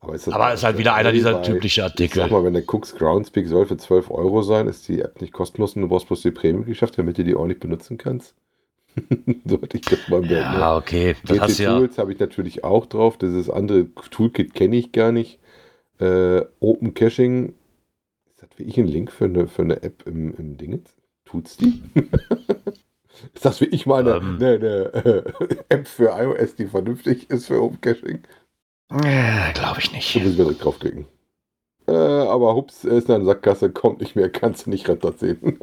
Aber, 0.00 0.14
ist 0.14 0.26
das 0.26 0.34
Aber 0.34 0.52
es 0.52 0.60
ist 0.60 0.64
halt 0.64 0.76
wieder 0.76 0.94
einer 0.94 1.12
dieser 1.12 1.42
typischen 1.42 1.84
Artikel. 1.84 2.18
sag 2.18 2.30
mal, 2.30 2.44
wenn 2.44 2.52
der 2.52 2.62
guckst, 2.62 2.98
Groundspeak 2.98 3.48
soll 3.48 3.64
für 3.64 3.78
12 3.78 4.10
Euro 4.10 4.42
sein, 4.42 4.68
ist 4.68 4.86
die 4.88 5.00
App 5.00 5.20
nicht 5.22 5.32
kostenlos 5.32 5.76
und 5.76 5.82
du 5.82 5.88
brauchst 5.88 6.08
bloß 6.08 6.20
die 6.20 6.30
Premium 6.30 6.66
geschafft, 6.66 6.98
damit 6.98 7.16
du 7.16 7.24
die 7.24 7.34
ordentlich 7.34 7.60
benutzen 7.60 7.96
kannst. 7.96 8.34
so 9.44 9.60
hatte 9.60 9.76
ich 9.78 9.86
das 9.88 10.08
mal 10.08 10.22
Bild, 10.22 10.50
ne? 10.50 10.58
Ja, 10.58 10.76
okay. 10.76 11.16
Das 11.26 11.40
GT 11.40 11.48
du 11.48 11.62
ja. 11.62 11.78
Tools 11.78 11.98
habe 11.98 12.12
ich 12.12 12.18
natürlich 12.20 12.64
auch 12.64 12.86
drauf. 12.86 13.18
Dieses 13.18 13.50
andere 13.50 13.86
Toolkit 14.10 14.54
kenne 14.54 14.76
ich 14.76 14.92
gar 14.92 15.12
nicht. 15.12 15.40
Äh, 16.00 16.42
Open 16.60 16.94
Caching. 16.94 17.54
Ist 18.28 18.42
das 18.42 18.50
wie 18.58 18.64
ich 18.64 18.78
ein 18.78 18.86
Link 18.88 19.12
für 19.12 19.26
eine, 19.26 19.48
für 19.48 19.62
eine 19.62 19.82
App 19.82 20.04
im, 20.06 20.34
im 20.36 20.56
Dingens? 20.58 20.96
Tut's 21.26 21.56
die? 21.58 21.82
ist 23.34 23.44
das 23.44 23.60
wie 23.60 23.66
ich 23.66 23.86
meine 23.86 24.12
Ähm. 24.12 24.36
eine, 24.40 24.54
eine, 24.56 25.04
äh, 25.04 25.56
App 25.68 25.86
für 25.88 26.10
iOS, 26.10 26.56
die 26.56 26.66
vernünftig 26.66 27.30
ist 27.30 27.46
für 27.46 27.62
Open 27.62 27.80
Caching? 27.80 28.22
Äh, 28.90 29.52
Glaube 29.52 29.80
ich 29.80 29.92
Da 30.12 30.18
nicht. 30.18 30.18
müssen 30.20 30.38
wir 30.38 30.44
direkt 30.44 30.64
draufklicken. 30.64 31.06
Äh, 31.86 31.92
aber 31.92 32.54
hups, 32.54 32.84
ist 32.84 33.08
in 33.08 33.14
einer 33.14 33.24
Sackgasse, 33.24 33.70
kommt 33.70 34.00
nicht 34.00 34.16
mehr, 34.16 34.30
kannst 34.30 34.66
du 34.66 34.70
nicht 34.70 34.88
runterziehen. 34.88 35.58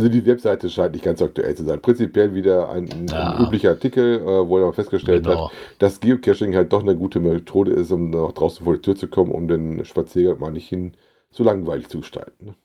Also 0.00 0.08
die 0.08 0.24
Webseite 0.24 0.70
scheint 0.70 0.94
nicht 0.94 1.04
ganz 1.04 1.20
aktuell 1.20 1.54
zu 1.54 1.64
sein. 1.64 1.80
Prinzipiell 1.82 2.34
wieder 2.34 2.70
ein, 2.70 2.88
ein 2.90 3.08
Ja. 3.12 3.34
üblicher 3.34 3.70
Artikel, 3.70 4.16
äh, 4.20 4.48
wo 4.48 4.58
er 4.58 4.72
festgestellt 4.72 5.26
Genau. 5.26 5.50
hat, 5.50 5.52
dass 5.78 6.00
Geocaching 6.00 6.54
halt 6.56 6.72
doch 6.72 6.80
eine 6.82 6.96
gute 6.96 7.20
Methode 7.20 7.72
ist, 7.72 7.90
um 7.92 8.10
nach 8.10 8.32
draußen 8.32 8.64
vor 8.64 8.74
die 8.76 8.80
Tür 8.82 8.96
zu 8.96 9.08
kommen, 9.08 9.30
um 9.32 9.46
den 9.46 9.84
Spaziergang 9.84 10.40
mal 10.40 10.52
nicht 10.52 10.68
hin 10.68 10.94
so 11.30 11.44
langweilig 11.44 11.88
zu 11.88 12.00
gestalten. 12.00 12.56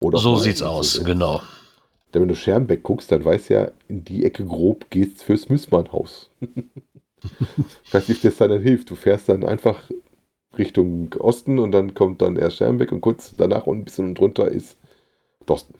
Oder 0.00 0.18
So 0.18 0.36
sieht's 0.36 0.62
zu 0.76 0.86
aus, 0.86 0.92
sehen. 0.92 1.04
genau. 1.04 1.42
Denn 2.14 2.22
wenn 2.22 2.28
du 2.28 2.36
Schermbeck 2.36 2.82
guckst, 2.84 3.10
dann 3.12 3.24
weißt 3.24 3.48
ja, 3.50 3.72
in 3.88 4.04
die 4.04 4.24
Ecke 4.24 4.44
grob 4.44 4.90
geht's 4.90 5.22
fürs 5.22 5.48
Müssmannhaus. 5.48 6.30
ich 6.40 7.92
weiß 7.92 8.08
nicht, 8.08 8.18
ob 8.18 8.22
das 8.22 8.36
dann 8.38 8.60
hilft. 8.62 8.90
Du 8.90 8.94
fährst 8.96 9.28
dann 9.28 9.44
einfach 9.44 9.82
Richtung 10.58 11.14
Osten 11.18 11.58
und 11.58 11.72
dann 11.72 11.94
kommt 11.94 12.22
dann 12.22 12.36
erst 12.36 12.58
Schermbeck 12.58 12.92
und 12.92 13.00
kurz 13.02 13.34
danach 13.36 13.66
und 13.66 13.80
ein 13.80 13.84
bisschen 13.84 14.14
drunter 14.14 14.48
ist 14.50 14.78
Dosten. 15.46 15.74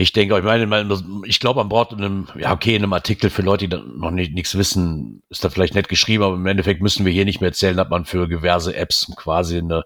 Ich 0.00 0.12
denke, 0.12 0.38
ich 0.38 0.44
meine, 0.44 1.02
ich 1.24 1.40
glaube, 1.40 1.58
man 1.58 1.68
braucht 1.68 1.92
in 1.92 1.98
einem, 1.98 2.28
ja, 2.38 2.52
okay, 2.52 2.76
in 2.76 2.84
einem 2.84 2.92
Artikel 2.92 3.30
für 3.30 3.42
Leute, 3.42 3.68
die 3.68 3.76
noch 3.76 4.12
nicht, 4.12 4.32
nichts 4.32 4.56
wissen, 4.56 5.24
ist 5.28 5.44
da 5.44 5.50
vielleicht 5.50 5.74
nett 5.74 5.88
geschrieben, 5.88 6.22
aber 6.22 6.36
im 6.36 6.46
Endeffekt 6.46 6.80
müssen 6.80 7.04
wir 7.04 7.12
hier 7.12 7.24
nicht 7.24 7.40
mehr 7.40 7.48
erzählen, 7.48 7.76
dass 7.76 7.88
man 7.88 8.04
für 8.04 8.28
diverse 8.28 8.76
Apps 8.76 9.12
quasi 9.16 9.58
eine, 9.58 9.82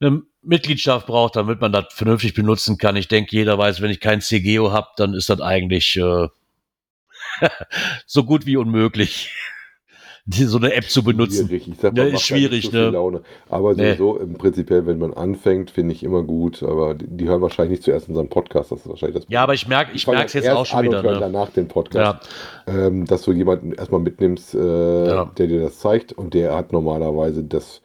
eine 0.00 0.22
Mitgliedschaft 0.42 1.06
braucht, 1.06 1.36
damit 1.36 1.62
man 1.62 1.72
das 1.72 1.86
vernünftig 1.94 2.34
benutzen 2.34 2.76
kann. 2.76 2.94
Ich 2.96 3.08
denke, 3.08 3.34
jeder 3.34 3.56
weiß, 3.56 3.80
wenn 3.80 3.90
ich 3.90 4.00
kein 4.00 4.20
CGO 4.20 4.70
habe, 4.72 4.88
dann 4.98 5.14
ist 5.14 5.30
das 5.30 5.40
eigentlich 5.40 5.96
äh, 5.96 6.28
so 8.06 8.24
gut 8.24 8.44
wie 8.44 8.58
unmöglich, 8.58 9.32
die, 10.28 10.44
so 10.44 10.58
eine 10.58 10.72
App 10.74 10.84
zu 10.90 11.04
benutzen. 11.04 11.46
Schwierig. 11.46 11.68
Ich 11.68 11.78
sag, 11.78 11.96
Ja, 11.96 12.02
man 12.02 12.06
ist 12.08 12.12
macht 12.14 12.22
schwierig, 12.24 12.64
so 12.70 12.76
ne? 12.76 12.90
Laune. 12.90 13.22
Aber 13.48 13.74
Nee. 13.74 13.90
sowieso, 13.92 14.18
im 14.18 14.34
Prinzipiell, 14.34 14.84
wenn 14.86 14.98
man 14.98 15.14
anfängt, 15.14 15.70
finde 15.70 15.92
ich 15.94 16.02
immer 16.02 16.22
gut. 16.24 16.62
Aber 16.64 16.94
die, 16.94 17.06
die 17.06 17.28
hören 17.28 17.40
wahrscheinlich 17.42 17.70
nicht 17.78 17.82
zuerst 17.84 18.08
unseren 18.08 18.28
Podcast. 18.28 18.72
Das 18.72 18.80
ist 18.80 18.88
wahrscheinlich 18.88 19.16
das 19.22 19.26
Ja, 19.28 19.44
aber 19.44 19.54
ich 19.54 19.68
merke, 19.68 19.92
ich 19.94 20.06
merke 20.06 20.26
es 20.26 20.32
jetzt 20.32 20.48
auch 20.50 20.66
schon 20.66 20.82
wieder. 20.84 21.00
Ne? 21.02 21.18
danach 21.20 21.50
den 21.50 21.68
Podcast. 21.68 22.26
Ja, 22.66 22.86
ähm, 22.86 23.04
dass 23.06 23.22
du 23.22 23.32
jemanden 23.32 23.72
erstmal 23.72 24.00
mitnimmst, 24.00 24.54
äh, 24.54 25.06
Ja. 25.08 25.24
der 25.38 25.46
dir 25.46 25.60
das 25.60 25.78
zeigt 25.78 26.12
und 26.12 26.34
der 26.34 26.54
hat 26.56 26.72
normalerweise 26.72 27.44
das 27.44 27.80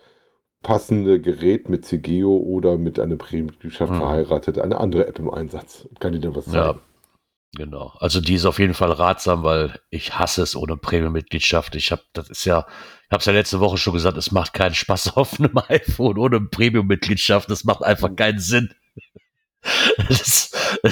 passende 0.63 1.19
Gerät 1.19 1.69
mit 1.69 1.85
CGO 1.85 2.37
oder 2.37 2.77
mit 2.77 2.99
einer 2.99 3.15
Prämiemitgliedschaft 3.15 3.91
Mhm. 3.93 3.97
verheiratet, 3.97 4.59
eine 4.59 4.79
andere 4.79 5.07
App 5.07 5.17
im 5.19 5.29
Einsatz. 5.29 5.87
Kann 5.99 6.13
dir 6.13 6.19
dann 6.19 6.35
was 6.35 6.45
Ja, 6.47 6.51
zeigen. 6.73 6.79
Genau. 7.53 7.95
Also 7.99 8.21
die 8.21 8.35
ist 8.35 8.45
auf 8.45 8.59
jeden 8.59 8.73
Fall 8.73 8.91
ratsam, 8.91 9.43
weil 9.43 9.79
ich 9.89 10.17
hasse 10.17 10.41
es 10.41 10.55
ohne 10.55 10.77
Premium-Mitgliedschaft. 10.77 11.75
Ich 11.75 11.91
habe, 11.91 12.03
das 12.13 12.29
ist 12.29 12.45
ja, 12.45 12.65
ich 13.05 13.11
habe 13.11 13.19
es 13.19 13.25
ja 13.25 13.33
letzte 13.33 13.59
Woche 13.59 13.77
schon 13.77 13.93
gesagt, 13.93 14.17
es 14.17 14.31
macht 14.31 14.53
keinen 14.53 14.75
Spaß 14.75 15.15
auf 15.17 15.39
einem 15.39 15.57
iPhone 15.67 16.17
ohne 16.17 16.41
Premium-Mitgliedschaft. 16.41 17.49
Das 17.49 17.63
macht 17.63 17.83
einfach 17.83 18.15
keinen 18.15 18.39
Sinn. 18.39 18.73
Das, 20.09 20.51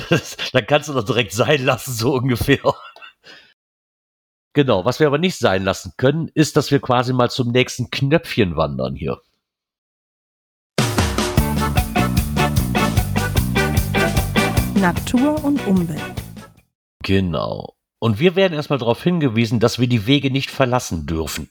das, 0.09 0.37
dann 0.53 0.67
kannst 0.67 0.89
du 0.89 0.93
das 0.93 1.05
direkt 1.05 1.31
sein 1.31 1.65
lassen, 1.65 1.91
so 1.91 2.13
ungefähr. 2.13 2.59
Genau, 4.53 4.83
was 4.83 4.99
wir 4.99 5.07
aber 5.07 5.19
nicht 5.19 5.37
sein 5.37 5.63
lassen 5.63 5.93
können, 5.95 6.29
ist, 6.33 6.57
dass 6.57 6.69
wir 6.69 6.79
quasi 6.79 7.13
mal 7.13 7.29
zum 7.29 7.51
nächsten 7.51 7.91
Knöpfchen 7.91 8.55
wandern 8.55 8.95
hier. 8.95 9.21
Natur 14.79 15.43
und 15.43 15.65
Umwelt. 15.67 16.18
Genau. 17.03 17.75
Und 17.99 18.19
wir 18.19 18.35
werden 18.35 18.53
erstmal 18.53 18.79
darauf 18.79 19.03
hingewiesen, 19.03 19.59
dass 19.59 19.79
wir 19.79 19.87
die 19.87 20.07
Wege 20.07 20.31
nicht 20.31 20.51
verlassen 20.51 21.05
dürfen. 21.05 21.49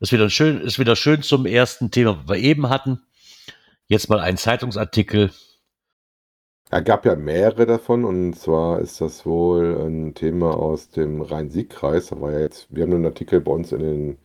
Ist 0.00 0.12
wieder 0.12 0.28
schön, 0.28 0.60
ist 0.60 0.78
wieder 0.78 0.96
schön 0.96 1.22
zum 1.22 1.46
ersten 1.46 1.90
Thema, 1.90 2.18
was 2.24 2.36
wir 2.36 2.42
eben 2.42 2.68
hatten. 2.68 3.00
Jetzt 3.86 4.08
mal 4.08 4.20
ein 4.20 4.36
Zeitungsartikel. 4.36 5.30
Er 6.70 6.82
gab 6.82 7.06
ja 7.06 7.14
mehrere 7.14 7.64
davon 7.64 8.04
und 8.04 8.34
zwar 8.34 8.80
ist 8.80 9.00
das 9.00 9.24
wohl 9.24 9.86
ein 9.86 10.14
Thema 10.14 10.56
aus 10.56 10.90
dem 10.90 11.22
Rhein-Sieg-Kreis. 11.22 12.08
Da 12.08 12.38
jetzt, 12.38 12.66
wir 12.74 12.82
haben 12.82 12.92
einen 12.94 13.06
Artikel 13.06 13.40
bei 13.40 13.52
uns 13.52 13.72
in 13.72 13.78
den 13.78 14.18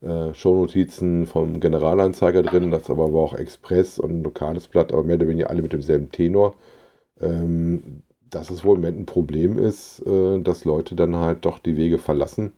äh, 0.00 0.34
Shownotizen 0.34 1.26
vom 1.26 1.60
Generalanzeiger 1.60 2.42
drin, 2.42 2.70
das 2.70 2.88
aber 2.88 3.12
war 3.12 3.20
auch 3.20 3.34
Express 3.34 3.98
und 3.98 4.10
ein 4.10 4.22
lokales 4.22 4.68
Blatt, 4.68 4.92
aber 4.92 5.04
mehr 5.04 5.16
oder 5.16 5.28
weniger 5.28 5.50
alle 5.50 5.62
mit 5.62 5.72
demselben 5.72 6.10
Tenor. 6.10 6.54
Ähm, 7.20 8.02
dass 8.34 8.50
es 8.50 8.64
wohl 8.64 8.76
im 8.76 8.82
Moment 8.82 9.00
ein 9.00 9.06
Problem 9.06 9.58
ist, 9.58 10.00
äh, 10.06 10.40
dass 10.40 10.64
Leute 10.64 10.96
dann 10.96 11.16
halt 11.16 11.44
doch 11.44 11.58
die 11.58 11.76
Wege 11.76 11.98
verlassen 11.98 12.52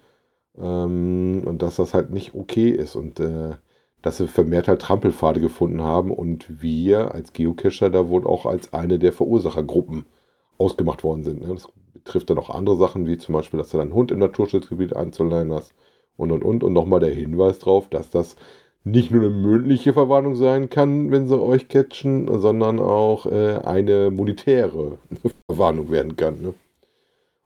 ähm, 0.59 1.43
und 1.47 1.63
dass 1.63 1.77
das 1.77 1.95
halt 1.95 2.11
nicht 2.11 2.35
okay 2.35 2.71
ist 2.71 2.97
und 2.97 3.21
äh, 3.21 3.57
dass 4.03 4.19
sie 4.19 4.29
vermehrt 4.29 4.69
halt 4.69 4.83
Trampelpfade 4.83 5.41
gefunden 5.41 5.83
haben 5.83 6.11
und 6.11 6.63
wir 6.63 7.15
als 7.15 7.33
Geocacher 7.33 7.91
da 7.91 8.09
wohl 8.09 8.27
auch 8.27 8.47
als 8.47 8.73
eine 8.73 8.99
der 8.99 9.13
Verursachergruppen 9.13 10.07
ausgemacht 10.59 11.05
worden 11.05 11.25
sind. 11.25 11.41
Ne? 11.41 11.55
Das 11.55 11.69
betrifft 11.93 12.31
dann 12.31 12.39
auch 12.39 12.51
andere 12.51 12.77
Sachen, 12.77 13.07
wie 13.07 13.19
zum 13.19 13.35
Beispiel, 13.35 13.59
dass 13.59 13.71
du 13.71 13.79
deinen 13.79 13.95
Hund 13.95 14.11
im 14.11 14.19
Naturschutzgebiet 14.19 14.95
einzuleihen 14.95 15.53
hast 15.53 15.75
und 16.17 16.33
und 16.33 16.45
und. 16.45 16.63
Und 16.65 16.73
nochmal 16.75 17.01
der 17.01 17.15
Hinweis 17.15 17.59
darauf, 17.61 17.89
dass 17.89 18.11
das 18.11 18.37
nicht 18.85 19.11
nur 19.11 19.23
eine 19.23 19.31
mündliche 19.31 19.95
Verwarnung 19.95 20.37
sein 20.37 20.69
kann, 20.71 21.11
wenn 21.11 21.27
sie 21.29 21.41
euch 21.41 21.69
catchen, 21.69 22.29
sondern 22.41 22.79
auch 22.81 23.27
äh, 23.27 23.59
eine 23.65 24.11
monetäre 24.11 24.99
Verwarnung 25.49 25.91
werden 25.91 26.17
kann. 26.17 26.43
Ne? 26.43 26.55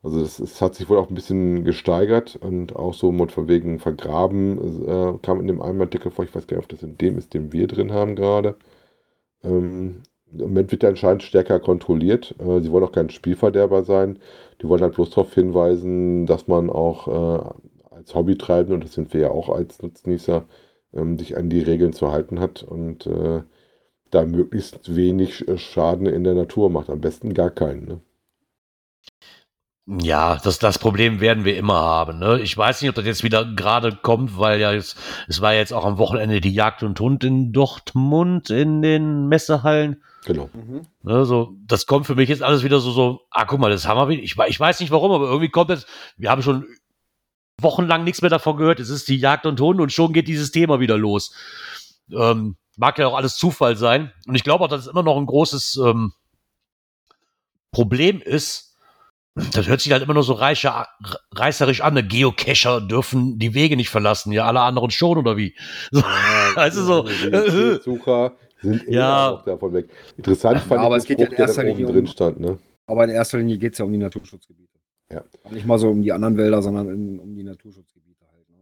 Also 0.02 0.20
es 0.20 0.60
hat 0.62 0.74
sich 0.74 0.88
wohl 0.88 0.98
auch 0.98 1.08
ein 1.08 1.14
bisschen 1.14 1.64
gesteigert 1.64 2.36
und 2.36 2.76
auch 2.76 2.94
so 2.94 3.10
mit 3.12 3.32
von 3.32 3.48
wegen 3.48 3.78
Vergraben 3.80 4.86
äh, 4.86 5.18
kam 5.22 5.40
in 5.40 5.48
dem 5.48 5.60
einen 5.60 5.80
Artikel 5.80 6.10
vor, 6.10 6.24
ich 6.24 6.34
weiß 6.34 6.46
gar 6.46 6.56
nicht, 6.56 6.64
ob 6.64 6.70
das 6.70 6.82
in 6.82 6.96
dem 6.98 7.18
ist, 7.18 7.34
den 7.34 7.52
wir 7.52 7.66
drin 7.66 7.92
haben 7.92 8.14
gerade. 8.16 8.56
Ähm, 9.44 10.02
Im 10.32 10.38
Moment 10.40 10.72
wird 10.72 10.82
er 10.84 10.90
anscheinend 10.90 11.22
stärker 11.24 11.60
kontrolliert. 11.60 12.34
Äh, 12.40 12.60
sie 12.62 12.72
wollen 12.72 12.84
auch 12.84 12.92
kein 12.92 13.10
Spielverderber 13.10 13.84
sein. 13.84 14.18
Die 14.62 14.68
wollen 14.68 14.82
halt 14.82 14.94
bloß 14.94 15.10
darauf 15.10 15.34
hinweisen, 15.34 16.26
dass 16.26 16.48
man 16.48 16.70
auch 16.70 17.08
äh, 17.08 17.94
als 17.96 18.14
Hobbytreibende, 18.14 18.74
und 18.74 18.84
das 18.84 18.94
sind 18.94 19.12
wir 19.14 19.20
ja 19.22 19.30
auch 19.30 19.48
als 19.50 19.82
Nutznießer, 19.82 20.44
ähm, 20.92 21.18
sich 21.18 21.36
an 21.36 21.50
die 21.50 21.60
Regeln 21.60 21.92
zu 21.92 22.12
halten 22.12 22.40
hat 22.40 22.62
und 22.62 23.06
äh, 23.06 23.42
da 24.10 24.24
möglichst 24.24 24.94
wenig 24.94 25.46
äh, 25.48 25.58
Schaden 25.58 26.06
in 26.06 26.24
der 26.24 26.34
Natur 26.34 26.70
macht. 26.70 26.90
Am 26.90 27.00
besten 27.00 27.34
gar 27.34 27.50
keinen. 27.50 27.84
Ne? 27.84 28.00
Ja, 30.02 30.38
das, 30.42 30.58
das 30.58 30.78
Problem 30.78 31.20
werden 31.20 31.46
wir 31.46 31.56
immer 31.56 31.78
haben. 31.78 32.18
Ne? 32.18 32.40
Ich 32.40 32.56
weiß 32.56 32.82
nicht, 32.82 32.90
ob 32.90 32.96
das 32.96 33.06
jetzt 33.06 33.22
wieder 33.24 33.46
gerade 33.46 33.96
kommt, 34.02 34.38
weil 34.38 34.60
ja 34.60 34.72
jetzt, 34.72 34.98
es 35.28 35.40
war 35.40 35.54
jetzt 35.54 35.72
auch 35.72 35.86
am 35.86 35.96
Wochenende 35.96 36.42
die 36.42 36.52
Jagd 36.52 36.82
und 36.82 37.00
Hund 37.00 37.24
in 37.24 37.52
Dortmund 37.52 38.50
in 38.50 38.82
den 38.82 39.28
Messehallen. 39.28 40.02
Genau. 40.26 40.50
Ne, 41.02 41.24
so, 41.24 41.54
das 41.66 41.86
kommt 41.86 42.06
für 42.06 42.16
mich 42.16 42.28
jetzt 42.28 42.42
alles 42.42 42.62
wieder 42.62 42.80
so, 42.80 42.90
so, 42.90 43.22
ah, 43.30 43.46
guck 43.46 43.60
mal, 43.60 43.70
das 43.70 43.88
haben 43.88 43.98
wir 43.98 44.08
wieder. 44.08 44.22
Ich, 44.22 44.36
ich 44.36 44.60
weiß 44.60 44.80
nicht 44.80 44.90
warum, 44.90 45.10
aber 45.10 45.26
irgendwie 45.26 45.48
kommt 45.48 45.70
es, 45.70 45.86
wir 46.18 46.30
haben 46.30 46.42
schon 46.42 46.66
wochenlang 47.60 48.04
nichts 48.04 48.22
mehr 48.22 48.30
davon 48.30 48.56
gehört. 48.56 48.80
Es 48.80 48.88
ist 48.90 49.08
die 49.08 49.16
Jagd 49.18 49.46
und 49.46 49.60
Hund 49.60 49.80
und 49.80 49.92
schon 49.92 50.12
geht 50.12 50.28
dieses 50.28 50.50
Thema 50.52 50.80
wieder 50.80 50.96
los. 50.98 51.34
Ähm, 52.12 52.56
mag 52.76 52.98
ja 52.98 53.06
auch 53.08 53.16
alles 53.16 53.36
Zufall 53.36 53.76
sein. 53.76 54.12
Und 54.26 54.34
ich 54.34 54.44
glaube 54.44 54.64
auch, 54.64 54.68
dass 54.68 54.82
es 54.82 54.86
immer 54.86 55.02
noch 55.02 55.16
ein 55.16 55.26
großes 55.26 55.80
ähm, 55.84 56.12
Problem 57.72 58.20
ist. 58.20 58.76
Das 59.52 59.68
hört 59.68 59.80
sich 59.80 59.92
halt 59.92 60.02
immer 60.02 60.14
nur 60.14 60.24
so 60.24 60.32
reicher, 60.32 60.88
reißerisch 61.32 61.80
an. 61.80 61.94
Ne? 61.94 62.02
Geocacher 62.04 62.80
dürfen 62.80 63.38
die 63.38 63.54
Wege 63.54 63.76
nicht 63.76 63.88
verlassen. 63.90 64.32
Ja, 64.32 64.46
alle 64.46 64.60
anderen 64.60 64.90
schon, 64.90 65.16
oder 65.18 65.36
wie? 65.36 65.54
So, 65.92 66.02
also 66.56 66.82
so, 66.84 67.02
Die 67.02 67.80
Sucher 67.82 68.32
sind 68.62 68.82
immer 68.84 68.96
Ja. 68.96 69.30
auch 69.30 69.44
davon 69.44 69.72
weg. 69.74 69.90
Interessant 70.16 70.60
fand 70.62 70.80
aber 70.80 70.96
ich 70.96 71.02
es 71.02 71.06
geht 71.08 71.20
ja 71.20 71.26
in 71.26 71.30
der 71.30 71.38
erster 71.40 71.62
da 71.62 71.68
oben 71.68 71.76
Linie 71.78 71.86
um- 71.88 71.94
drin 71.94 72.06
stand. 72.08 72.40
Ne? 72.40 72.58
Aber 72.86 73.04
in 73.04 73.10
erster 73.10 73.38
Linie 73.38 73.58
geht 73.58 73.74
es 73.74 73.78
ja 73.78 73.84
um 73.84 73.92
die 73.92 73.98
Naturschutzgebiete. 73.98 74.67
Ja. 75.10 75.24
Nicht 75.50 75.66
mal 75.66 75.78
so 75.78 75.88
um 75.88 76.02
die 76.02 76.12
anderen 76.12 76.36
Wälder, 76.36 76.60
sondern 76.60 76.88
in, 76.88 77.18
um 77.18 77.34
die 77.34 77.42
Naturschutzgebiete 77.42 78.26
halt. 78.30 78.48
Ne? 78.50 78.56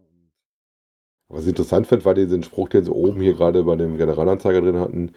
Was 1.29 1.43
ich 1.43 1.49
interessant 1.49 1.87
fand, 1.89 2.05
war 2.05 2.15
diesen 2.15 2.45
Spruch, 2.45 2.69
den 2.69 2.85
sie 2.85 2.93
oben 2.93 3.21
hier 3.21 3.35
gerade 3.35 3.65
bei 3.65 3.77
dem 3.77 3.97
Generalanzeiger 3.97 4.61
drin 4.61 4.79
hatten. 4.79 5.13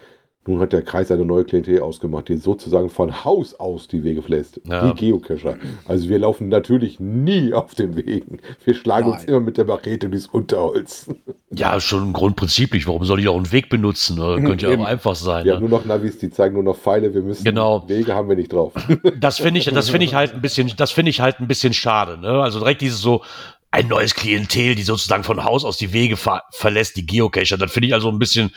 Nun 0.47 0.61
hat 0.61 0.71
der 0.73 0.81
Kreis 0.81 1.11
eine 1.11 1.25
neue 1.25 1.43
Klientel 1.43 1.81
ausgemacht, 1.81 2.29
die 2.29 2.37
sozusagen 2.37 2.89
von 2.89 3.23
Haus 3.25 3.53
aus 3.59 3.87
die 3.87 4.03
Wege 4.03 4.21
verlässt. 4.21 4.59
Ja. 4.65 4.89
Die 4.91 4.97
Geocacher. 4.99 5.57
Also 5.85 6.07
wir 6.09 6.17
laufen 6.17 6.47
natürlich 6.47 6.99
nie 6.99 7.53
auf 7.53 7.75
den 7.75 7.95
Wegen. 7.97 8.39
Wir 8.63 8.73
schlagen 8.73 9.09
uns 9.11 9.19
Nein. 9.19 9.27
immer 9.29 9.39
mit 9.41 9.57
der 9.57 9.65
Machete 9.65 10.09
durchs 10.09 10.27
Unterholz. 10.27 11.07
ja, 11.51 11.79
schon 11.81 12.13
grundprinziplich. 12.13 12.87
Warum 12.87 13.03
soll 13.03 13.19
ich 13.19 13.27
auch 13.27 13.35
einen 13.35 13.51
Weg 13.51 13.69
benutzen? 13.69 14.17
Ne? 14.17 14.41
Könnte 14.45 14.67
ja 14.67 14.71
Eben. 14.73 14.81
auch 14.83 14.87
einfach 14.87 15.15
sein. 15.15 15.43
Wir 15.45 15.51
Ne? 15.51 15.55
haben 15.57 15.69
nur 15.69 15.77
noch 15.79 15.85
Navis, 15.85 16.17
die 16.17 16.31
zeigen 16.31 16.55
nur 16.55 16.63
noch 16.63 16.77
Pfeile. 16.77 17.13
Wir 17.13 17.21
müssen 17.21 17.43
Genau. 17.43 17.87
Wege 17.87 18.15
haben 18.15 18.29
wir 18.29 18.35
nicht 18.37 18.51
drauf. 18.53 18.73
das 19.19 19.37
finde 19.39 19.59
ich, 19.59 19.65
das 19.65 19.89
finde 19.89 20.05
ich 20.05 20.15
halt 20.15 20.33
ein 20.33 20.41
bisschen, 20.41 20.71
das 20.77 20.91
finde 20.91 21.11
ich 21.11 21.19
halt 21.21 21.39
ein 21.41 21.47
bisschen 21.47 21.73
schade. 21.73 22.17
Ne? 22.17 22.29
Also 22.41 22.59
direkt 22.59 22.81
dieses 22.81 23.01
so 23.01 23.23
ein 23.71 23.87
neues 23.87 24.15
Klientel, 24.15 24.73
die 24.75 24.81
sozusagen 24.83 25.23
von 25.25 25.43
Haus 25.43 25.63
aus 25.65 25.77
die 25.77 25.93
Wege 25.93 26.17
ver 26.17 26.41
verlässt, 26.51 26.95
die 26.95 27.05
Geocacher. 27.05 27.57
Das 27.57 27.71
finde 27.71 27.87
ich 27.87 27.93
also 27.93 28.09
ein 28.09 28.17
bisschen, 28.17 28.51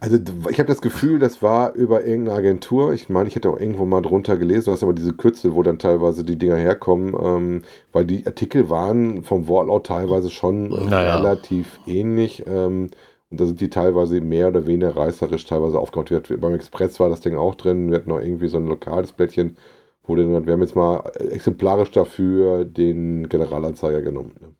Also 0.00 0.16
ich 0.50 0.58
habe 0.60 0.68
das 0.68 0.80
Gefühl, 0.80 1.18
das 1.18 1.42
war 1.42 1.72
über 1.74 2.04
irgendeine 2.04 2.38
Agentur. 2.38 2.92
Ich 2.92 3.08
meine, 3.08 3.28
ich 3.28 3.34
hätte 3.36 3.50
auch 3.50 3.58
irgendwo 3.58 3.84
mal 3.84 4.00
drunter 4.02 4.36
gelesen, 4.36 4.66
du 4.66 4.72
hast 4.72 4.82
aber 4.84 4.92
diese 4.92 5.12
Kürzel, 5.14 5.54
wo 5.54 5.62
dann 5.62 5.78
teilweise 5.78 6.24
die 6.24 6.36
Dinger 6.38 6.56
herkommen, 6.56 7.14
ähm, 7.20 7.62
weil 7.92 8.04
die 8.06 8.24
Artikel 8.26 8.70
waren 8.70 9.22
vom 9.24 9.48
Wortlaut 9.48 9.86
teilweise 9.86 10.30
schon 10.30 10.72
äh, 10.72 10.84
Naja. 10.84 11.16
relativ 11.16 11.80
ähnlich. 11.86 12.44
Ähm, 12.46 12.90
Und 13.30 13.40
da 13.40 13.44
sind 13.46 13.60
die 13.60 13.70
teilweise 13.70 14.20
mehr 14.20 14.48
oder 14.48 14.66
weniger 14.66 14.96
reißerisch 14.96 15.44
teilweise 15.46 15.78
aufgebaut. 15.78 16.28
Beim 16.40 16.54
Express 16.54 16.98
war 17.00 17.10
das 17.10 17.20
Ding 17.20 17.36
auch 17.36 17.54
drin. 17.56 17.90
Wir 17.90 17.98
hatten 17.98 18.08
noch 18.10 18.20
irgendwie 18.20 18.48
so 18.48 18.56
ein 18.58 18.66
lokales 18.66 19.12
Blättchen, 19.12 19.56
wo 20.04 20.16
dann, 20.16 20.46
wir 20.46 20.52
haben 20.54 20.62
jetzt 20.62 20.76
mal 20.76 21.10
exemplarisch 21.18 21.90
dafür 21.90 22.64
den 22.64 23.28
Generalanzeiger 23.28 24.00
genommen. 24.02 24.34
Ne? 24.40 24.54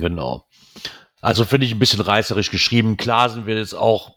Genau. 0.00 0.44
Also 1.20 1.44
finde 1.44 1.66
ich 1.66 1.72
ein 1.72 1.80
bisschen 1.80 2.00
reißerisch 2.00 2.50
geschrieben. 2.50 2.96
Klar 2.96 3.28
sind 3.28 3.46
wir 3.46 3.56
jetzt 3.56 3.74
auch, 3.74 4.16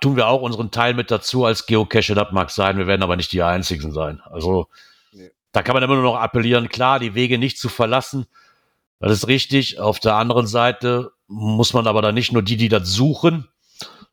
tun 0.00 0.16
wir 0.16 0.26
auch 0.26 0.42
unseren 0.42 0.72
Teil 0.72 0.94
mit 0.94 1.10
dazu 1.10 1.44
als 1.44 1.66
Geocache, 1.66 2.14
das 2.14 2.32
mag 2.32 2.50
sein. 2.50 2.78
Wir 2.78 2.88
werden 2.88 3.02
aber 3.02 3.16
nicht 3.16 3.30
die 3.32 3.42
Einzigen 3.42 3.92
sein. 3.92 4.20
Also 4.24 4.66
nee. 5.12 5.30
da 5.52 5.62
kann 5.62 5.74
man 5.74 5.84
immer 5.84 5.94
nur 5.94 6.02
noch 6.02 6.16
appellieren, 6.16 6.68
klar, 6.68 6.98
die 6.98 7.14
Wege 7.14 7.38
nicht 7.38 7.58
zu 7.58 7.68
verlassen. 7.68 8.26
Das 8.98 9.12
ist 9.12 9.28
richtig. 9.28 9.78
Auf 9.78 10.00
der 10.00 10.14
anderen 10.14 10.46
Seite 10.48 11.12
muss 11.28 11.74
man 11.74 11.86
aber 11.86 12.02
dann 12.02 12.14
nicht 12.14 12.32
nur 12.32 12.42
die, 12.42 12.56
die 12.56 12.68
das 12.68 12.88
suchen, 12.88 13.48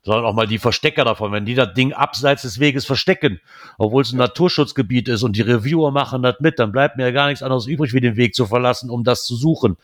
sondern 0.04 0.26
auch 0.26 0.34
mal 0.34 0.48
die 0.48 0.60
Verstecker 0.60 1.06
davon. 1.06 1.32
Wenn 1.32 1.46
die 1.46 1.56
das 1.56 1.74
Ding 1.74 1.94
abseits 1.94 2.44
des 2.44 2.60
Weges 2.60 2.86
verstecken, 2.86 3.40
obwohl 3.78 4.04
es 4.04 4.12
ein 4.12 4.18
Naturschutzgebiet 4.18 5.08
ist 5.08 5.24
und 5.24 5.36
die 5.36 5.42
Reviewer 5.42 5.92
machen 5.92 6.22
das 6.22 6.40
mit, 6.42 6.60
dann 6.60 6.72
bleibt 6.72 6.98
mir 6.98 7.06
ja 7.06 7.12
gar 7.12 7.28
nichts 7.28 7.42
anderes 7.42 7.66
übrig, 7.66 7.94
wie 7.94 8.02
den 8.02 8.18
Weg 8.18 8.36
zu 8.36 8.46
verlassen, 8.46 8.90
um 8.90 9.04
das 9.04 9.26
zu 9.26 9.36
suchen. 9.36 9.78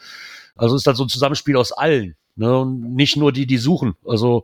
Also 0.60 0.76
ist 0.76 0.86
das 0.86 0.98
so 0.98 1.06
ein 1.06 1.10
Zusammenspiel 1.10 1.58
aus 1.58 1.72
allen. 1.72 2.16
Ne? 2.36 2.60
Und 2.60 2.94
nicht 2.96 3.18
nur 3.18 3.32
die, 3.32 3.48
die 3.48 3.58
suchen. 3.58 3.96
Also 4.06 4.44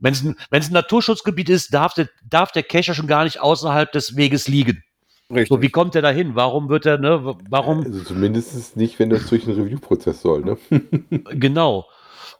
wenn 0.00 0.12
es 0.12 0.22
ein, 0.24 0.36
ein 0.50 0.62
Naturschutzgebiet 0.70 1.48
ist, 1.48 1.74
darf 1.74 1.94
der, 1.94 2.08
darf 2.28 2.52
der 2.52 2.62
Cacher 2.62 2.94
schon 2.94 3.06
gar 3.06 3.24
nicht 3.24 3.40
außerhalb 3.40 3.90
des 3.90 4.16
Weges 4.16 4.48
liegen. 4.48 4.82
Richtig. 5.30 5.48
So, 5.48 5.60
wie 5.60 5.68
kommt 5.68 5.94
der 5.94 6.02
da 6.02 6.10
hin? 6.10 6.34
Warum 6.34 6.68
wird 6.68 6.86
er, 6.86 6.98
ne, 6.98 7.36
warum? 7.50 7.84
Also 7.84 8.02
zumindest 8.02 8.76
nicht, 8.76 8.98
wenn 8.98 9.10
das 9.10 9.26
durch 9.26 9.46
einen 9.46 9.60
Review-Prozess 9.60 10.22
soll, 10.22 10.42
ne? 10.42 10.56
genau. 11.30 11.86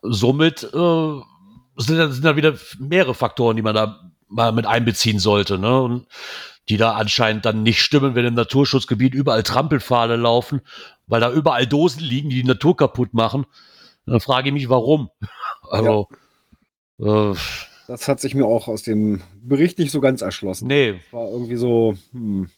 Somit 0.01 0.63
äh, 0.63 1.21
sind, 1.77 2.13
sind 2.13 2.25
da 2.25 2.37
wieder 2.37 2.55
mehrere 2.79 3.15
Faktoren, 3.15 3.57
die 3.57 3.63
man 3.63 3.75
da 3.75 4.11
mal 4.29 4.53
mit 4.53 4.67
einbeziehen 4.67 5.19
sollte, 5.19 5.59
ne? 5.59 5.83
Und 5.83 6.07
die 6.69 6.77
da 6.77 6.93
anscheinend 6.93 7.45
dann 7.45 7.63
nicht 7.63 7.81
stimmen, 7.81 8.15
wenn 8.15 8.25
im 8.25 8.35
Naturschutzgebiet 8.35 9.15
überall 9.15 9.43
Trampelpfade 9.43 10.17
laufen, 10.17 10.61
weil 11.07 11.21
da 11.21 11.33
überall 11.33 11.67
Dosen 11.67 12.03
liegen, 12.03 12.31
die 12.31 12.43
die 12.43 12.49
Natur 12.49 12.77
kaputt 12.77 13.15
machen. 13.15 13.47
Dann 14.07 14.21
frage 14.21 14.49
ich 14.49 14.55
mich, 14.55 14.69
warum. 14.69 15.11
Also, 15.71 16.09
ja. 16.97 17.33
äh, 17.33 17.37
das 17.89 18.09
hat 18.09 18.21
sich 18.21 18.35
mir 18.35 18.47
auch 18.47 18.69
aus 18.69 18.83
dem 18.83 19.23
Bericht 19.43 19.79
nicht 19.79 19.91
so 19.91 20.01
ganz 20.01 20.23
erschlossen. 20.23 20.67
Nee. 20.67 20.95
Das 20.95 21.13
war 21.13 21.29
irgendwie 21.29 21.57
so, 21.57 21.95
hm. 22.13 22.49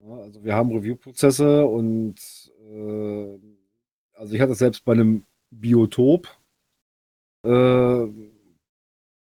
ja, 0.00 0.14
also 0.16 0.44
wir 0.44 0.54
haben 0.54 0.70
Review-Prozesse 0.70 1.64
und 1.64 2.16
äh, 2.70 3.38
also 4.14 4.34
ich 4.34 4.40
hatte 4.40 4.54
selbst 4.54 4.84
bei 4.84 4.92
einem 4.92 5.24
Biotop, 5.50 6.28
äh, 7.44 8.06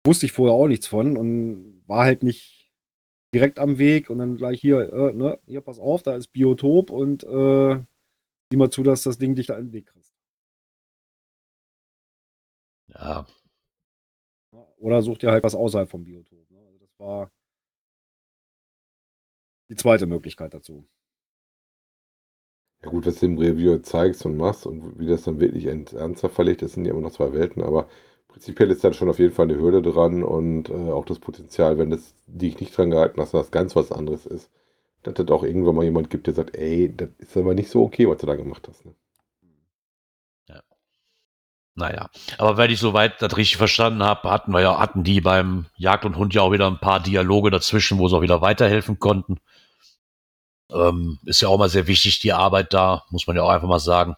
wusste 0.03 0.25
ich 0.25 0.31
vorher 0.31 0.55
auch 0.55 0.67
nichts 0.67 0.87
von 0.87 1.17
und 1.17 1.83
war 1.87 2.05
halt 2.05 2.21
nicht 2.23 2.56
direkt 3.37 3.59
am 3.59 3.77
Weg 3.77 4.09
und 4.09 4.17
dann 4.17 4.35
gleich 4.37 4.59
hier, 4.59 4.91
äh, 4.91 5.13
ne, 5.13 5.39
hier, 5.45 5.61
pass 5.61 5.77
auf, 5.79 6.01
da 6.01 6.15
ist 6.15 6.29
Biotop 6.29 6.89
und 6.89 7.23
äh, 7.23 7.79
sieh 8.49 8.57
mal 8.57 8.71
zu, 8.71 8.81
dass 8.83 9.03
das 9.03 9.19
Ding 9.19 9.35
dich 9.35 9.47
da 9.47 9.57
in 9.57 9.67
den 9.67 9.73
Weg 9.73 9.85
kriegst. 9.87 10.15
Ja. 12.87 13.27
Oder 14.77 15.01
sucht 15.03 15.21
ihr 15.23 15.31
halt 15.31 15.43
was 15.43 15.53
außerhalb 15.55 15.89
vom 15.89 16.03
Biotop. 16.03 16.49
Ne? 16.49 16.59
Also 16.65 16.79
das 16.79 16.99
war 16.99 17.31
die 19.69 19.75
zweite 19.75 20.07
Möglichkeit 20.07 20.53
dazu. 20.53 20.87
Ja 22.81 22.89
gut, 22.89 23.05
was 23.05 23.19
du 23.19 23.27
im 23.27 23.37
Review 23.37 23.77
zeigst 23.79 24.25
und 24.25 24.37
machst 24.37 24.65
und 24.65 24.97
wie 24.99 25.07
das 25.07 25.23
dann 25.23 25.39
wirklich 25.39 25.65
ernsthaft 25.65 26.35
verlegt 26.35 26.61
das 26.61 26.73
sind 26.73 26.85
ja 26.85 26.91
immer 26.91 27.01
noch 27.01 27.11
zwei 27.11 27.33
Welten, 27.33 27.61
aber 27.63 27.89
prinzipiell 28.37 28.69
ist 28.69 28.83
dann 28.83 28.93
schon 28.93 29.09
auf 29.09 29.17
jeden 29.17 29.33
Fall 29.33 29.45
eine 29.45 29.57
Hürde 29.57 29.81
dran 29.81 30.23
und 30.23 30.69
äh, 30.69 30.91
auch 30.91 31.05
das 31.05 31.17
Potenzial, 31.17 31.79
wenn 31.79 31.89
das 31.89 32.13
dich 32.27 32.59
nicht 32.59 32.77
dran 32.77 32.91
gehalten 32.91 33.19
hast, 33.19 33.33
dass 33.33 33.45
das 33.45 33.51
ganz 33.51 33.75
was 33.75 33.91
anderes 33.91 34.27
ist, 34.27 34.51
dass 35.01 35.15
das 35.15 35.27
auch 35.29 35.41
irgendwann 35.43 35.73
mal 35.73 35.83
jemand 35.83 36.11
gibt, 36.11 36.27
der 36.27 36.35
sagt, 36.35 36.55
ey, 36.55 36.93
das 36.95 37.09
ist 37.17 37.35
aber 37.35 37.55
nicht 37.55 37.71
so 37.71 37.81
okay, 37.81 38.07
was 38.07 38.19
du 38.19 38.27
da 38.27 38.35
gemacht 38.35 38.67
hast. 38.67 38.85
Ne? 38.85 38.93
Naja, 41.73 42.09
aber 42.37 42.57
wenn 42.57 42.69
ich 42.71 42.79
soweit 42.79 43.21
das 43.21 43.37
richtig 43.37 43.57
verstanden 43.57 44.03
habe, 44.03 44.29
hatten 44.29 44.51
wir 44.51 44.61
ja, 44.61 44.79
hatten 44.79 45.03
die 45.03 45.21
beim 45.21 45.65
Jagd 45.75 46.05
und 46.05 46.17
Hund 46.17 46.33
ja 46.35 46.43
auch 46.43 46.51
wieder 46.51 46.67
ein 46.67 46.79
paar 46.79 46.99
Dialoge 46.99 47.49
dazwischen, 47.49 47.97
wo 47.97 48.07
sie 48.07 48.17
auch 48.17 48.21
wieder 48.21 48.41
weiterhelfen 48.41 48.99
konnten. 48.99 49.37
Ähm, 50.71 51.19
ist 51.25 51.41
ja 51.41 51.47
auch 51.47 51.57
mal 51.57 51.69
sehr 51.69 51.87
wichtig, 51.87 52.19
die 52.19 52.33
Arbeit 52.33 52.73
da, 52.73 53.03
muss 53.09 53.25
man 53.25 53.35
ja 53.35 53.43
auch 53.43 53.49
einfach 53.49 53.67
mal 53.67 53.79
sagen. 53.79 54.15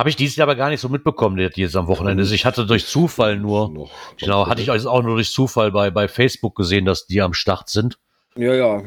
Habe 0.00 0.08
ich 0.08 0.16
dieses 0.16 0.36
Jahr 0.36 0.48
aber 0.48 0.56
gar 0.56 0.70
nicht 0.70 0.80
so 0.80 0.88
mitbekommen, 0.88 1.36
jetzt 1.38 1.76
am 1.76 1.86
Wochenende. 1.86 2.22
Ich 2.22 2.46
hatte 2.46 2.64
durch 2.64 2.86
Zufall 2.86 3.36
nur, 3.36 3.90
genau, 4.18 4.46
hatte 4.46 4.62
ich 4.62 4.70
auch 4.70 5.02
nur 5.02 5.16
durch 5.16 5.30
Zufall 5.30 5.72
bei, 5.72 5.90
bei 5.90 6.08
Facebook 6.08 6.56
gesehen, 6.56 6.86
dass 6.86 7.06
die 7.06 7.20
am 7.20 7.34
Start 7.34 7.68
sind. 7.68 7.98
Ja, 8.34 8.54
ja. 8.54 8.82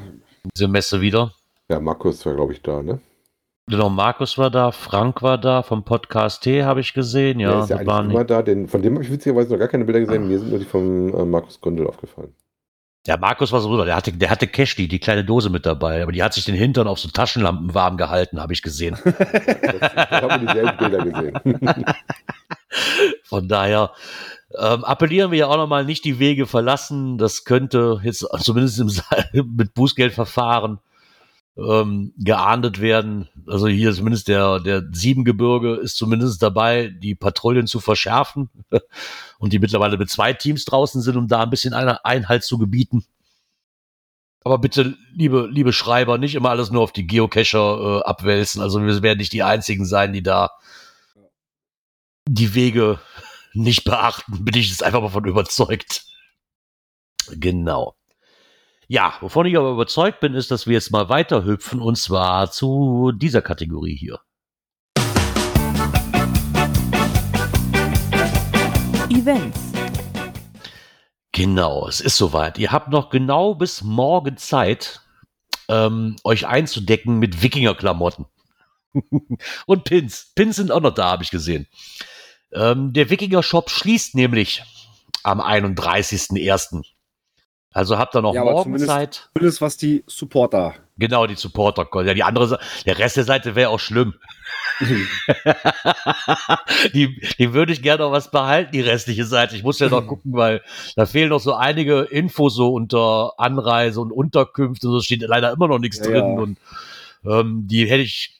Diese 0.56 0.68
Messe 0.68 1.02
wieder. 1.02 1.32
Ja, 1.70 1.80
Markus 1.80 2.26
war, 2.26 2.34
glaube 2.34 2.54
ich, 2.54 2.64
da, 2.64 2.82
ne? 2.82 3.00
Genau, 3.68 3.90
Markus 3.90 4.40
war 4.40 4.50
da, 4.50 4.72
Frank 4.72 5.22
war 5.22 5.38
da, 5.38 5.62
vom 5.62 5.84
Podcast 5.84 6.42
T 6.42 6.64
habe 6.64 6.80
ich 6.80 6.96
gesehen. 6.96 7.40
Ja, 7.40 7.52
der 7.52 7.60
ist 7.60 7.70
ja 7.70 7.76
eigentlich 7.78 8.12
immer 8.16 8.26
da. 8.26 8.42
Den, 8.42 8.68
von 8.68 8.82
dem 8.82 8.96
habe 8.96 9.04
ich 9.04 9.12
witzigerweise 9.12 9.52
noch 9.52 9.60
gar 9.60 9.68
keine 9.68 9.86
Bilder 9.86 10.00
gesehen. 10.00 10.28
Mir 10.28 10.40
sind 10.40 10.50
nur 10.50 10.58
die 10.58 10.66
von 10.66 11.14
äh, 11.14 11.26
Markus 11.26 11.62
Gründel 11.62 11.86
aufgefallen. 11.86 12.34
Ja, 13.06 13.18
Markus 13.18 13.52
war 13.52 13.60
so 13.60 13.84
der 13.84 13.96
hatte, 13.96 14.14
der 14.14 14.30
hatte 14.30 14.48
Cashly, 14.48 14.88
die 14.88 15.00
kleine 15.00 15.26
Dose 15.26 15.50
mit 15.50 15.66
dabei, 15.66 16.02
aber 16.04 16.14
die 16.14 16.24
hat 16.24 16.34
sich 16.34 16.46
den 16.46 16.56
Hintern 16.56 16.88
auf 16.88 17.00
so 17.00 17.10
Taschenlampen 17.10 17.74
warm 17.74 17.98
gehalten, 17.98 18.40
habe 18.40 18.54
ich 18.54 18.62
gesehen. 18.62 18.98
das, 19.04 19.14
ich 19.20 20.22
habe 20.22 20.40
dieselben 20.40 20.78
Bilder 20.78 21.04
gesehen. 21.04 21.86
Von 23.24 23.50
daher 23.50 23.92
ähm, 24.58 24.86
appellieren 24.86 25.32
wir 25.32 25.40
ja 25.40 25.48
auch 25.48 25.58
nochmal 25.58 25.84
nicht 25.84 26.06
die 26.06 26.20
Wege 26.20 26.46
verlassen. 26.46 27.18
Das 27.18 27.44
könnte 27.44 28.00
jetzt 28.04 28.26
zumindest 28.40 28.80
im, 28.80 28.92
mit 29.58 29.74
Bußgeldverfahren 29.74 30.80
ähm, 31.58 32.14
geahndet 32.18 32.82
werden. 32.82 33.30
Also 33.48 33.68
hier 33.68 33.94
zumindest 33.94 34.28
der, 34.28 34.60
der 34.60 34.84
Siebengebirge 34.92 35.76
ist 35.76 35.98
zumindest 35.98 36.42
dabei, 36.42 36.88
die 36.88 37.16
Patrouillen 37.16 37.68
zu 37.68 37.80
verschärfen 37.80 38.50
und 39.40 39.54
die 39.54 39.60
mittlerweile 39.60 39.98
mit 39.98 40.10
zwei 40.10 40.34
Teams 40.34 40.66
draußen 40.66 41.02
sind, 41.02 41.16
um 41.16 41.28
da 41.28 41.44
ein 41.44 41.50
bisschen 41.50 41.74
Einhalt 41.74 42.44
zu 42.44 42.58
gebieten. 42.58 43.06
Aber 44.44 44.58
bitte, 44.58 44.98
liebe, 45.14 45.48
liebe 45.50 45.72
Schreiber, 45.72 46.18
nicht 46.18 46.36
immer 46.36 46.50
alles 46.50 46.70
nur 46.70 46.82
auf 46.82 46.92
die 46.92 47.08
Geocacher 47.08 48.02
äh, 48.02 48.04
abwälzen. 48.04 48.62
Also 48.62 48.86
wir 48.86 49.02
werden 49.02 49.20
nicht 49.20 49.32
die 49.32 49.44
einzigen 49.44 49.86
sein, 49.86 50.12
die 50.12 50.24
da 50.24 50.52
die 52.28 52.54
Wege 52.54 53.00
nicht 53.54 53.84
beachten. 53.84 54.44
Bin 54.44 54.56
ich 54.56 54.70
jetzt 54.70 54.84
einfach 54.84 55.02
mal 55.02 55.10
von 55.10 55.26
überzeugt. 55.26 56.06
Genau. 57.30 57.96
Ja, 58.88 59.14
wovon 59.22 59.46
ich 59.46 59.58
aber 59.58 59.72
überzeugt 59.72 60.20
bin, 60.20 60.34
ist, 60.34 60.52
dass 60.52 60.68
wir 60.68 60.74
jetzt 60.74 60.92
mal 60.92 61.08
weiter 61.08 61.46
hüpfen 61.46 61.82
und 61.82 61.98
zwar 61.98 62.52
zu 62.52 63.12
dieser 63.14 63.42
Kategorie 63.42 63.96
hier. 63.96 64.20
Events. 69.10 69.60
Genau, 71.32 71.88
es 71.88 72.02
ist 72.02 72.18
soweit. 72.18 72.60
Ihr 72.60 72.72
habt 72.72 72.90
noch 72.90 73.10
genau 73.10 73.56
bis 73.56 73.82
morgen 73.82 74.38
Zeit, 74.38 75.02
ähm, 75.70 76.18
euch 76.24 76.46
einzudecken 76.46 77.20
mit 77.20 77.42
Wikinger-Klamotten. 77.42 78.26
und 79.66 79.84
Pins. 79.86 80.32
Pins 80.36 80.58
sind 80.58 80.72
auch 80.72 80.82
noch 80.82 80.94
da, 80.94 81.12
habe 81.12 81.24
ich 81.24 81.32
gesehen. 81.32 81.68
Ähm, 82.52 82.94
der 82.94 83.10
Wikinger-Shop 83.10 83.70
schließt 83.70 84.14
nämlich 84.14 84.64
am 85.24 85.40
31.01. 85.42 86.84
Also 87.74 87.98
habt 87.98 88.16
ihr 88.16 88.22
noch 88.22 88.36
ja, 88.36 88.44
morgen 88.44 88.78
Zeit. 88.78 89.30
Zumindest 89.34 89.62
was 89.62 89.78
die 89.78 90.04
Supporter. 90.06 90.76
Genau, 90.98 91.26
die 91.26 91.36
Supporter. 91.36 91.88
Ja, 92.04 92.14
die 92.14 92.24
andere, 92.24 92.60
der 92.86 93.00
Rest 93.00 93.18
der 93.18 93.24
Seite 93.24 93.56
wäre 93.56 93.72
auch 93.72 93.80
schlimm. 93.80 94.14
die, 96.94 97.20
die 97.40 97.54
würde 97.54 97.74
ich 97.74 97.82
gerne 97.82 98.04
noch 98.04 98.12
was 98.12 98.30
behalten, 98.30 98.74
die 98.74 98.82
restliche 98.82 99.26
Seite. 99.26 99.56
Ich 99.56 99.64
muss 99.64 99.80
ja 99.80 99.90
noch 99.90 100.06
gucken, 100.06 100.34
weil 100.34 100.62
da 100.96 101.08
fehlen 101.08 101.30
noch 101.30 101.40
so 101.40 101.56
einige 101.56 102.02
Infos 102.02 102.54
so 102.54 102.72
unter 102.74 103.34
Anreise 103.38 104.02
und 104.02 104.12
Unterkünfte. 104.12 104.88
So 104.88 105.02
steht 105.02 105.22
leider 105.22 105.52
immer 105.52 105.68
noch 105.68 105.80
nichts 105.80 105.98
ja, 105.98 106.06
drin. 106.06 106.26
Ja. 106.26 106.42
Und 106.42 106.58
ähm, 107.26 107.68
die 107.68 107.88
hätte 107.88 108.04
ich 108.04 108.40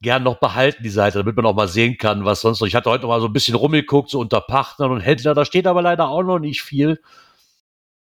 gern 0.00 0.22
noch 0.22 0.38
behalten, 0.38 0.82
die 0.82 0.88
Seite, 0.88 1.18
damit 1.18 1.36
man 1.36 1.46
auch 1.46 1.54
mal 1.54 1.68
sehen 1.68 1.98
kann, 1.98 2.24
was 2.24 2.40
sonst 2.40 2.60
noch. 2.60 2.66
Ich 2.66 2.74
hatte 2.74 2.90
heute 2.90 3.02
noch 3.02 3.10
mal 3.10 3.20
so 3.20 3.26
ein 3.26 3.32
bisschen 3.32 3.54
rumgeguckt, 3.54 4.08
so 4.10 4.20
unter 4.20 4.40
Partnern 4.40 4.90
und 4.90 5.00
Händler. 5.00 5.34
Da 5.34 5.44
steht 5.44 5.66
aber 5.66 5.82
leider 5.82 6.08
auch 6.08 6.22
noch 6.22 6.38
nicht 6.38 6.62
viel. 6.62 6.98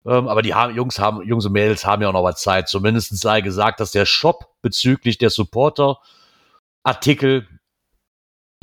Ähm, 0.08 0.26
aber 0.26 0.40
die 0.40 0.54
haben, 0.54 0.74
Jungs 0.74 0.98
haben, 0.98 1.22
Jungs 1.22 1.44
und 1.44 1.52
Mädels 1.52 1.84
haben 1.84 2.00
ja 2.00 2.08
auch 2.08 2.14
noch 2.14 2.24
was 2.24 2.40
Zeit. 2.40 2.66
Zumindest 2.68 3.14
sei 3.18 3.42
gesagt, 3.42 3.78
dass 3.78 3.90
der 3.90 4.06
Shop 4.06 4.54
bezüglich 4.62 5.18
der 5.18 5.28
Supporter-Artikel, 5.28 7.46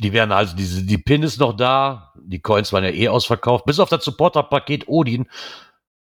die 0.00 0.12
werden 0.12 0.32
also, 0.32 0.56
diese, 0.56 0.82
die 0.82 0.98
Pin 0.98 1.22
ist 1.22 1.38
noch 1.38 1.56
da, 1.56 2.12
die 2.20 2.40
Coins 2.40 2.72
waren 2.72 2.82
ja 2.82 2.90
eh 2.90 3.06
ausverkauft, 3.08 3.64
bis 3.64 3.78
auf 3.78 3.88
das 3.88 4.02
Supporter-Paket 4.04 4.88
Odin, 4.88 5.28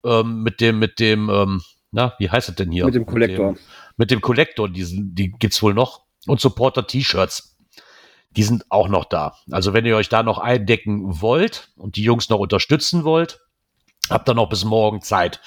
ähm, 0.05 0.41
mit 0.41 0.61
dem, 0.61 0.79
mit 0.79 1.01
dem, 1.01 1.29
ähm, 1.29 1.61
na, 1.91 2.13
wie 2.17 2.29
heißt 2.29 2.47
es 2.47 2.55
denn 2.55 2.71
hier? 2.71 2.86
Mit 2.86 2.95
dem 2.95 3.05
Kollektor. 3.05 3.57
Mit 3.97 4.11
dem 4.11 4.21
Kollektor, 4.21 4.69
diesen, 4.69 5.15
die 5.15 5.31
gibt's 5.31 5.61
wohl 5.61 5.73
noch. 5.73 6.05
Und 6.27 6.39
Supporter-T-Shirts. 6.39 7.57
die 8.31 8.43
sind 8.43 8.63
auch 8.69 8.88
noch 8.88 9.03
da. 9.05 9.36
Also 9.51 9.73
wenn 9.73 9.86
ihr 9.86 9.97
euch 9.97 10.07
da 10.09 10.23
noch 10.23 10.39
eindecken 10.39 11.21
wollt 11.21 11.71
und 11.75 11.97
die 11.97 12.03
Jungs 12.03 12.29
noch 12.29 12.39
unterstützen 12.39 13.03
wollt, 13.03 13.45
habt 14.10 14.30
ihr 14.30 14.34
noch 14.34 14.49
bis 14.49 14.64
morgen 14.66 15.01
Zeit. 15.01 15.41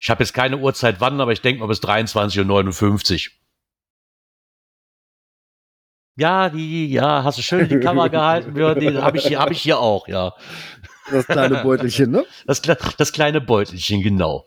Ich 0.00 0.10
habe 0.10 0.22
jetzt 0.22 0.32
keine 0.32 0.58
Uhrzeit 0.58 1.00
wann, 1.00 1.20
aber 1.20 1.32
ich 1.32 1.40
denke 1.40 1.60
mal 1.60 1.66
bis 1.66 1.80
23.59 1.82 3.28
Uhr. 3.28 3.32
Ja, 6.16 6.48
die, 6.50 6.86
ja, 6.90 7.22
hast 7.22 7.38
du 7.38 7.42
schön 7.42 7.68
die 7.68 7.78
Kamera 7.80 8.08
gehalten, 8.08 8.56
ja, 8.58 8.74
die 8.74 8.96
habe 8.98 9.18
ich, 9.18 9.26
hier- 9.26 9.38
hab 9.38 9.50
ich 9.50 9.60
hier 9.62 9.78
auch, 9.78 10.08
ja. 10.08 10.34
Das 11.10 11.26
kleine 11.26 11.62
Beutelchen, 11.62 12.10
ne? 12.10 12.26
Das, 12.46 12.60
das 12.60 13.12
kleine 13.12 13.40
Beutelchen, 13.40 14.02
genau. 14.02 14.46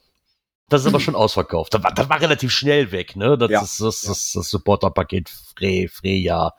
Das 0.69 0.81
ist 0.81 0.87
aber 0.87 0.99
schon 0.99 1.15
ausverkauft. 1.15 1.73
Das 1.73 1.81
war, 1.83 1.93
das 1.93 2.09
war 2.09 2.19
relativ 2.21 2.51
schnell 2.51 2.91
weg, 2.91 3.15
ne? 3.15 3.37
Das 3.37 3.49
Ja. 3.49 3.61
ist 3.61 3.79
das, 3.81 4.01
das, 4.01 4.31
das 4.33 4.49
Supporter-Paket 4.49 5.29
Fre, 5.29 5.87
Freja. 5.87 6.53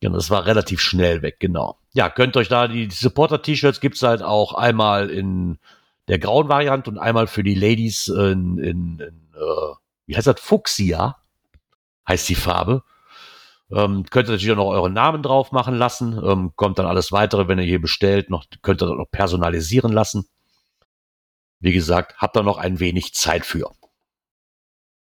Genau, 0.00 0.16
das 0.16 0.28
war 0.30 0.44
relativ 0.46 0.80
schnell 0.80 1.22
weg, 1.22 1.36
genau. 1.40 1.78
Ja, 1.94 2.10
könnt 2.10 2.36
euch 2.36 2.48
da 2.48 2.66
die, 2.68 2.90
Supporter-T-Shirts 2.90 3.80
gibt's 3.80 4.02
halt 4.02 4.20
auch 4.20 4.54
einmal 4.54 5.10
in 5.10 5.58
der 6.08 6.18
grauen 6.18 6.48
Variante 6.48 6.90
und 6.90 6.98
einmal 6.98 7.28
für 7.28 7.44
die 7.44 7.54
Ladies 7.54 8.08
in, 8.08 8.58
in, 8.58 8.98
in 8.98 9.30
äh, 9.34 9.74
wie 10.06 10.16
heißt 10.16 10.26
das? 10.26 10.40
Fuchsia 10.40 11.16
heißt 12.08 12.28
die 12.28 12.34
Farbe. 12.34 12.82
Ähm, 13.70 14.04
könnt 14.10 14.28
ihr 14.28 14.32
natürlich 14.32 14.52
auch 14.52 14.56
noch 14.56 14.70
euren 14.70 14.92
Namen 14.92 15.22
drauf 15.22 15.52
machen 15.52 15.76
lassen. 15.76 16.20
Ähm, 16.22 16.52
kommt 16.56 16.78
dann 16.78 16.86
alles 16.86 17.12
weitere, 17.12 17.48
wenn 17.48 17.58
ihr 17.58 17.64
hier 17.64 17.80
bestellt, 17.80 18.28
noch, 18.28 18.44
könnt 18.60 18.82
ihr 18.82 18.86
das 18.86 18.96
noch 18.96 19.10
personalisieren 19.10 19.92
lassen. 19.92 20.28
Wie 21.60 21.72
gesagt, 21.72 22.18
habt 22.18 22.36
da 22.36 22.42
noch 22.42 22.58
ein 22.58 22.80
wenig 22.80 23.14
Zeit 23.14 23.46
für. 23.46 23.70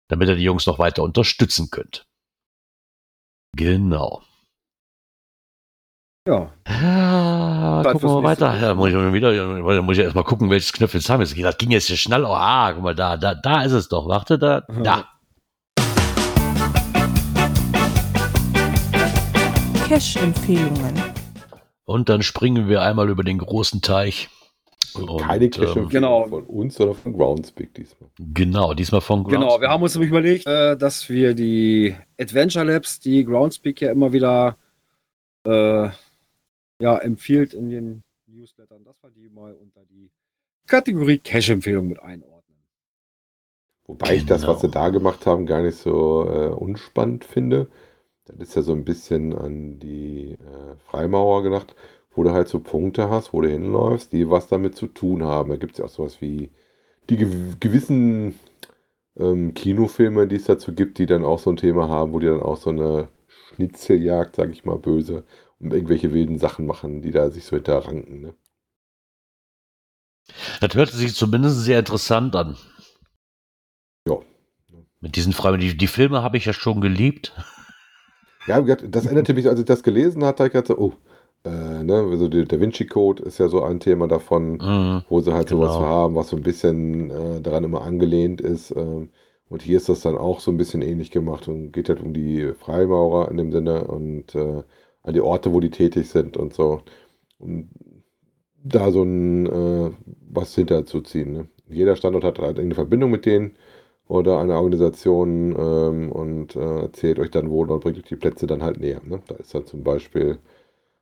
Damit 0.10 0.28
ihr 0.28 0.36
die 0.36 0.44
Jungs 0.44 0.66
noch 0.66 0.80
weiter 0.80 1.04
unterstützen 1.04 1.70
könnt. 1.70 2.06
Genau. 3.56 4.24
Ja. 6.28 6.52
Ah, 6.66 7.82
Zeit 7.84 7.94
gucken 7.94 8.10
wir 8.10 8.22
mal 8.22 8.24
weiter. 8.30 8.56
Ja, 8.62 8.76
muss 8.76 8.90
ich 8.90 8.94
mal 8.94 9.12
wieder, 9.12 9.34
ja, 9.34 9.82
muss 9.82 9.98
ich 9.98 10.04
erst 10.04 10.14
mal 10.16 10.22
gucken, 10.24 10.52
welches 10.52 10.72
Knöpfchen 10.72 11.00
jetzt 11.00 11.10
haben 11.10 11.20
wir. 11.28 11.44
Das 11.44 11.58
ging 11.58 11.72
jetzt 11.72 11.88
hier 11.88 11.98
schnell. 11.98 12.24
Oh, 12.26 12.28
ah, 12.36 12.72
guck 12.74 12.84
mal, 12.84 12.94
da, 12.94 13.18
da, 13.18 13.34
da 13.34 13.64
ist 13.64 13.72
es 13.72 13.90
doch. 13.90 14.08
Warte, 14.08 14.38
da, 14.38 14.62
Mhm. 14.70 14.84
da. 14.84 15.06
Cash-Empfehlungen. 19.88 21.02
Und 21.86 22.08
dann 22.10 22.22
springen 22.22 22.68
wir 22.70 22.84
einmal 22.84 23.10
über 23.10 23.24
den 23.24 23.40
großen 23.40 23.82
Teich. 23.82 24.30
Und 24.94 25.10
Und, 25.10 25.22
keine 25.22 25.46
ähm, 25.46 25.52
Cash 25.52 25.74
Genau. 25.90 26.28
von 26.28 26.44
uns, 26.44 26.76
sondern 26.76 26.98
von 26.98 27.14
Groundspeak 27.14 27.74
diesmal. 27.74 28.10
Genau, 28.20 28.74
diesmal 28.76 29.02
von 29.02 29.24
Genau, 29.24 29.40
Groundspeak. 29.40 29.62
wir 29.62 29.70
haben 29.70 29.82
uns 29.84 29.96
nämlich 29.96 30.10
überlegt, 30.12 30.46
äh, 30.46 30.78
dass 30.78 31.10
wir 31.10 31.34
die 31.34 31.96
Adventure 32.20 32.66
Labs, 32.66 33.00
die 33.00 33.26
Groundspeak 33.26 33.82
ja 33.82 33.92
immer 33.92 34.14
wieder 34.14 34.58
äh, 35.46 35.90
ja, 36.82 36.98
empfiehlt 36.98 37.54
in 37.54 37.70
den 37.70 38.04
Newslettern, 38.28 38.84
dass 38.84 39.02
wir 39.04 39.12
die 39.12 39.30
mal 39.30 39.54
unter 39.56 39.86
die 39.86 40.12
Kategorie 40.68 41.20
Cash-Empfehlung 41.20 41.88
mit 41.88 42.00
einordnen. 42.02 42.58
Wobei 43.88 44.16
ich 44.16 44.26
das, 44.26 44.42
Genau. 44.44 44.48
was 44.48 44.62
sie 44.62 44.70
da 44.70 44.90
gemacht 44.90 45.26
haben, 45.26 45.46
gar 45.46 45.62
nicht 45.62 45.78
so 45.78 46.26
äh, 46.30 46.48
unspannend 46.50 47.26
finde. 47.26 47.68
Das 48.26 48.38
ist 48.50 48.56
ja 48.56 48.62
so 48.64 48.74
ein 48.74 48.86
bisschen 48.86 49.36
an 49.36 49.80
die 49.80 50.34
äh, 50.34 50.76
Freimaurer 50.88 51.44
gedacht, 51.44 51.76
wo 52.16 52.24
du 52.24 52.32
halt 52.32 52.48
so 52.50 52.60
Punkte 52.60 53.10
hast, 53.10 53.34
wo 53.34 53.42
du 53.42 53.50
hinläufst, 53.50 54.14
die 54.14 54.30
was 54.30 54.48
damit 54.48 54.76
zu 54.76 54.88
tun 54.88 55.24
haben. 55.24 55.50
Da 55.52 55.58
gibt 55.58 55.74
es 55.74 55.80
ja 55.80 55.86
auch 55.86 55.90
sowas 55.90 56.22
wie 56.22 56.52
die 57.10 57.18
gew 57.18 57.56
gewissen 57.60 58.36
ähm, 59.18 59.54
Kinofilme, 59.54 60.28
die 60.28 60.38
es 60.38 60.46
dazu 60.46 60.74
gibt, 60.74 60.98
die 61.00 61.06
dann 61.06 61.26
auch 61.26 61.40
so 61.40 61.50
ein 61.52 61.58
Thema 61.58 61.90
haben, 61.90 62.14
wo 62.14 62.20
die 62.20 62.28
dann 62.28 62.42
auch 62.42 62.58
so 62.58 62.70
eine 62.72 63.10
Schnitzeljagd, 63.56 64.36
sag 64.38 64.52
ich 64.52 64.66
mal, 64.66 64.78
böse, 64.80 65.24
um 65.62 65.72
irgendwelche 65.72 66.14
wilden 66.14 66.38
Sachen 66.40 66.66
machen, 66.66 67.02
die 67.02 67.12
da 67.12 67.30
sich 67.30 67.46
so 67.46 67.56
hinterranken. 67.56 68.22
Ne? 68.22 68.34
Das 70.60 70.76
hörte 70.76 70.96
sich 70.96 71.16
zumindest 71.16 71.60
sehr 71.64 71.80
interessant 71.80 72.36
an. 72.36 72.58
Ja. 74.08 74.20
Mit 75.00 75.16
diesen 75.16 75.34
Fragen. 75.34 75.60
Die, 75.60 75.76
die 75.76 75.88
Filme 75.88 76.22
habe 76.24 76.38
ich 76.38 76.46
ja 76.46 76.54
schon 76.54 76.82
geliebt. 76.82 77.34
Ja, 78.48 78.62
das 78.62 79.06
erinnerte 79.06 79.34
mich, 79.34 79.48
als 79.48 79.60
ich 79.60 79.66
das 79.66 79.84
gelesen 79.84 80.24
hatte, 80.24 80.46
ich 80.48 80.54
dachte, 80.54 80.80
oh, 80.80 80.94
äh, 81.44 81.84
ne, 81.84 81.96
also 82.10 82.28
der 82.28 82.46
Da 82.46 82.60
Vinci 82.60 82.86
Code 82.86 83.24
ist 83.24 83.38
ja 83.40 83.48
so 83.50 83.64
ein 83.64 83.80
Thema 83.80 84.08
davon, 84.08 84.54
Mhm. 84.54 85.04
wo 85.10 85.22
sie 85.22 85.34
halt 85.34 85.50
sowas 85.50 85.76
Genau. 85.76 85.86
haben, 85.86 86.16
was 86.16 86.30
so 86.30 86.38
ein 86.38 86.44
bisschen 86.44 87.10
äh, 87.12 87.42
daran 87.42 87.64
immer 87.64 87.82
angelehnt 87.84 88.42
ist. 88.42 88.72
Ähm, 88.76 89.10
und 89.50 89.62
hier 89.62 89.78
ist 89.78 89.90
das 89.90 90.02
dann 90.02 90.18
auch 90.18 90.40
so 90.40 90.50
ein 90.52 90.58
bisschen 90.58 90.82
ähnlich 90.82 91.12
gemacht 91.12 91.48
und 91.48 91.72
geht 91.72 91.90
halt 91.90 92.00
um 92.02 92.14
die 92.14 92.54
Freimaurer 92.54 93.30
in 93.30 93.38
dem 93.38 93.52
Sinne 93.52 93.84
und 93.86 94.34
äh, 94.36 94.64
an 95.04 95.14
die 95.14 95.22
Orte, 95.22 95.54
wo 95.54 95.60
die 95.60 95.70
tätig 95.70 96.10
sind 96.10 96.38
und 96.38 96.54
so. 96.54 96.82
Und 97.40 97.70
da 98.64 98.92
so 98.92 99.04
ein 99.04 99.46
äh, 99.48 99.92
was 100.30 100.56
hinterzuziehen. 100.56 101.34
Ne? 101.34 101.48
Jeder 101.70 101.96
Standort 101.96 102.24
hat 102.24 102.40
halt 102.40 102.60
eine 102.60 102.76
Verbindung 102.76 103.12
mit 103.12 103.26
denen 103.26 103.56
oder 104.08 104.40
eine 104.40 104.56
Organisation 104.56 105.56
ähm, 105.58 106.12
und 106.12 106.56
äh, 106.56 106.82
erzählt 106.82 107.20
euch 107.20 107.32
dann 107.32 107.50
wo 107.50 107.64
und 107.64 107.80
bringt 107.80 107.98
euch 107.98 108.04
die 108.04 108.16
Plätze 108.16 108.48
dann 108.48 108.64
halt 108.64 108.80
näher. 108.80 109.02
Ne? 109.04 109.22
Da 109.28 109.36
ist 109.36 109.56
dann 109.56 109.66
zum 109.66 109.84
Beispiel 109.84 110.38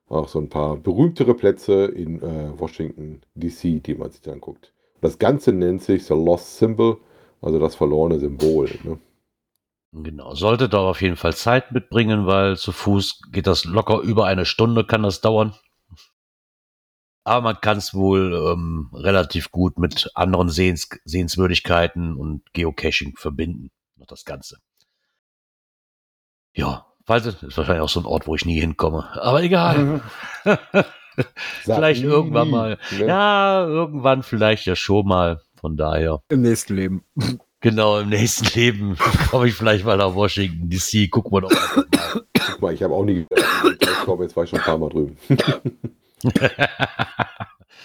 auch 0.08 0.28
so 0.28 0.40
ein 0.40 0.50
paar 0.50 0.78
berühmtere 0.78 1.34
Plätze 1.34 1.86
in 1.86 2.22
äh, 2.22 2.52
Washington 2.58 3.22
DC, 3.36 3.84
die 3.84 3.96
man 3.96 4.12
sich 4.12 4.22
dann 4.22 4.36
anguckt. 4.36 4.74
Das 5.02 5.20
Ganze 5.20 5.54
nennt 5.54 5.82
sich 5.82 6.06
The 6.06 6.14
Lost 6.14 6.58
Symbol, 6.58 6.98
also 7.42 7.60
das 7.60 7.76
verlorene 7.76 8.20
Symbol. 8.20 8.70
Ne? 8.84 9.00
Genau. 9.92 10.36
Solltet 10.36 10.74
aber 10.74 10.90
auf 10.90 11.02
jeden 11.02 11.16
Fall 11.16 11.36
Zeit 11.36 11.72
mitbringen, 11.72 12.28
weil 12.28 12.58
zu 12.58 12.72
Fuß 12.72 13.22
geht 13.32 13.48
das 13.48 13.66
locker 13.66 14.00
über 14.00 14.26
eine 14.26 14.46
Stunde, 14.46 14.86
kann 14.86 15.04
das 15.04 15.22
dauern. 15.22 15.56
Aber 17.24 17.42
man 17.42 17.62
kann 17.62 17.78
es 17.78 17.94
wohl 17.94 18.34
ähm, 18.34 18.90
relativ 18.94 19.52
gut 19.52 19.78
mit 19.78 20.10
anderen 20.16 20.50
Sehens 20.50 20.90
Sehenswürdigkeiten 21.06 22.16
und 22.16 22.54
Geocaching 22.54 23.16
verbinden. 23.18 23.72
Noch 23.96 24.08
das 24.08 24.26
Ganze. 24.26 24.58
Ja, 26.54 26.88
falls 27.06 27.26
es 27.26 27.44
ist 27.44 27.58
wahrscheinlich 27.58 27.84
auch 27.84 27.90
so 27.90 28.00
ein 28.00 28.06
Ort, 28.06 28.26
wo 28.28 28.36
ich 28.36 28.46
nie 28.46 28.60
hinkomme. 28.60 29.10
Aber 29.22 29.44
egal. 29.44 30.02
Vielleicht 31.64 32.04
irgendwann 32.04 32.50
mal. 32.50 32.78
ne? 32.92 33.06
Ja, 33.06 33.66
irgendwann 33.66 34.24
vielleicht 34.24 34.66
ja 34.66 34.76
schon 34.76 35.08
mal. 35.08 35.42
Von 35.56 35.76
daher. 35.76 36.22
Im 36.30 36.42
nächsten 36.42 36.76
Leben. 36.76 37.04
Genau, 37.62 38.00
im 38.00 38.10
nächsten 38.10 38.46
Leben 38.60 38.98
komme 39.30 39.48
ich 39.48 39.54
vielleicht 39.54 39.86
mal 39.86 39.98
nach 39.98 40.16
Washington 40.16 40.70
DC. 40.70 41.10
Gucken 41.12 41.32
wir 41.34 41.42
doch 41.42 41.52
mal. 41.52 41.86
Guck 42.52 42.62
mal, 42.62 42.74
ich 42.74 42.82
habe 42.84 42.94
auch 42.94 43.04
nie 43.04 43.26
gedacht, 43.30 43.78
ich 43.82 43.88
komme, 44.06 44.24
jetzt 44.24 44.36
war 44.36 44.44
ich 44.46 44.50
schon 44.50 44.60
ein 44.60 44.66
paar 44.66 44.78
Mal 44.78 44.90
drüben. 44.90 45.18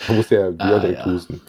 Da 0.06 0.12
muss 0.12 0.28
der 0.28 0.50
Björn 0.50 0.72
Ah, 0.72 0.78
direkt 0.80 0.98
ja. 0.98 1.06
husten. 1.06 1.40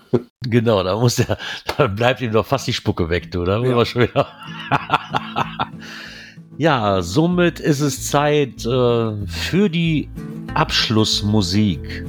Genau, 0.48 0.84
da 0.84 0.98
muss 0.98 1.16
der, 1.16 1.38
da 1.78 1.88
bleibt 1.88 2.22
ihm 2.22 2.32
doch 2.32 2.46
fast 2.46 2.68
die 2.68 2.74
Spucke 2.74 3.10
weg, 3.10 3.32
du. 3.32 3.44
Da 3.44 3.60
Ja. 3.60 3.78
ja. 3.78 3.86
schon 3.86 4.04
wieder. 4.04 4.28
ja, 6.58 7.02
somit 7.02 7.60
ist 7.60 7.82
es 7.82 8.10
Zeit 8.10 8.66
äh, 8.66 9.28
für 9.28 9.70
die 9.70 10.10
Abschlussmusik. 10.54 12.06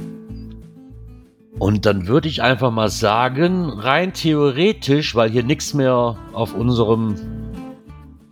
Und 1.59 1.85
dann 1.87 2.07
würde 2.07 2.27
ich 2.27 2.43
einfach 2.43 2.71
mal 2.71 2.89
sagen, 2.89 3.69
rein 3.69 4.13
theoretisch, 4.13 5.15
weil 5.15 5.29
hier 5.31 5.43
nichts 5.43 5.73
mehr 5.73 6.15
auf 6.33 6.53
unserem 6.53 7.15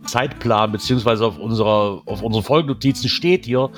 Zeitplan 0.06 0.70
beziehungsweise 0.70 1.26
auf 1.26 1.36
unserer 1.38 2.02
auf 2.06 2.22
unseren 2.22 2.44
Folgennotizen 2.44 3.08
steht 3.08 3.44
hier, 3.46 3.70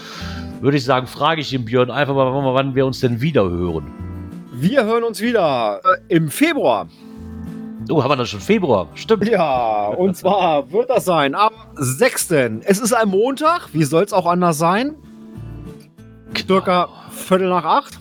würde 0.61 0.77
ich 0.77 0.85
sagen, 0.85 1.07
frage 1.07 1.41
ich 1.41 1.49
den 1.49 1.65
Björn 1.65 1.91
einfach 1.91 2.15
mal, 2.15 2.55
wann- 2.55 2.75
wir 2.75 2.85
uns 2.85 3.01
denn 3.01 3.23
wieder 3.23 3.49
hören. 3.49 3.87
Wir 4.53 4.85
hören 4.85 5.05
uns 5.05 5.21
wieder 5.23 5.81
äh, 6.09 6.15
im 6.15 6.29
Februar. 6.29 6.87
Oh, 7.91 8.03
haben 8.03 8.11
wir 8.11 8.17
dann 8.17 8.27
schon 8.27 8.41
Februar? 8.41 8.89
Stimmt. 8.95 9.27
Ja, 9.29 9.87
und 9.87 10.15
zwar 10.17 10.71
wird 10.71 10.91
das 10.91 11.07
sein 11.07 11.35
am 11.35 11.53
6. 11.77 12.31
Es 12.65 12.79
ist 12.81 12.93
ein 12.93 13.09
Montag, 13.09 13.69
wie 13.73 13.85
soll 13.85 14.05
es 14.05 14.13
auch 14.13 14.27
anders 14.27 14.59
sein? 14.59 14.95
Circa 16.47 16.89
Viertel 17.11 17.49
nach 17.49 17.65
acht. 17.65 17.99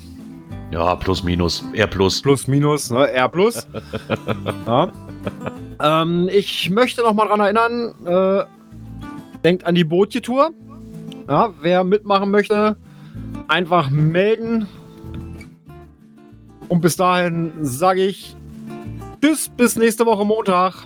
Ja, 0.71 0.95
plus, 0.95 1.23
minus. 1.23 1.63
Eher 1.73 1.87
plus. 1.87 2.21
Plus, 2.21 2.47
minus, 2.47 2.89
ne? 2.91 3.09
R 3.11 3.29
plus. 3.29 3.67
ja. 4.67 4.91
ähm, 5.81 6.29
ich 6.31 6.69
möchte 6.69 7.01
noch 7.01 7.13
mal 7.13 7.27
dran 7.27 7.39
erinnern, 7.39 7.93
äh, 8.05 8.43
denkt 9.43 9.65
an 9.65 9.75
die 9.75 9.83
Bootje-Tour. 9.83 10.51
Ja, 11.29 11.53
wer 11.61 11.83
mitmachen 11.83 12.31
möchte, 12.31 12.77
einfach 13.47 13.89
melden. 13.89 14.67
Und 16.69 16.81
bis 16.81 16.97
dahin 16.97 17.51
sage 17.61 18.05
ich 18.05 18.35
Tschüss, 19.21 19.49
bis 19.49 19.75
nächste 19.75 20.05
Woche 20.05 20.23
Montag. 20.23 20.85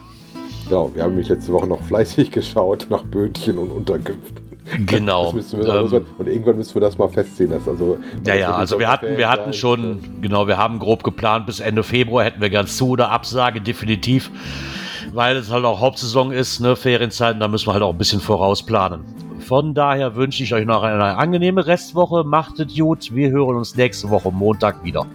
Ja, 0.70 0.88
wir 0.96 1.04
haben 1.04 1.12
nämlich 1.12 1.30
letzte 1.30 1.52
Woche 1.52 1.68
noch 1.68 1.82
fleißig 1.84 2.32
geschaut 2.32 2.88
nach 2.90 3.04
Bötchen 3.04 3.58
und 3.58 3.70
Unterkünften. 3.72 4.51
Genau. 4.86 5.34
Das 5.34 5.54
wir 5.54 5.66
Ähm, 5.66 6.06
und 6.18 6.28
irgendwann 6.28 6.58
müssen 6.58 6.76
wir 6.76 6.82
das 6.82 6.98
mal 6.98 7.10
festziehen. 7.10 7.50
Das 7.50 7.68
also, 7.68 7.98
ja, 8.26 8.36
ja, 8.36 8.52
also 8.54 8.80
wir 8.80 8.90
hatten, 8.90 9.18
wir 9.18 9.30
hatten 9.30 9.54
schon, 9.54 10.00
genau, 10.22 10.48
wir 10.48 10.58
haben 10.58 10.80
grob 10.80 11.04
geplant, 11.04 11.46
bis 11.46 11.60
Ende 11.60 11.84
Februar 11.84 12.24
hätten 12.24 12.42
wir 12.42 12.50
ganz 12.50 12.78
zu 12.78 12.90
oder 12.90 13.12
Absage, 13.12 13.62
definitiv. 13.62 14.32
Weil 15.14 15.36
es 15.36 15.52
halt 15.52 15.66
auch 15.66 15.82
Hauptsaison 15.82 16.32
ist, 16.32 16.62
ne, 16.62 16.76
Ferienzeiten, 16.76 17.40
da 17.40 17.48
müssen 17.48 17.68
wir 17.68 17.74
halt 17.74 17.84
auch 17.84 17.92
ein 17.92 17.98
bisschen 17.98 18.22
vorausplanen. 18.22 19.02
Von 19.40 19.74
daher 19.74 20.16
wünsche 20.16 20.44
ich 20.44 20.54
euch 20.54 20.66
noch 20.66 20.84
eine 20.84 21.18
angenehme 21.18 21.68
Restwoche. 21.68 22.24
Macht 22.24 22.60
es 22.60 22.74
gut. 22.74 23.14
Wir 23.14 23.32
hören 23.32 23.58
uns 23.58 23.76
nächste 23.76 24.10
Woche 24.10 24.32
Montag 24.32 24.82
wieder. 24.84 25.06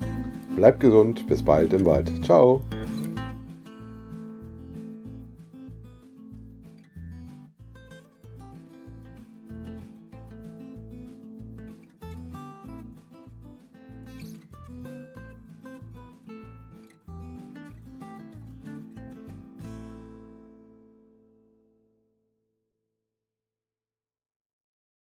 Bleibt 0.56 0.80
gesund, 0.80 1.26
bis 1.26 1.42
bald 1.42 1.72
im 1.72 1.86
Wald. 1.86 2.10
Ciao. 2.24 2.60